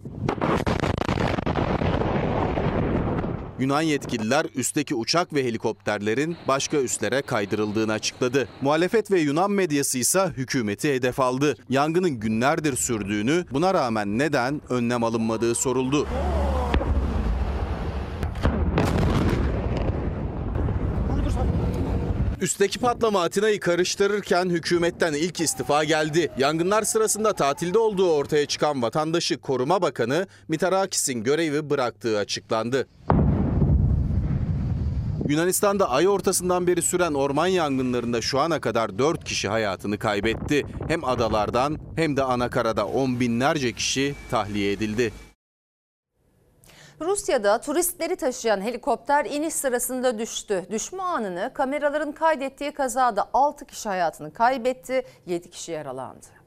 Yunan 3.59 3.81
yetkililer 3.81 4.45
üstteki 4.55 4.95
uçak 4.95 5.33
ve 5.33 5.43
helikopterlerin 5.43 6.37
başka 6.47 6.77
üslere 6.77 7.21
kaydırıldığını 7.21 7.91
açıkladı. 7.91 8.47
Muhalefet 8.61 9.11
ve 9.11 9.19
Yunan 9.19 9.51
medyası 9.51 9.97
ise 9.97 10.27
hükümeti 10.37 10.93
hedef 10.93 11.19
aldı. 11.19 11.55
Yangının 11.69 12.11
günlerdir 12.11 12.75
sürdüğünü, 12.75 13.45
buna 13.51 13.73
rağmen 13.73 14.19
neden 14.19 14.61
önlem 14.69 15.03
alınmadığı 15.03 15.55
soruldu. 15.55 16.07
Üstteki 22.41 22.79
patlama 22.79 23.21
Atina'yı 23.23 23.59
karıştırırken 23.59 24.49
hükümetten 24.49 25.13
ilk 25.13 25.39
istifa 25.39 25.83
geldi. 25.83 26.31
Yangınlar 26.37 26.83
sırasında 26.83 27.33
tatilde 27.33 27.79
olduğu 27.79 28.11
ortaya 28.11 28.45
çıkan 28.45 28.81
vatandaşı 28.81 29.37
koruma 29.37 29.81
bakanı 29.81 30.27
Mitarakis'in 30.47 31.23
görevi 31.23 31.69
bıraktığı 31.69 32.17
açıklandı. 32.17 32.87
Yunanistan'da 35.27 35.89
ay 35.89 36.07
ortasından 36.07 36.67
beri 36.67 36.81
süren 36.81 37.13
orman 37.13 37.47
yangınlarında 37.47 38.21
şu 38.21 38.39
ana 38.39 38.61
kadar 38.61 38.99
4 38.99 39.23
kişi 39.23 39.47
hayatını 39.47 39.99
kaybetti. 39.99 40.65
Hem 40.87 41.03
adalardan 41.03 41.77
hem 41.95 42.17
de 42.17 42.23
anakarada 42.23 42.87
on 42.87 43.19
binlerce 43.19 43.73
kişi 43.73 44.15
tahliye 44.31 44.71
edildi. 44.71 45.13
Rusya'da 47.01 47.61
turistleri 47.61 48.15
taşıyan 48.15 48.61
helikopter 48.61 49.25
iniş 49.25 49.53
sırasında 49.53 50.19
düştü. 50.19 50.65
Düşme 50.71 51.03
anını 51.03 51.51
kameraların 51.53 52.11
kaydettiği 52.11 52.71
kazada 52.71 53.29
6 53.33 53.65
kişi 53.65 53.89
hayatını 53.89 54.33
kaybetti, 54.33 55.05
7 55.25 55.49
kişi 55.49 55.71
yaralandı. 55.71 56.38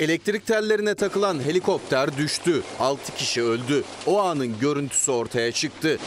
Elektrik 0.00 0.46
tellerine 0.46 0.94
takılan 0.94 1.40
helikopter 1.44 2.16
düştü. 2.16 2.62
6 2.80 3.14
kişi 3.14 3.42
öldü. 3.42 3.84
O 4.06 4.20
anın 4.20 4.58
görüntüsü 4.60 5.10
ortaya 5.12 5.52
çıktı. 5.52 5.98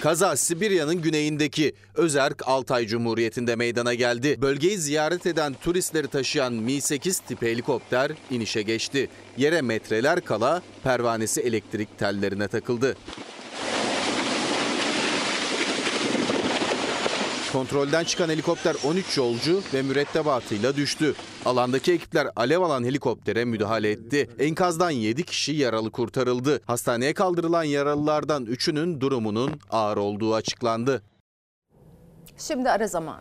Kaza 0.00 0.36
Sibirya'nın 0.36 1.02
güneyindeki 1.02 1.72
Özerk 1.94 2.48
Altay 2.48 2.86
Cumhuriyeti'nde 2.86 3.56
meydana 3.56 3.94
geldi. 3.94 4.42
Bölgeyi 4.42 4.78
ziyaret 4.78 5.26
eden 5.26 5.54
turistleri 5.62 6.08
taşıyan 6.08 6.52
Mi-8 6.52 7.26
tipi 7.28 7.46
helikopter 7.46 8.12
inişe 8.30 8.62
geçti. 8.62 9.08
Yere 9.36 9.62
metreler 9.62 10.20
kala 10.20 10.62
pervanesi 10.84 11.40
elektrik 11.40 11.98
tellerine 11.98 12.48
takıldı. 12.48 12.96
Kontrolden 17.52 18.04
çıkan 18.04 18.28
helikopter 18.28 18.76
13 18.84 19.16
yolcu 19.18 19.62
ve 19.74 19.82
mürettebatıyla 19.82 20.76
düştü. 20.76 21.14
Alandaki 21.44 21.92
ekipler 21.92 22.28
alev 22.36 22.60
alan 22.60 22.84
helikoptere 22.84 23.44
müdahale 23.44 23.90
etti. 23.90 24.30
Enkazdan 24.38 24.90
7 24.90 25.22
kişi 25.22 25.52
yaralı 25.52 25.90
kurtarıldı. 25.90 26.60
Hastaneye 26.66 27.14
kaldırılan 27.14 27.64
yaralılardan 27.64 28.44
3'ünün 28.44 29.00
durumunun 29.00 29.60
ağır 29.70 29.96
olduğu 29.96 30.34
açıklandı. 30.34 31.02
Şimdi 32.38 32.70
ara 32.70 32.86
zaman. 32.88 33.20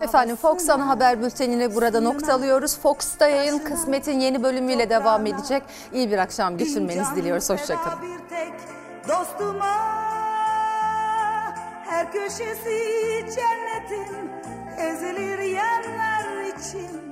Efendim 0.00 0.36
Fox 0.36 0.68
ana 0.68 0.88
haber 0.88 1.22
bültenini 1.22 1.74
burada 1.74 2.00
nokta 2.00 2.34
alıyoruz. 2.34 2.78
Fox'ta 2.78 3.28
yayın 3.28 3.58
kısmetin 3.58 4.20
yeni 4.20 4.42
bölümüyle 4.42 4.90
devam 4.90 5.26
edecek. 5.26 5.62
İyi 5.94 6.10
bir 6.10 6.18
akşam 6.18 6.58
geçirmenizi 6.58 7.16
diliyoruz. 7.16 7.50
Hoşçakalın. 7.50 7.98
Dostuma 9.08 9.66
her 11.88 12.12
köşesi 12.12 12.78
cennetin 13.34 14.30
ezilir 14.78 15.38
yanlar 15.38 16.44
için. 16.44 17.05